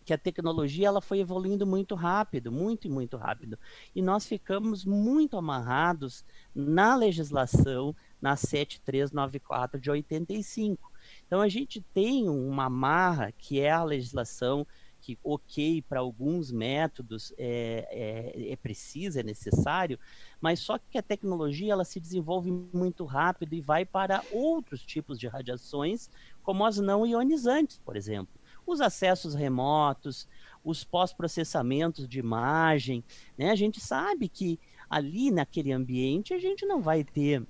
que 0.04 0.14
a 0.14 0.18
tecnologia 0.18 0.88
ela 0.88 1.00
foi 1.00 1.20
evoluindo 1.20 1.66
muito 1.66 1.94
rápido, 1.94 2.50
muito 2.50 2.86
e 2.86 2.90
muito 2.90 3.16
rápido. 3.16 3.58
E 3.94 4.02
nós 4.02 4.26
ficamos 4.26 4.84
muito 4.84 5.36
amarrados 5.36 6.24
na 6.54 6.96
legislação, 6.96 7.94
na 8.20 8.36
7394 8.36 9.80
de 9.80 9.90
85. 9.90 10.90
Então 11.26 11.40
a 11.40 11.48
gente 11.48 11.80
tem 11.80 12.28
uma 12.28 12.68
marra 12.68 13.32
que 13.32 13.60
é 13.60 13.70
a 13.70 13.84
legislação 13.84 14.66
que 15.00 15.18
ok 15.24 15.82
para 15.82 16.00
alguns 16.00 16.52
métodos 16.52 17.32
é, 17.38 17.88
é, 18.36 18.52
é 18.52 18.56
preciso, 18.56 19.18
é 19.18 19.22
necessário, 19.22 19.98
mas 20.40 20.60
só 20.60 20.78
que 20.78 20.98
a 20.98 21.02
tecnologia 21.02 21.72
ela 21.72 21.84
se 21.84 21.98
desenvolve 21.98 22.50
muito 22.50 23.04
rápido 23.04 23.54
e 23.54 23.60
vai 23.60 23.84
para 23.84 24.22
outros 24.30 24.82
tipos 24.82 25.18
de 25.18 25.26
radiações, 25.26 26.10
como 26.42 26.64
as 26.64 26.78
não 26.78 27.06
ionizantes, 27.06 27.78
por 27.78 27.96
exemplo. 27.96 28.34
Os 28.66 28.80
acessos 28.80 29.34
remotos, 29.34 30.28
os 30.62 30.84
pós-processamentos 30.84 32.06
de 32.06 32.18
imagem, 32.18 33.02
né? 33.36 33.50
A 33.50 33.56
gente 33.56 33.80
sabe 33.80 34.28
que 34.28 34.60
ali 34.88 35.30
naquele 35.30 35.72
ambiente 35.72 36.34
a 36.34 36.38
gente 36.38 36.66
não 36.66 36.82
vai 36.82 37.02
ter 37.02 37.44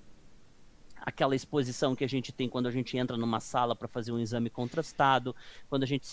aquela 1.00 1.34
exposição 1.34 1.94
que 1.94 2.04
a 2.04 2.08
gente 2.08 2.32
tem 2.32 2.48
quando 2.48 2.66
a 2.66 2.70
gente 2.70 2.96
entra 2.96 3.16
numa 3.16 3.40
sala 3.40 3.74
para 3.74 3.88
fazer 3.88 4.12
um 4.12 4.18
exame 4.18 4.50
contrastado, 4.50 5.34
quando 5.68 5.82
a 5.82 5.86
gente 5.86 6.06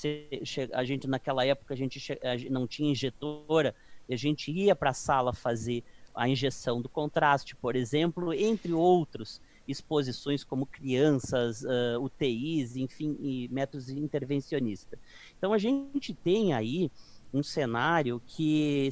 a 0.74 0.84
gente 0.84 1.08
naquela 1.08 1.46
época 1.46 1.74
a 1.74 1.78
gente 1.78 2.02
não 2.50 2.68
tinha 2.68 2.92
injetora 2.92 3.76
e 4.08 4.14
a 4.14 4.18
gente 4.18 4.52
ia 4.52 4.76
para 4.76 4.92
a 4.92 4.94
sala 4.94 5.34
fazer 5.34 5.84
a 6.16 6.28
injeção 6.28 6.82
do 6.82 6.90
contraste, 6.90 7.56
por 7.56 7.76
exemplo, 7.76 8.34
entre 8.34 8.74
outros 8.74 9.40
exposições 9.68 10.44
como 10.44 10.66
crianças, 10.66 11.62
uh, 11.64 12.02
UTIs, 12.02 12.76
enfim, 12.78 13.18
e 13.20 13.48
métodos 13.50 13.90
intervencionistas. 13.90 14.98
Então 15.38 15.54
a 15.54 15.58
gente 15.58 16.14
tem 16.14 16.54
aí 16.54 16.90
um 17.34 17.44
cenário 17.44 18.22
que 18.26 18.90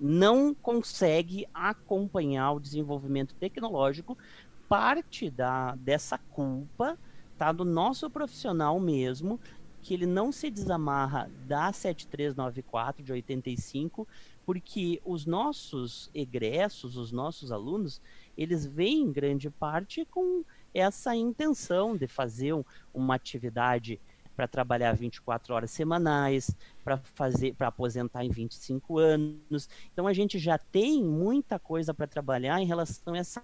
não 0.00 0.54
consegue 0.54 1.46
acompanhar 1.52 2.52
o 2.52 2.60
desenvolvimento 2.60 3.34
tecnológico 3.34 4.16
parte 4.68 5.30
da, 5.30 5.74
dessa 5.76 6.18
culpa 6.18 6.98
tá 7.38 7.52
do 7.52 7.64
nosso 7.64 8.10
profissional 8.10 8.78
mesmo, 8.80 9.40
que 9.80 9.94
ele 9.94 10.06
não 10.06 10.32
se 10.32 10.50
desamarra 10.50 11.30
da 11.46 11.72
7394 11.72 13.02
de 13.02 13.12
85, 13.12 14.06
porque 14.44 15.00
os 15.04 15.24
nossos 15.24 16.10
egressos, 16.12 16.96
os 16.96 17.12
nossos 17.12 17.52
alunos, 17.52 18.02
eles 18.36 18.66
vêm 18.66 19.02
em 19.02 19.12
grande 19.12 19.48
parte 19.48 20.04
com 20.04 20.44
essa 20.74 21.14
intenção 21.14 21.96
de 21.96 22.06
fazer 22.06 22.52
um, 22.52 22.64
uma 22.92 23.14
atividade 23.14 24.00
para 24.34 24.46
trabalhar 24.46 24.92
24 24.92 25.54
horas 25.54 25.70
semanais, 25.70 26.56
para 26.84 26.98
fazer, 26.98 27.54
para 27.54 27.68
aposentar 27.68 28.24
em 28.24 28.30
25 28.30 28.98
anos. 28.98 29.68
Então 29.92 30.06
a 30.06 30.12
gente 30.12 30.38
já 30.38 30.58
tem 30.58 31.02
muita 31.02 31.58
coisa 31.58 31.92
para 31.92 32.06
trabalhar 32.06 32.60
em 32.60 32.66
relação 32.66 33.14
a 33.14 33.18
essa 33.18 33.42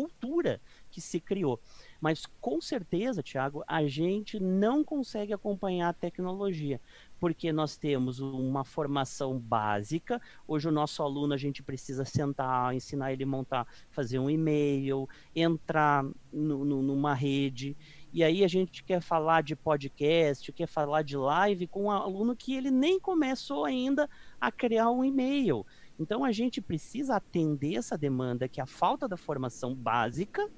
cultura 0.00 0.58
que 0.90 1.00
se 1.00 1.20
criou. 1.20 1.60
Mas 2.00 2.24
com 2.40 2.58
certeza, 2.58 3.22
Tiago, 3.22 3.62
a 3.66 3.86
gente 3.86 4.40
não 4.40 4.82
consegue 4.82 5.34
acompanhar 5.34 5.90
a 5.90 5.92
tecnologia, 5.92 6.80
porque 7.18 7.52
nós 7.52 7.76
temos 7.76 8.18
uma 8.18 8.64
formação 8.64 9.38
básica. 9.38 10.20
Hoje 10.48 10.68
o 10.68 10.72
nosso 10.72 11.02
aluno 11.02 11.34
a 11.34 11.36
gente 11.36 11.62
precisa 11.62 12.06
sentar, 12.06 12.74
ensinar 12.74 13.12
ele 13.12 13.24
a 13.24 13.26
montar, 13.26 13.66
fazer 13.90 14.18
um 14.18 14.30
e-mail, 14.30 15.06
entrar 15.36 16.02
no, 16.32 16.64
no, 16.64 16.82
numa 16.82 17.12
rede. 17.12 17.76
E 18.12 18.24
aí 18.24 18.42
a 18.42 18.48
gente 18.48 18.82
quer 18.82 19.02
falar 19.02 19.42
de 19.42 19.54
podcast, 19.54 20.50
quer 20.52 20.66
falar 20.66 21.02
de 21.02 21.16
live 21.16 21.66
com 21.66 21.84
um 21.84 21.90
aluno 21.90 22.34
que 22.34 22.56
ele 22.56 22.70
nem 22.70 22.98
começou 22.98 23.66
ainda 23.66 24.08
a 24.40 24.50
criar 24.50 24.90
um 24.90 25.04
e-mail. 25.04 25.66
Então 26.00 26.24
a 26.24 26.32
gente 26.32 26.62
precisa 26.62 27.16
atender 27.16 27.74
essa 27.74 27.96
demanda 27.96 28.48
que 28.48 28.58
é 28.58 28.62
a 28.62 28.66
falta 28.66 29.06
da 29.06 29.18
formação 29.18 29.74
básica 29.74 30.48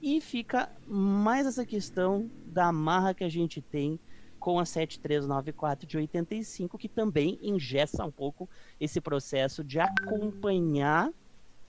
e 0.00 0.22
fica 0.22 0.72
mais 0.88 1.46
essa 1.46 1.66
questão 1.66 2.30
da 2.46 2.68
amarra 2.68 3.12
que 3.12 3.22
a 3.22 3.28
gente 3.28 3.60
tem 3.60 4.00
com 4.38 4.58
a 4.58 4.64
7394 4.64 5.86
de 5.86 5.98
85, 5.98 6.78
que 6.78 6.88
também 6.88 7.38
ingessa 7.42 8.02
um 8.06 8.10
pouco 8.10 8.48
esse 8.80 9.02
processo 9.02 9.62
de 9.62 9.78
acompanhar 9.78 11.12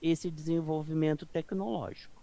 esse 0.00 0.30
desenvolvimento 0.30 1.26
tecnológico. 1.26 2.22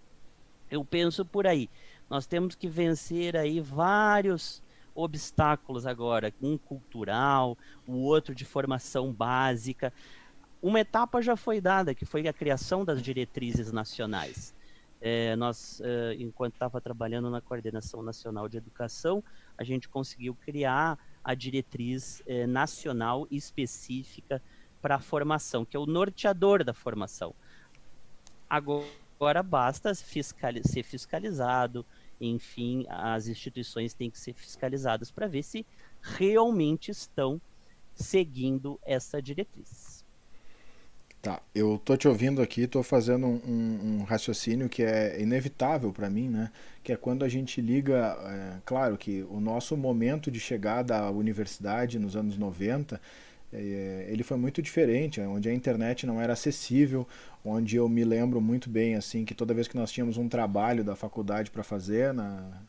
Eu 0.71 0.83
penso 0.83 1.23
por 1.23 1.45
aí. 1.45 1.69
Nós 2.09 2.25
temos 2.25 2.55
que 2.55 2.67
vencer 2.67 3.37
aí 3.37 3.61
vários 3.61 4.63
obstáculos 4.95 5.85
agora, 5.85 6.33
um 6.41 6.57
cultural, 6.57 7.55
o 7.87 7.93
outro 7.97 8.33
de 8.33 8.43
formação 8.43 9.13
básica 9.13 9.93
uma 10.61 10.79
etapa 10.79 11.21
já 11.21 11.35
foi 11.35 11.61
dada, 11.61 11.95
que 11.95 12.05
foi 12.05 12.27
a 12.27 12.33
criação 12.33 12.83
das 12.83 13.01
diretrizes 13.01 13.71
nacionais. 13.71 14.53
É, 15.01 15.35
nós, 15.37 15.81
é, 15.81 16.15
enquanto 16.19 16.53
estava 16.53 16.81
trabalhando 16.81 17.29
na 17.29 17.39
Coordenação 17.39 18.03
Nacional 18.03 18.49
de 18.49 18.57
Educação, 18.57 19.23
a 19.57 19.63
gente 19.63 19.87
conseguiu 19.87 20.35
criar 20.35 20.99
a 21.23 21.33
diretriz 21.33 22.21
é, 22.27 22.45
nacional 22.45 23.25
específica 23.31 24.41
para 24.81 24.95
a 24.95 24.99
formação, 24.99 25.63
que 25.63 25.77
é 25.77 25.79
o 25.79 25.85
norteador 25.85 26.63
da 26.63 26.73
formação. 26.73 27.33
Agora 28.49 29.43
basta 29.43 29.93
fiscali 29.95 30.61
ser 30.67 30.83
fiscalizado, 30.83 31.85
enfim, 32.19 32.85
as 32.89 33.27
instituições 33.27 33.93
têm 33.93 34.09
que 34.09 34.19
ser 34.19 34.33
fiscalizadas 34.33 35.11
para 35.11 35.27
ver 35.27 35.43
se 35.43 35.65
realmente 36.01 36.91
estão 36.91 37.39
seguindo 37.93 38.79
essa 38.83 39.21
diretriz. 39.21 39.88
Tá, 41.21 41.41
eu 41.53 41.77
tô 41.83 41.97
te 41.97 42.07
ouvindo 42.07 42.41
aqui, 42.41 42.65
tô 42.65 42.81
fazendo 42.81 43.27
um, 43.27 43.99
um 43.99 44.03
raciocínio 44.03 44.69
que 44.69 44.83
é 44.83 45.21
inevitável 45.21 45.91
para 45.91 46.09
mim, 46.09 46.29
né? 46.29 46.49
Que 46.81 46.93
é 46.93 46.95
quando 46.95 47.25
a 47.25 47.27
gente 47.27 47.59
liga, 47.59 48.17
é, 48.21 48.61
claro 48.65 48.97
que 48.97 49.23
o 49.29 49.41
nosso 49.41 49.75
momento 49.75 50.31
de 50.31 50.39
chegada 50.39 50.97
à 50.97 51.11
universidade 51.11 51.99
nos 51.99 52.15
anos 52.15 52.37
90, 52.37 53.01
é, 53.51 54.07
ele 54.09 54.23
foi 54.23 54.37
muito 54.37 54.61
diferente, 54.61 55.19
onde 55.19 55.49
a 55.49 55.53
internet 55.53 56.07
não 56.07 56.21
era 56.21 56.31
acessível, 56.31 57.05
onde 57.43 57.75
eu 57.75 57.89
me 57.89 58.05
lembro 58.05 58.39
muito 58.39 58.69
bem 58.69 58.95
assim 58.95 59.25
que 59.25 59.35
toda 59.35 59.53
vez 59.53 59.67
que 59.67 59.75
nós 59.75 59.91
tínhamos 59.91 60.15
um 60.15 60.29
trabalho 60.29 60.85
da 60.85 60.95
faculdade 60.95 61.51
para 61.51 61.63
fazer 61.63 62.13
na, 62.13 62.61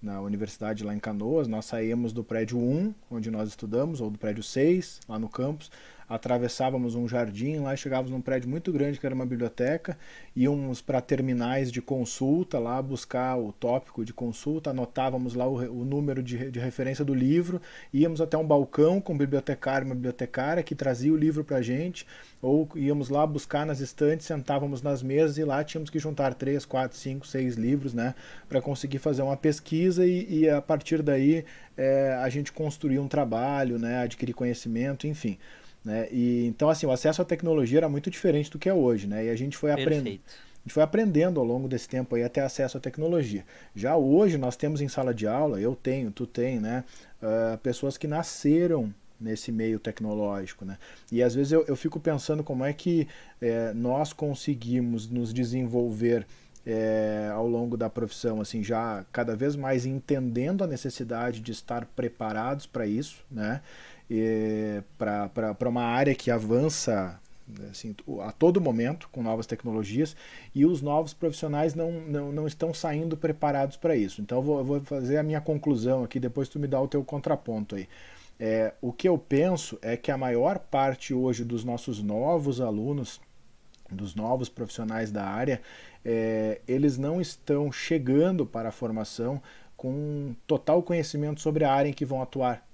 na 0.00 0.20
universidade 0.20 0.84
lá 0.84 0.94
em 0.94 1.00
Canoas, 1.00 1.48
nós 1.48 1.64
saímos 1.64 2.12
do 2.12 2.22
prédio 2.22 2.58
1, 2.58 2.94
onde 3.10 3.28
nós 3.28 3.48
estudamos, 3.48 4.00
ou 4.00 4.08
do 4.08 4.18
prédio 4.18 4.42
6, 4.42 5.00
lá 5.08 5.18
no 5.18 5.28
campus, 5.28 5.68
atravessávamos 6.08 6.94
um 6.94 7.06
jardim, 7.06 7.58
lá 7.58 7.76
chegávamos 7.76 8.10
num 8.10 8.20
prédio 8.20 8.48
muito 8.48 8.72
grande 8.72 8.98
que 8.98 9.04
era 9.04 9.14
uma 9.14 9.26
biblioteca, 9.26 9.98
íamos 10.34 10.80
para 10.80 11.00
terminais 11.00 11.70
de 11.70 11.82
consulta 11.82 12.58
lá 12.58 12.80
buscar 12.80 13.36
o 13.36 13.52
tópico 13.52 14.04
de 14.04 14.12
consulta, 14.12 14.70
anotávamos 14.70 15.34
lá 15.34 15.46
o, 15.46 15.56
o 15.56 15.84
número 15.84 16.22
de, 16.22 16.50
de, 16.50 16.58
referência 16.58 17.04
do 17.04 17.14
livro, 17.14 17.60
íamos 17.92 18.20
até 18.20 18.38
um 18.38 18.46
balcão 18.46 19.00
com 19.00 19.12
um 19.12 19.18
bibliotecário 19.18 19.84
e 19.84 19.88
uma 19.88 19.94
bibliotecária 19.94 20.62
que 20.62 20.74
trazia 20.74 21.12
o 21.12 21.16
livro 21.16 21.44
para 21.44 21.58
a 21.58 21.62
gente, 21.62 22.06
ou 22.40 22.68
íamos 22.74 23.08
lá 23.08 23.26
buscar 23.26 23.66
nas 23.66 23.80
estantes, 23.80 24.26
sentávamos 24.26 24.80
nas 24.80 25.02
mesas 25.02 25.38
e 25.38 25.44
lá 25.44 25.62
tínhamos 25.64 25.90
que 25.90 25.98
juntar 25.98 26.34
três, 26.34 26.64
quatro, 26.64 26.96
cinco, 26.96 27.26
seis 27.26 27.56
livros, 27.56 27.92
né, 27.92 28.14
para 28.48 28.62
conseguir 28.62 28.98
fazer 28.98 29.22
uma 29.22 29.36
pesquisa. 29.36 30.06
E, 30.06 30.42
e 30.42 30.48
a 30.48 30.62
partir 30.62 31.02
daí 31.02 31.44
é, 31.76 32.12
a 32.22 32.28
gente 32.28 32.52
construir 32.52 32.98
um 32.98 33.08
trabalho, 33.08 33.78
né, 33.78 33.98
adquirir 33.98 34.32
conhecimento, 34.32 35.06
enfim. 35.06 35.36
Né? 35.88 36.06
E, 36.12 36.46
então, 36.46 36.68
assim, 36.68 36.84
o 36.84 36.90
acesso 36.90 37.22
à 37.22 37.24
tecnologia 37.24 37.78
era 37.78 37.88
muito 37.88 38.10
diferente 38.10 38.50
do 38.50 38.58
que 38.58 38.68
é 38.68 38.74
hoje, 38.74 39.06
né? 39.06 39.24
E 39.24 39.30
a 39.30 39.34
gente 39.34 39.56
foi 39.56 39.70
aprendendo. 39.70 40.20
A 40.20 40.60
gente 40.68 40.74
foi 40.74 40.82
aprendendo 40.82 41.40
ao 41.40 41.46
longo 41.46 41.66
desse 41.66 41.88
tempo 41.88 42.14
aí 42.14 42.22
a 42.22 42.28
ter 42.28 42.42
acesso 42.42 42.76
à 42.76 42.80
tecnologia. 42.80 43.42
Já 43.74 43.96
hoje 43.96 44.36
nós 44.36 44.54
temos 44.54 44.82
em 44.82 44.88
sala 44.88 45.14
de 45.14 45.26
aula, 45.26 45.58
eu 45.58 45.74
tenho, 45.74 46.10
tu 46.10 46.26
tem, 46.26 46.60
né? 46.60 46.84
Uh, 47.22 47.56
pessoas 47.58 47.96
que 47.96 48.06
nasceram 48.06 48.92
nesse 49.18 49.50
meio 49.50 49.78
tecnológico, 49.78 50.66
né? 50.66 50.76
E 51.10 51.22
às 51.22 51.34
vezes 51.34 51.52
eu, 51.52 51.64
eu 51.66 51.74
fico 51.74 51.98
pensando 51.98 52.44
como 52.44 52.66
é 52.66 52.72
que 52.74 53.08
é, 53.40 53.72
nós 53.72 54.12
conseguimos 54.12 55.08
nos 55.08 55.32
desenvolver 55.32 56.26
é, 56.66 57.30
ao 57.32 57.48
longo 57.48 57.78
da 57.78 57.88
profissão, 57.88 58.42
assim, 58.42 58.62
já 58.62 59.06
cada 59.10 59.34
vez 59.34 59.56
mais 59.56 59.86
entendendo 59.86 60.62
a 60.62 60.66
necessidade 60.66 61.40
de 61.40 61.50
estar 61.50 61.86
preparados 61.96 62.66
para 62.66 62.86
isso, 62.86 63.24
né? 63.30 63.62
Para 64.96 65.68
uma 65.68 65.82
área 65.82 66.14
que 66.14 66.30
avança 66.30 67.20
assim, 67.70 67.94
a 68.20 68.32
todo 68.32 68.60
momento 68.60 69.08
com 69.10 69.22
novas 69.22 69.46
tecnologias 69.46 70.14
e 70.54 70.66
os 70.66 70.82
novos 70.82 71.14
profissionais 71.14 71.74
não, 71.74 71.92
não, 71.92 72.32
não 72.32 72.46
estão 72.46 72.74
saindo 72.74 73.16
preparados 73.16 73.76
para 73.76 73.96
isso. 73.96 74.20
Então 74.20 74.38
eu 74.38 74.42
vou, 74.42 74.58
eu 74.58 74.64
vou, 74.64 74.80
fazer 74.80 75.18
a 75.18 75.22
minha 75.22 75.40
conclusão 75.40 76.04
aqui, 76.04 76.20
depois 76.20 76.48
tu 76.48 76.58
me 76.58 76.66
dá 76.66 76.80
o 76.80 76.88
teu 76.88 77.02
contraponto 77.04 77.74
aí. 77.74 77.88
É, 78.40 78.72
o 78.80 78.92
que 78.92 79.08
eu 79.08 79.18
penso 79.18 79.78
é 79.82 79.96
que 79.96 80.10
a 80.10 80.18
maior 80.18 80.58
parte 80.58 81.12
hoje 81.12 81.44
dos 81.44 81.64
nossos 81.64 82.02
novos 82.02 82.60
alunos, 82.60 83.20
dos 83.90 84.14
novos 84.14 84.48
profissionais 84.48 85.10
da 85.10 85.24
área, 85.24 85.60
é, 86.04 86.60
eles 86.68 86.98
não 86.98 87.20
estão 87.20 87.72
chegando 87.72 88.46
para 88.46 88.68
a 88.68 88.72
formação 88.72 89.42
com 89.76 90.34
total 90.46 90.82
conhecimento 90.82 91.40
sobre 91.40 91.64
a 91.64 91.72
área 91.72 91.88
em 91.88 91.92
que 91.92 92.04
vão 92.04 92.22
atuar. 92.22 92.67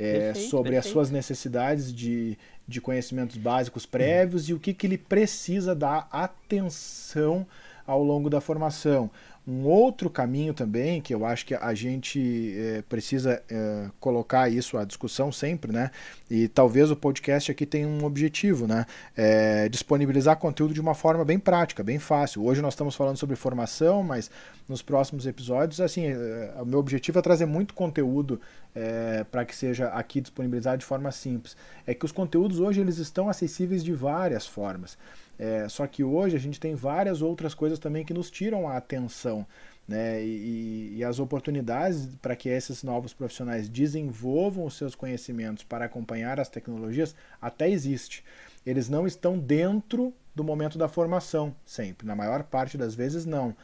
É, 0.00 0.18
perfeito, 0.18 0.48
sobre 0.48 0.72
perfeito. 0.72 0.86
as 0.86 0.92
suas 0.92 1.10
necessidades 1.10 1.92
de, 1.92 2.38
de 2.66 2.80
conhecimentos 2.80 3.36
básicos 3.36 3.84
prévios 3.84 4.48
e 4.48 4.54
o 4.54 4.58
que, 4.58 4.72
que 4.72 4.86
ele 4.86 4.96
precisa 4.96 5.74
dar 5.74 6.08
atenção 6.10 7.46
ao 7.86 8.02
longo 8.02 8.30
da 8.30 8.40
formação. 8.40 9.10
Um 9.48 9.64
outro 9.64 10.10
caminho 10.10 10.52
também, 10.52 11.00
que 11.00 11.14
eu 11.14 11.24
acho 11.24 11.46
que 11.46 11.54
a 11.54 11.72
gente 11.72 12.54
é, 12.56 12.82
precisa 12.82 13.42
é, 13.50 13.86
colocar 13.98 14.48
isso 14.50 14.76
à 14.76 14.84
discussão 14.84 15.32
sempre, 15.32 15.72
né? 15.72 15.90
E 16.30 16.46
talvez 16.46 16.90
o 16.90 16.96
podcast 16.96 17.50
aqui 17.50 17.64
tenha 17.64 17.88
um 17.88 18.04
objetivo, 18.04 18.66
né? 18.66 18.84
É 19.16 19.68
disponibilizar 19.68 20.36
conteúdo 20.36 20.74
de 20.74 20.80
uma 20.80 20.94
forma 20.94 21.24
bem 21.24 21.38
prática, 21.38 21.82
bem 21.82 21.98
fácil. 21.98 22.44
Hoje 22.44 22.60
nós 22.60 22.74
estamos 22.74 22.94
falando 22.94 23.16
sobre 23.16 23.34
formação, 23.34 24.02
mas 24.02 24.30
nos 24.68 24.82
próximos 24.82 25.26
episódios, 25.26 25.80
assim, 25.80 26.06
é, 26.06 26.54
o 26.60 26.66
meu 26.66 26.78
objetivo 26.78 27.18
é 27.18 27.22
trazer 27.22 27.46
muito 27.46 27.74
conteúdo 27.74 28.40
para 29.32 29.44
que 29.44 29.56
seja 29.56 29.88
aqui 29.88 30.20
disponibilizado 30.20 30.78
de 30.78 30.84
forma 30.84 31.10
simples. 31.10 31.56
É 31.84 31.92
que 31.92 32.04
os 32.04 32.12
conteúdos 32.12 32.60
hoje 32.60 32.80
eles 32.80 32.98
estão 32.98 33.28
acessíveis 33.28 33.82
de 33.82 33.92
várias 33.92 34.46
formas. 34.46 34.96
É, 35.40 35.66
só 35.70 35.86
que 35.86 36.04
hoje 36.04 36.36
a 36.36 36.38
gente 36.38 36.60
tem 36.60 36.74
várias 36.74 37.22
outras 37.22 37.54
coisas 37.54 37.78
também 37.78 38.04
que 38.04 38.12
nos 38.12 38.30
tiram 38.30 38.68
a 38.68 38.76
atenção. 38.76 39.46
Né? 39.88 40.22
E, 40.22 40.96
e 40.98 41.02
as 41.04 41.18
oportunidades 41.18 42.10
para 42.20 42.36
que 42.36 42.50
esses 42.50 42.82
novos 42.82 43.14
profissionais 43.14 43.66
desenvolvam 43.66 44.66
os 44.66 44.74
seus 44.76 44.94
conhecimentos 44.94 45.64
para 45.64 45.86
acompanhar 45.86 46.38
as 46.38 46.50
tecnologias 46.50 47.14
até 47.40 47.70
existe. 47.70 48.22
Eles 48.66 48.90
não 48.90 49.06
estão 49.06 49.38
dentro 49.38 50.12
do 50.34 50.44
momento 50.44 50.76
da 50.76 50.88
formação, 50.88 51.56
sempre. 51.64 52.06
Na 52.06 52.14
maior 52.14 52.42
parte 52.42 52.76
das 52.76 52.94
vezes, 52.94 53.24
não. 53.24 53.56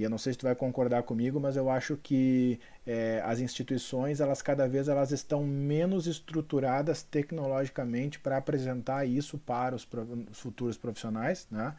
E 0.00 0.02
eu 0.02 0.08
não 0.08 0.16
sei 0.16 0.32
se 0.32 0.38
tu 0.38 0.46
vai 0.46 0.54
concordar 0.54 1.02
comigo, 1.02 1.38
mas 1.38 1.56
eu 1.56 1.68
acho 1.68 1.94
que 1.98 2.58
é, 2.86 3.22
as 3.22 3.38
instituições, 3.38 4.18
elas 4.18 4.40
cada 4.40 4.66
vez 4.66 4.88
elas 4.88 5.12
estão 5.12 5.44
menos 5.44 6.06
estruturadas 6.06 7.02
tecnologicamente 7.02 8.18
para 8.18 8.38
apresentar 8.38 9.04
isso 9.04 9.36
para 9.36 9.76
os, 9.76 9.86
os 10.30 10.40
futuros 10.40 10.78
profissionais, 10.78 11.46
né? 11.50 11.74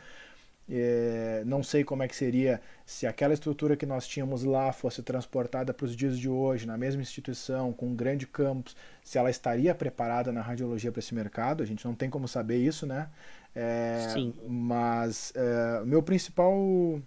É, 0.70 1.42
não 1.48 1.64
sei 1.64 1.84
como 1.84 2.04
é 2.04 2.08
que 2.08 2.16
seria 2.16 2.62
se 2.86 3.08
aquela 3.08 3.34
estrutura 3.34 3.76
que 3.76 3.88
nós 3.88 4.08
tínhamos 4.08 4.44
lá 4.44 4.72
fosse 4.72 5.02
transportada 5.02 5.74
para 5.74 5.86
os 5.86 5.96
dias 5.96 6.18
de 6.18 6.30
hoje, 6.30 6.68
na 6.68 6.78
mesma 6.78 7.02
instituição, 7.02 7.74
com 7.74 7.88
um 7.88 7.96
grande 7.96 8.28
campus, 8.28 8.76
se 9.04 9.18
ela 9.18 9.32
estaria 9.32 9.74
preparada 9.74 10.32
na 10.32 10.42
radiologia 10.42 10.92
para 10.92 11.00
esse 11.00 11.16
mercado. 11.16 11.64
A 11.64 11.66
gente 11.66 11.84
não 11.84 11.96
tem 11.96 12.08
como 12.10 12.28
saber 12.28 12.58
isso, 12.58 12.86
né? 12.86 13.10
É, 13.56 14.10
Sim. 14.14 14.34
Mas 14.48 15.34
é, 15.36 15.84
meu 15.84 16.04
principal 16.04 17.02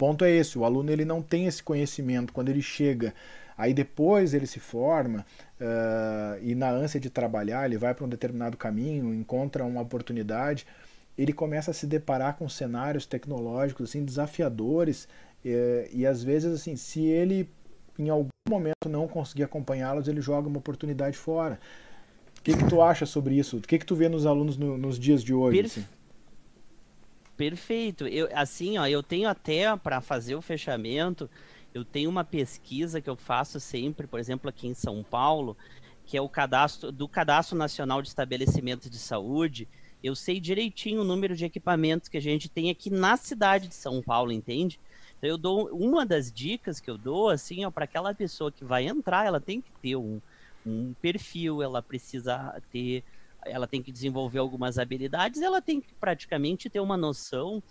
ponto 0.00 0.24
é 0.24 0.30
esse: 0.30 0.58
o 0.58 0.64
aluno 0.64 0.90
ele 0.90 1.04
não 1.04 1.20
tem 1.20 1.44
esse 1.44 1.62
conhecimento 1.62 2.32
quando 2.32 2.48
ele 2.48 2.62
chega. 2.62 3.12
Aí 3.58 3.74
depois 3.74 4.32
ele 4.32 4.46
se 4.46 4.58
forma 4.58 5.26
uh, 5.60 6.42
e 6.42 6.54
na 6.54 6.70
ânsia 6.70 6.98
de 6.98 7.10
trabalhar 7.10 7.66
ele 7.66 7.76
vai 7.76 7.92
para 7.94 8.06
um 8.06 8.08
determinado 8.08 8.56
caminho, 8.56 9.12
encontra 9.12 9.62
uma 9.62 9.82
oportunidade, 9.82 10.66
ele 11.18 11.34
começa 11.34 11.70
a 11.70 11.74
se 11.74 11.86
deparar 11.86 12.38
com 12.38 12.48
cenários 12.48 13.04
tecnológicos 13.04 13.90
assim 13.90 14.02
desafiadores 14.02 15.04
uh, 15.04 15.88
e 15.92 16.06
às 16.06 16.24
vezes 16.24 16.54
assim 16.54 16.74
se 16.74 17.04
ele 17.04 17.50
em 17.98 18.08
algum 18.08 18.30
momento 18.48 18.88
não 18.88 19.06
conseguir 19.06 19.42
acompanhá-los 19.42 20.08
ele 20.08 20.22
joga 20.22 20.48
uma 20.48 20.58
oportunidade 20.58 21.18
fora. 21.18 21.60
O 22.38 22.42
que, 22.42 22.56
que 22.56 22.66
tu 22.66 22.80
acha 22.80 23.04
sobre 23.04 23.34
isso? 23.34 23.58
O 23.58 23.60
que, 23.60 23.78
que 23.78 23.84
tu 23.84 23.94
vê 23.94 24.08
nos 24.08 24.24
alunos 24.24 24.56
no, 24.56 24.78
nos 24.78 24.98
dias 24.98 25.22
de 25.22 25.34
hoje? 25.34 25.52
Assim? 25.60 25.84
Perfeito. 27.40 28.06
Eu, 28.06 28.28
assim, 28.34 28.76
ó, 28.76 28.86
eu 28.86 29.02
tenho 29.02 29.26
até 29.26 29.74
para 29.74 30.02
fazer 30.02 30.34
o 30.34 30.42
fechamento, 30.42 31.26
eu 31.72 31.86
tenho 31.86 32.10
uma 32.10 32.22
pesquisa 32.22 33.00
que 33.00 33.08
eu 33.08 33.16
faço 33.16 33.58
sempre, 33.58 34.06
por 34.06 34.20
exemplo, 34.20 34.50
aqui 34.50 34.68
em 34.68 34.74
São 34.74 35.02
Paulo, 35.02 35.56
que 36.04 36.18
é 36.18 36.20
o 36.20 36.28
cadastro 36.28 36.92
do 36.92 37.08
Cadastro 37.08 37.56
Nacional 37.56 38.02
de 38.02 38.08
Estabelecimentos 38.08 38.90
de 38.90 38.98
Saúde. 38.98 39.66
Eu 40.04 40.14
sei 40.14 40.38
direitinho 40.38 41.00
o 41.00 41.04
número 41.04 41.34
de 41.34 41.46
equipamentos 41.46 42.10
que 42.10 42.18
a 42.18 42.20
gente 42.20 42.46
tem 42.46 42.68
aqui 42.68 42.90
na 42.90 43.16
cidade 43.16 43.68
de 43.68 43.74
São 43.74 44.02
Paulo, 44.02 44.30
entende? 44.32 44.78
Então, 45.16 45.30
eu 45.30 45.38
dou 45.38 45.70
uma 45.70 46.04
das 46.04 46.30
dicas 46.30 46.78
que 46.78 46.90
eu 46.90 46.98
dou, 46.98 47.30
assim, 47.30 47.62
para 47.70 47.84
aquela 47.84 48.12
pessoa 48.12 48.52
que 48.52 48.66
vai 48.66 48.86
entrar, 48.86 49.24
ela 49.24 49.40
tem 49.40 49.62
que 49.62 49.72
ter 49.80 49.96
um, 49.96 50.20
um 50.66 50.92
perfil, 51.00 51.62
ela 51.62 51.80
precisa 51.80 52.60
ter 52.70 53.02
ela 53.44 53.66
tem 53.66 53.82
que 53.82 53.92
desenvolver 53.92 54.38
algumas 54.38 54.78
habilidades, 54.78 55.42
ela 55.42 55.60
tem 55.60 55.80
que 55.80 55.94
praticamente 55.94 56.68
ter 56.68 56.80
uma 56.80 56.96
noção 56.96 57.62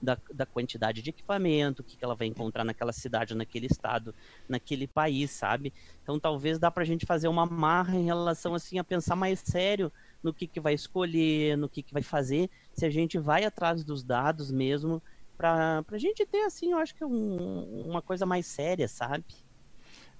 da, 0.00 0.18
da 0.32 0.46
quantidade 0.46 1.02
de 1.02 1.10
equipamento, 1.10 1.82
o 1.82 1.84
que, 1.84 1.96
que 1.96 2.04
ela 2.04 2.14
vai 2.14 2.26
encontrar 2.26 2.64
naquela 2.64 2.92
cidade, 2.92 3.34
naquele 3.34 3.66
estado, 3.66 4.14
naquele 4.48 4.86
país, 4.86 5.30
sabe? 5.30 5.72
Então 6.02 6.18
talvez 6.18 6.58
dá 6.58 6.70
para 6.70 6.82
a 6.82 6.86
gente 6.86 7.06
fazer 7.06 7.28
uma 7.28 7.46
marra 7.46 7.96
em 7.96 8.04
relação 8.04 8.54
assim 8.54 8.78
a 8.78 8.84
pensar 8.84 9.16
mais 9.16 9.40
sério 9.40 9.90
no 10.22 10.32
que, 10.32 10.46
que 10.46 10.60
vai 10.60 10.74
escolher, 10.74 11.56
no 11.56 11.68
que, 11.68 11.82
que 11.82 11.92
vai 11.92 12.02
fazer, 12.02 12.50
se 12.72 12.84
a 12.84 12.90
gente 12.90 13.18
vai 13.18 13.44
atrás 13.44 13.84
dos 13.84 14.02
dados 14.02 14.50
mesmo, 14.50 15.02
para 15.36 15.84
a 15.90 15.98
gente 15.98 16.24
ter 16.26 16.44
assim, 16.44 16.72
eu 16.72 16.78
acho 16.78 16.94
que 16.94 17.04
um, 17.04 17.82
uma 17.86 18.00
coisa 18.00 18.24
mais 18.24 18.46
séria, 18.46 18.88
sabe? 18.88 19.24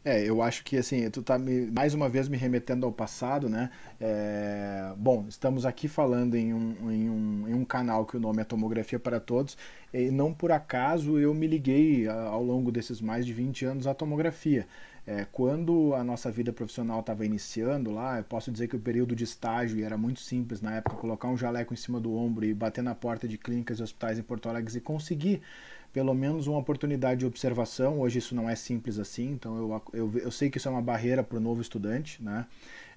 É, 0.08 0.22
eu 0.22 0.40
acho 0.40 0.62
que 0.62 0.76
assim, 0.78 1.10
tu 1.10 1.20
tá 1.20 1.36
me, 1.36 1.68
mais 1.68 1.92
uma 1.92 2.08
vez 2.08 2.28
me 2.28 2.36
remetendo 2.36 2.86
ao 2.86 2.92
passado, 2.92 3.48
né? 3.48 3.70
É, 4.00 4.92
bom, 4.96 5.26
estamos 5.28 5.66
aqui 5.66 5.88
falando 5.88 6.36
em 6.36 6.54
um, 6.54 6.92
em, 6.92 7.10
um, 7.10 7.48
em 7.48 7.54
um 7.54 7.64
canal 7.64 8.06
que 8.06 8.16
o 8.16 8.20
nome 8.20 8.40
é 8.40 8.44
Tomografia 8.44 9.00
para 9.00 9.18
Todos, 9.18 9.58
e 9.92 10.08
não 10.12 10.32
por 10.32 10.52
acaso 10.52 11.18
eu 11.18 11.34
me 11.34 11.48
liguei 11.48 12.06
ao 12.06 12.40
longo 12.40 12.70
desses 12.70 13.00
mais 13.00 13.26
de 13.26 13.32
20 13.32 13.64
anos 13.64 13.86
à 13.88 13.94
tomografia. 13.94 14.68
É, 15.04 15.24
quando 15.24 15.92
a 15.94 16.04
nossa 16.04 16.30
vida 16.30 16.52
profissional 16.52 17.00
estava 17.00 17.26
iniciando 17.26 17.90
lá, 17.90 18.18
eu 18.18 18.24
posso 18.24 18.52
dizer 18.52 18.68
que 18.68 18.76
o 18.76 18.80
período 18.80 19.14
de 19.14 19.24
estágio 19.24 19.84
era 19.84 19.96
muito 19.96 20.20
simples 20.20 20.60
na 20.60 20.74
época, 20.74 20.96
colocar 20.96 21.26
um 21.28 21.36
jaleco 21.36 21.74
em 21.74 21.76
cima 21.76 21.98
do 21.98 22.14
ombro 22.14 22.44
e 22.44 22.54
bater 22.54 22.82
na 22.82 22.94
porta 22.94 23.26
de 23.26 23.36
clínicas 23.36 23.80
e 23.80 23.82
hospitais 23.82 24.20
em 24.20 24.22
Porto 24.22 24.48
Alegre 24.48 24.78
e 24.78 24.80
conseguir 24.80 25.42
pelo 25.96 26.12
menos 26.12 26.46
uma 26.46 26.58
oportunidade 26.58 27.20
de 27.20 27.26
observação. 27.26 28.00
Hoje 28.00 28.18
isso 28.18 28.34
não 28.34 28.50
é 28.50 28.54
simples 28.54 28.98
assim, 28.98 29.30
então 29.30 29.56
eu, 29.56 29.82
eu, 29.94 30.18
eu 30.24 30.30
sei 30.30 30.50
que 30.50 30.58
isso 30.58 30.68
é 30.68 30.70
uma 30.70 30.82
barreira 30.82 31.22
para 31.22 31.38
o 31.38 31.40
novo 31.40 31.62
estudante. 31.62 32.22
Né? 32.22 32.44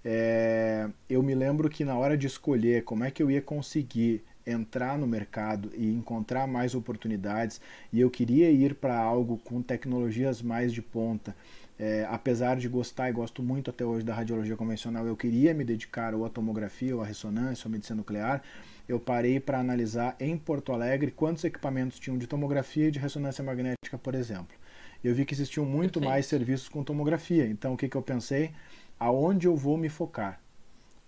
É, 0.04 0.90
eu 1.10 1.24
me 1.24 1.34
lembro 1.34 1.70
que 1.70 1.86
na 1.86 1.98
hora 1.98 2.18
de 2.18 2.28
escolher 2.28 2.84
como 2.84 3.06
é 3.06 3.10
que 3.10 3.24
eu 3.24 3.32
ia 3.32 3.42
conseguir 3.42 4.22
entrar 4.46 4.98
no 4.98 5.08
mercado 5.08 5.72
e 5.78 5.90
encontrar 5.94 6.46
mais 6.46 6.76
oportunidades, 6.76 7.62
e 7.94 8.02
eu 8.02 8.10
queria 8.10 8.52
ir 8.52 8.76
para 8.76 8.98
algo 8.98 9.38
com 9.46 9.62
tecnologias 9.62 10.42
mais 10.42 10.74
de 10.74 10.82
ponta. 10.82 11.34
É, 11.80 12.06
apesar 12.10 12.58
de 12.58 12.68
gostar 12.68 13.10
e 13.10 13.14
gosto 13.14 13.42
muito 13.42 13.70
até 13.70 13.86
hoje 13.86 14.04
da 14.04 14.14
radiologia 14.14 14.58
convencional, 14.58 15.08
eu 15.08 15.16
queria 15.16 15.54
me 15.54 15.64
dedicar 15.64 16.14
ou 16.14 16.26
à 16.26 16.30
tomografia, 16.30 16.94
ou 16.94 17.02
à 17.02 17.06
ressonância, 17.06 17.66
ou 17.66 17.70
à 17.70 17.72
medicina 17.72 17.96
nuclear 17.96 18.44
eu 18.90 19.00
parei 19.00 19.40
para 19.40 19.60
analisar 19.60 20.16
em 20.20 20.36
Porto 20.36 20.74
Alegre 20.74 21.12
quantos 21.12 21.44
equipamentos 21.44 22.00
tinham 22.00 22.18
de 22.18 22.26
tomografia 22.26 22.88
e 22.88 22.92
de 22.92 22.98
ressonância 22.98 23.44
magnética, 23.44 24.00
por 24.02 24.16
exemplo. 24.16 24.58
Eu 25.04 25.14
vi 25.14 25.26
que 25.26 25.34
existiam 25.36 25.64
muito 25.64 26.00
Perfeito. 26.00 26.10
mais 26.10 26.26
serviços 26.26 26.68
com 26.68 26.84
tomografia. 26.84 27.46
Então, 27.46 27.74
o 27.74 27.78
que, 27.78 27.88
que 27.88 27.96
eu 27.96 28.02
pensei? 28.02 28.52
Aonde 29.00 29.48
eu 29.48 29.56
vou 29.56 29.78
me 29.78 29.90
focar? 29.90 30.42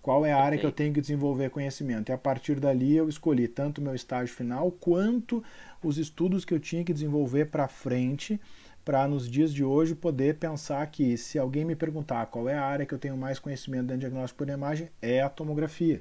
Qual 0.00 0.24
é 0.24 0.32
a 0.32 0.40
área 0.40 0.58
que 0.58 0.64
eu 0.64 0.70
tenho 0.70 0.94
que 0.94 1.00
desenvolver 1.00 1.50
conhecimento? 1.50 2.10
E 2.10 2.12
a 2.12 2.18
partir 2.18 2.58
dali 2.60 2.96
eu 2.96 3.08
escolhi 3.08 3.48
tanto 3.48 3.78
o 3.78 3.84
meu 3.84 3.94
estágio 3.94 4.34
final 4.34 4.70
quanto 4.70 5.42
os 5.82 5.98
estudos 5.98 6.44
que 6.44 6.54
eu 6.54 6.60
tinha 6.60 6.84
que 6.84 6.92
desenvolver 6.92 7.46
para 7.46 7.66
frente, 7.66 8.40
para 8.84 9.06
nos 9.08 9.28
dias 9.28 9.52
de 9.52 9.64
hoje 9.64 9.94
poder 9.94 10.36
pensar 10.36 10.84
que 10.86 11.16
se 11.16 11.38
alguém 11.38 11.64
me 11.64 11.76
perguntar 11.76 12.26
qual 12.26 12.48
é 12.48 12.54
a 12.54 12.64
área 12.64 12.86
que 12.86 12.94
eu 12.94 12.98
tenho 12.98 13.16
mais 13.16 13.38
conhecimento 13.38 13.86
dentro 13.86 13.98
de 13.98 14.06
diagnóstico 14.06 14.38
por 14.38 14.48
imagem, 14.48 14.88
é 15.00 15.20
a 15.20 15.28
tomografia. 15.28 16.00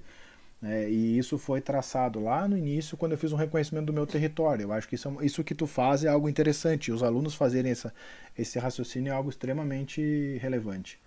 É, 0.63 0.87
e 0.87 1.17
isso 1.17 1.39
foi 1.39 1.59
traçado 1.59 2.19
lá 2.19 2.47
no 2.47 2.55
início, 2.55 2.95
quando 2.95 3.13
eu 3.13 3.17
fiz 3.17 3.31
um 3.31 3.35
reconhecimento 3.35 3.87
do 3.87 3.93
meu 3.93 4.05
território. 4.05 4.63
Eu 4.63 4.71
acho 4.71 4.87
que 4.87 4.95
isso, 4.95 5.17
é 5.19 5.25
isso 5.25 5.43
que 5.43 5.55
tu 5.55 5.65
faz 5.65 6.03
é 6.03 6.07
algo 6.07 6.29
interessante. 6.29 6.91
Os 6.91 7.01
alunos 7.01 7.33
fazerem 7.33 7.71
essa, 7.71 7.93
esse 8.37 8.59
raciocínio 8.59 9.11
é 9.11 9.15
algo 9.15 9.29
extremamente 9.29 10.37
relevante. 10.39 10.99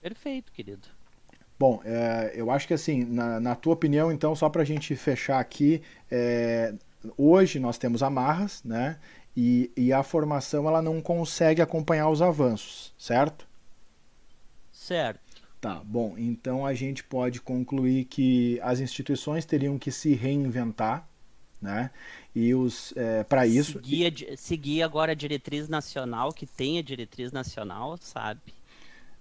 Perfeito, 0.00 0.52
querido. 0.52 0.88
Bom, 1.58 1.80
é, 1.84 2.32
eu 2.34 2.50
acho 2.50 2.66
que 2.66 2.74
assim, 2.74 3.04
na, 3.04 3.40
na 3.40 3.54
tua 3.54 3.74
opinião, 3.74 4.10
então, 4.10 4.34
só 4.34 4.48
para 4.48 4.62
a 4.62 4.64
gente 4.64 4.94
fechar 4.96 5.38
aqui, 5.38 5.82
é, 6.10 6.74
hoje 7.16 7.58
nós 7.58 7.76
temos 7.76 8.02
amarras, 8.02 8.62
né? 8.64 8.98
E, 9.36 9.70
e 9.76 9.92
a 9.92 10.02
formação 10.02 10.66
ela 10.66 10.80
não 10.80 11.00
consegue 11.02 11.60
acompanhar 11.60 12.08
os 12.08 12.22
avanços, 12.22 12.94
certo? 12.98 13.46
Certo. 14.72 15.25
Tá, 15.66 15.82
bom, 15.84 16.14
então 16.16 16.64
a 16.64 16.74
gente 16.74 17.02
pode 17.02 17.40
concluir 17.40 18.04
que 18.04 18.60
as 18.62 18.78
instituições 18.78 19.44
teriam 19.44 19.78
que 19.78 19.90
se 19.90 20.14
reinventar, 20.14 21.08
né? 21.60 21.90
E 22.32 22.54
os 22.54 22.92
é, 22.96 23.24
para 23.24 23.48
isso 23.48 23.72
seguir, 23.72 24.36
seguir 24.36 24.82
agora 24.82 25.10
a 25.10 25.14
diretriz 25.14 25.68
nacional 25.68 26.32
que 26.32 26.46
tem 26.46 26.78
a 26.78 26.82
diretriz 26.82 27.32
nacional, 27.32 27.96
sabe? 28.00 28.54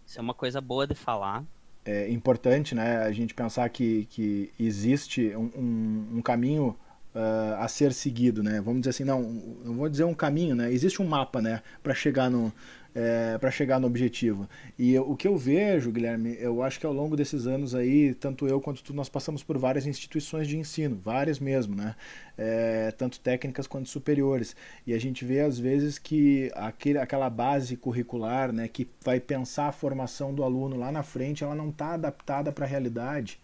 Isso 0.06 0.20
é 0.20 0.22
uma 0.22 0.36
coisa 0.36 0.62
boa 0.62 0.86
de 0.86 0.94
falar. 0.94 1.44
É 1.84 2.12
importante, 2.12 2.76
né? 2.76 2.98
A 2.98 3.12
gente 3.12 3.34
pensar 3.34 3.68
que, 3.70 4.06
que 4.12 4.52
existe 4.60 5.36
um, 5.36 5.50
um, 5.56 6.18
um 6.18 6.22
caminho 6.22 6.78
uh, 7.16 7.56
a 7.60 7.68
ser 7.68 7.92
seguido, 7.92 8.44
né? 8.44 8.62
Vamos 8.62 8.82
dizer 8.82 8.92
assim, 8.92 9.04
não, 9.04 9.22
não 9.22 9.76
vou 9.76 9.90
dizer 9.90 10.04
um 10.04 10.14
caminho, 10.14 10.56
né? 10.56 10.72
Existe 10.72 11.02
um 11.02 11.08
mapa, 11.08 11.42
né, 11.42 11.64
para 11.82 11.96
chegar 11.96 12.30
no 12.30 12.54
é, 12.96 13.38
para 13.38 13.52
chegar 13.52 13.78
no 13.78 13.88
objetivo. 13.88 14.48
E 14.80 14.94
eu, 14.94 15.10
o 15.10 15.18
que 15.18 15.28
eu 15.28 15.36
vejo, 15.36 15.92
Guilherme, 15.92 16.38
eu 16.40 16.64
acho 16.64 16.80
que 16.80 16.86
ao 16.86 16.94
longo 16.94 17.18
desses 17.18 17.46
anos 17.46 17.76
aí, 17.76 18.14
tanto 18.16 18.48
eu 18.48 18.62
quanto 18.62 18.82
tu, 18.82 18.94
nós 18.94 19.10
passamos 19.10 19.44
por 19.44 19.58
várias 19.58 19.86
instituições 19.86 20.48
de 20.48 20.58
ensino, 20.58 20.96
várias 20.96 21.38
mesmo, 21.38 21.76
né? 21.76 21.94
É, 22.38 22.92
tanto 22.98 23.20
técnicas 23.20 23.68
quanto 23.68 23.90
superiores. 23.90 24.56
E 24.88 24.94
a 24.94 24.98
gente 24.98 25.26
vê 25.26 25.42
às 25.42 25.60
vezes 25.60 26.00
que 26.00 26.50
aquele, 26.56 26.98
aquela 26.98 27.30
base 27.30 27.76
curricular, 27.76 28.54
né, 28.54 28.68
que 28.70 28.88
vai 29.04 29.20
pensar 29.20 29.68
a 29.68 29.72
formação 29.74 30.34
do 30.34 30.44
aluno 30.44 30.78
lá 30.78 30.92
na 30.92 31.04
frente, 31.04 31.44
ela 31.44 31.56
não 31.56 31.70
está 31.70 31.94
adaptada 31.96 32.52
para 32.52 32.66
a 32.66 32.68
realidade. 32.68 33.40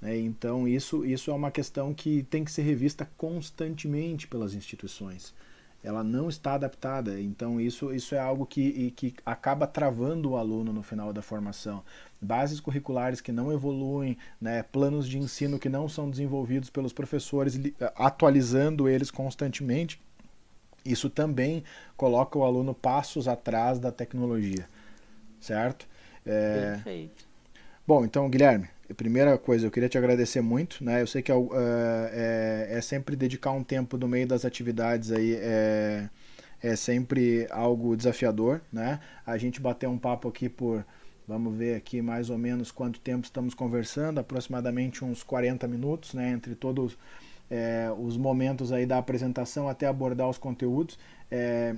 Né? 0.00 0.18
Então, 0.18 0.66
isso, 0.66 1.04
isso 1.04 1.30
é 1.30 1.34
uma 1.34 1.50
questão 1.50 1.94
que 1.94 2.24
tem 2.24 2.44
que 2.44 2.50
ser 2.50 2.62
revista 2.62 3.08
constantemente 3.16 4.26
pelas 4.26 4.54
instituições. 4.54 5.34
Ela 5.82 6.04
não 6.04 6.28
está 6.28 6.54
adaptada, 6.54 7.18
então 7.18 7.58
isso, 7.58 7.92
isso 7.94 8.14
é 8.14 8.18
algo 8.18 8.44
que, 8.44 8.90
que 8.90 9.14
acaba 9.24 9.66
travando 9.66 10.30
o 10.30 10.36
aluno 10.36 10.74
no 10.74 10.82
final 10.82 11.10
da 11.10 11.22
formação. 11.22 11.82
Bases 12.20 12.60
curriculares 12.60 13.22
que 13.22 13.32
não 13.32 13.50
evoluem, 13.50 14.18
né? 14.38 14.62
planos 14.62 15.08
de 15.08 15.18
ensino 15.18 15.58
que 15.58 15.70
não 15.70 15.88
são 15.88 16.10
desenvolvidos 16.10 16.68
pelos 16.68 16.92
professores, 16.92 17.58
atualizando 17.96 18.88
eles 18.90 19.10
constantemente. 19.10 19.98
Isso 20.84 21.08
também 21.08 21.64
coloca 21.96 22.38
o 22.38 22.44
aluno 22.44 22.74
passos 22.74 23.26
atrás 23.26 23.78
da 23.78 23.90
tecnologia, 23.90 24.68
certo? 25.40 25.88
É... 26.26 26.72
Perfeito. 26.72 27.24
Bom, 27.86 28.04
então, 28.04 28.28
Guilherme, 28.28 28.68
primeira 28.94 29.38
coisa, 29.38 29.66
eu 29.66 29.70
queria 29.70 29.88
te 29.88 29.98
agradecer 29.98 30.40
muito, 30.40 30.82
né? 30.84 31.00
Eu 31.02 31.06
sei 31.06 31.22
que 31.22 31.30
é, 31.30 31.36
é, 32.12 32.68
é 32.78 32.80
sempre 32.80 33.16
dedicar 33.16 33.52
um 33.52 33.62
tempo 33.62 33.96
no 33.96 34.08
meio 34.08 34.26
das 34.26 34.44
atividades 34.44 35.12
aí 35.12 35.36
é, 35.36 36.08
é 36.62 36.76
sempre 36.76 37.46
algo 37.50 37.96
desafiador, 37.96 38.60
né? 38.72 39.00
A 39.24 39.36
gente 39.38 39.60
bateu 39.60 39.90
um 39.90 39.98
papo 39.98 40.28
aqui 40.28 40.48
por, 40.48 40.84
vamos 41.26 41.56
ver 41.56 41.76
aqui 41.76 42.02
mais 42.02 42.30
ou 42.30 42.38
menos 42.38 42.70
quanto 42.70 43.00
tempo 43.00 43.24
estamos 43.24 43.54
conversando, 43.54 44.18
aproximadamente 44.18 45.04
uns 45.04 45.22
40 45.22 45.66
minutos, 45.68 46.14
né? 46.14 46.30
Entre 46.30 46.54
todos 46.54 46.98
é, 47.50 47.90
os 47.98 48.16
momentos 48.16 48.72
aí 48.72 48.86
da 48.86 48.98
apresentação 48.98 49.68
até 49.68 49.86
abordar 49.86 50.28
os 50.28 50.38
conteúdos. 50.38 50.98
É, 51.30 51.74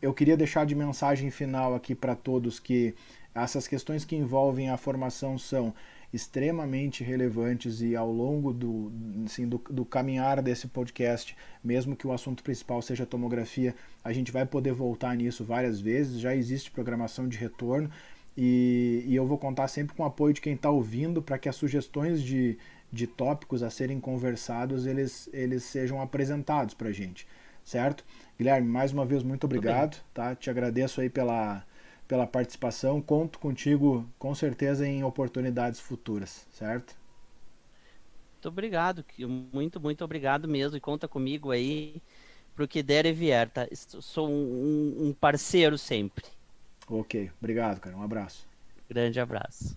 eu 0.00 0.12
queria 0.12 0.36
deixar 0.36 0.66
de 0.66 0.74
mensagem 0.74 1.30
final 1.30 1.74
aqui 1.74 1.94
para 1.94 2.14
todos 2.14 2.60
que 2.60 2.94
essas 3.34 3.66
questões 3.66 4.04
que 4.04 4.14
envolvem 4.14 4.70
a 4.70 4.76
formação 4.76 5.38
são 5.38 5.74
extremamente 6.14 7.02
relevantes 7.02 7.80
e 7.80 7.96
ao 7.96 8.08
longo 8.08 8.52
do, 8.52 8.92
assim, 9.24 9.48
do, 9.48 9.58
do, 9.68 9.84
caminhar 9.84 10.40
desse 10.40 10.68
podcast, 10.68 11.36
mesmo 11.62 11.96
que 11.96 12.06
o 12.06 12.12
assunto 12.12 12.40
principal 12.40 12.80
seja 12.80 13.04
tomografia, 13.04 13.74
a 14.04 14.12
gente 14.12 14.30
vai 14.30 14.46
poder 14.46 14.72
voltar 14.72 15.16
nisso 15.16 15.42
várias 15.42 15.80
vezes. 15.80 16.20
Já 16.20 16.32
existe 16.32 16.70
programação 16.70 17.28
de 17.28 17.36
retorno 17.36 17.90
e, 18.36 19.02
e 19.08 19.16
eu 19.16 19.26
vou 19.26 19.36
contar 19.36 19.66
sempre 19.66 19.96
com 19.96 20.04
o 20.04 20.06
apoio 20.06 20.32
de 20.32 20.40
quem 20.40 20.54
está 20.54 20.70
ouvindo 20.70 21.20
para 21.20 21.36
que 21.36 21.48
as 21.48 21.56
sugestões 21.56 22.22
de, 22.22 22.56
de 22.92 23.08
tópicos 23.08 23.64
a 23.64 23.68
serem 23.68 23.98
conversados 23.98 24.86
eles, 24.86 25.28
eles 25.32 25.64
sejam 25.64 26.00
apresentados 26.00 26.74
para 26.74 26.90
a 26.90 26.92
gente, 26.92 27.26
certo? 27.64 28.04
Guilherme, 28.38 28.68
mais 28.68 28.92
uma 28.92 29.04
vez 29.04 29.24
muito 29.24 29.44
obrigado, 29.44 30.00
tá? 30.14 30.32
Te 30.36 30.48
agradeço 30.48 31.00
aí 31.00 31.10
pela 31.10 31.64
pela 32.08 32.26
participação. 32.26 33.00
Conto 33.02 33.38
contigo 33.38 34.06
com 34.18 34.34
certeza 34.34 34.86
em 34.86 35.04
oportunidades 35.04 35.80
futuras, 35.80 36.46
certo? 36.52 36.96
Muito 38.34 38.48
obrigado, 38.48 39.04
muito, 39.52 39.80
muito 39.80 40.04
obrigado 40.04 40.46
mesmo. 40.48 40.76
E 40.76 40.80
conta 40.80 41.08
comigo 41.08 41.50
aí 41.50 42.02
pro 42.54 42.68
que 42.68 42.82
der 42.82 43.06
e 43.06 43.12
vier, 43.12 43.50
tá? 43.50 43.66
Sou 43.74 44.28
um, 44.30 45.08
um 45.08 45.14
parceiro 45.14 45.78
sempre. 45.78 46.24
Ok, 46.88 47.30
obrigado, 47.40 47.78
cara. 47.80 47.94
Um 47.96 48.02
abraço. 48.02 48.48
Grande 48.88 49.20
abraço. 49.20 49.76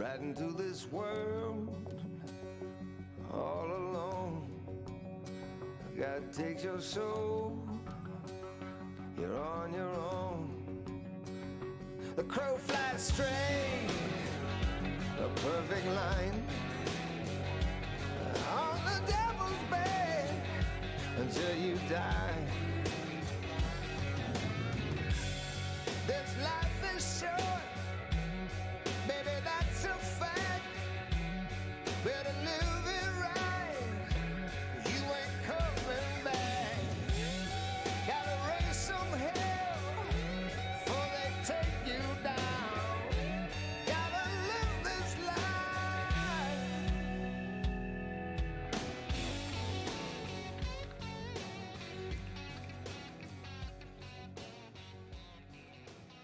right 0.00 0.20
into 0.20 0.50
this 0.56 0.90
world 0.90 1.68
all 3.30 3.66
alone. 3.66 4.48
God 5.94 6.32
takes 6.32 6.64
your 6.64 6.80
soul, 6.80 7.58
you're 9.18 9.38
on 9.38 9.74
your 9.74 9.94
own. 10.12 10.82
The 12.16 12.22
crow 12.22 12.56
flies 12.56 13.02
straight, 13.12 13.90
a 15.22 15.28
perfect 15.40 15.86
line. 15.88 16.44
On 18.56 18.80
the 18.86 19.12
devil's 19.12 19.64
bed 19.70 20.30
until 21.18 21.56
you 21.56 21.78
die. 21.90 22.34
This 26.06 26.34
life 26.42 26.96
is 26.96 27.20
short. 27.20 27.69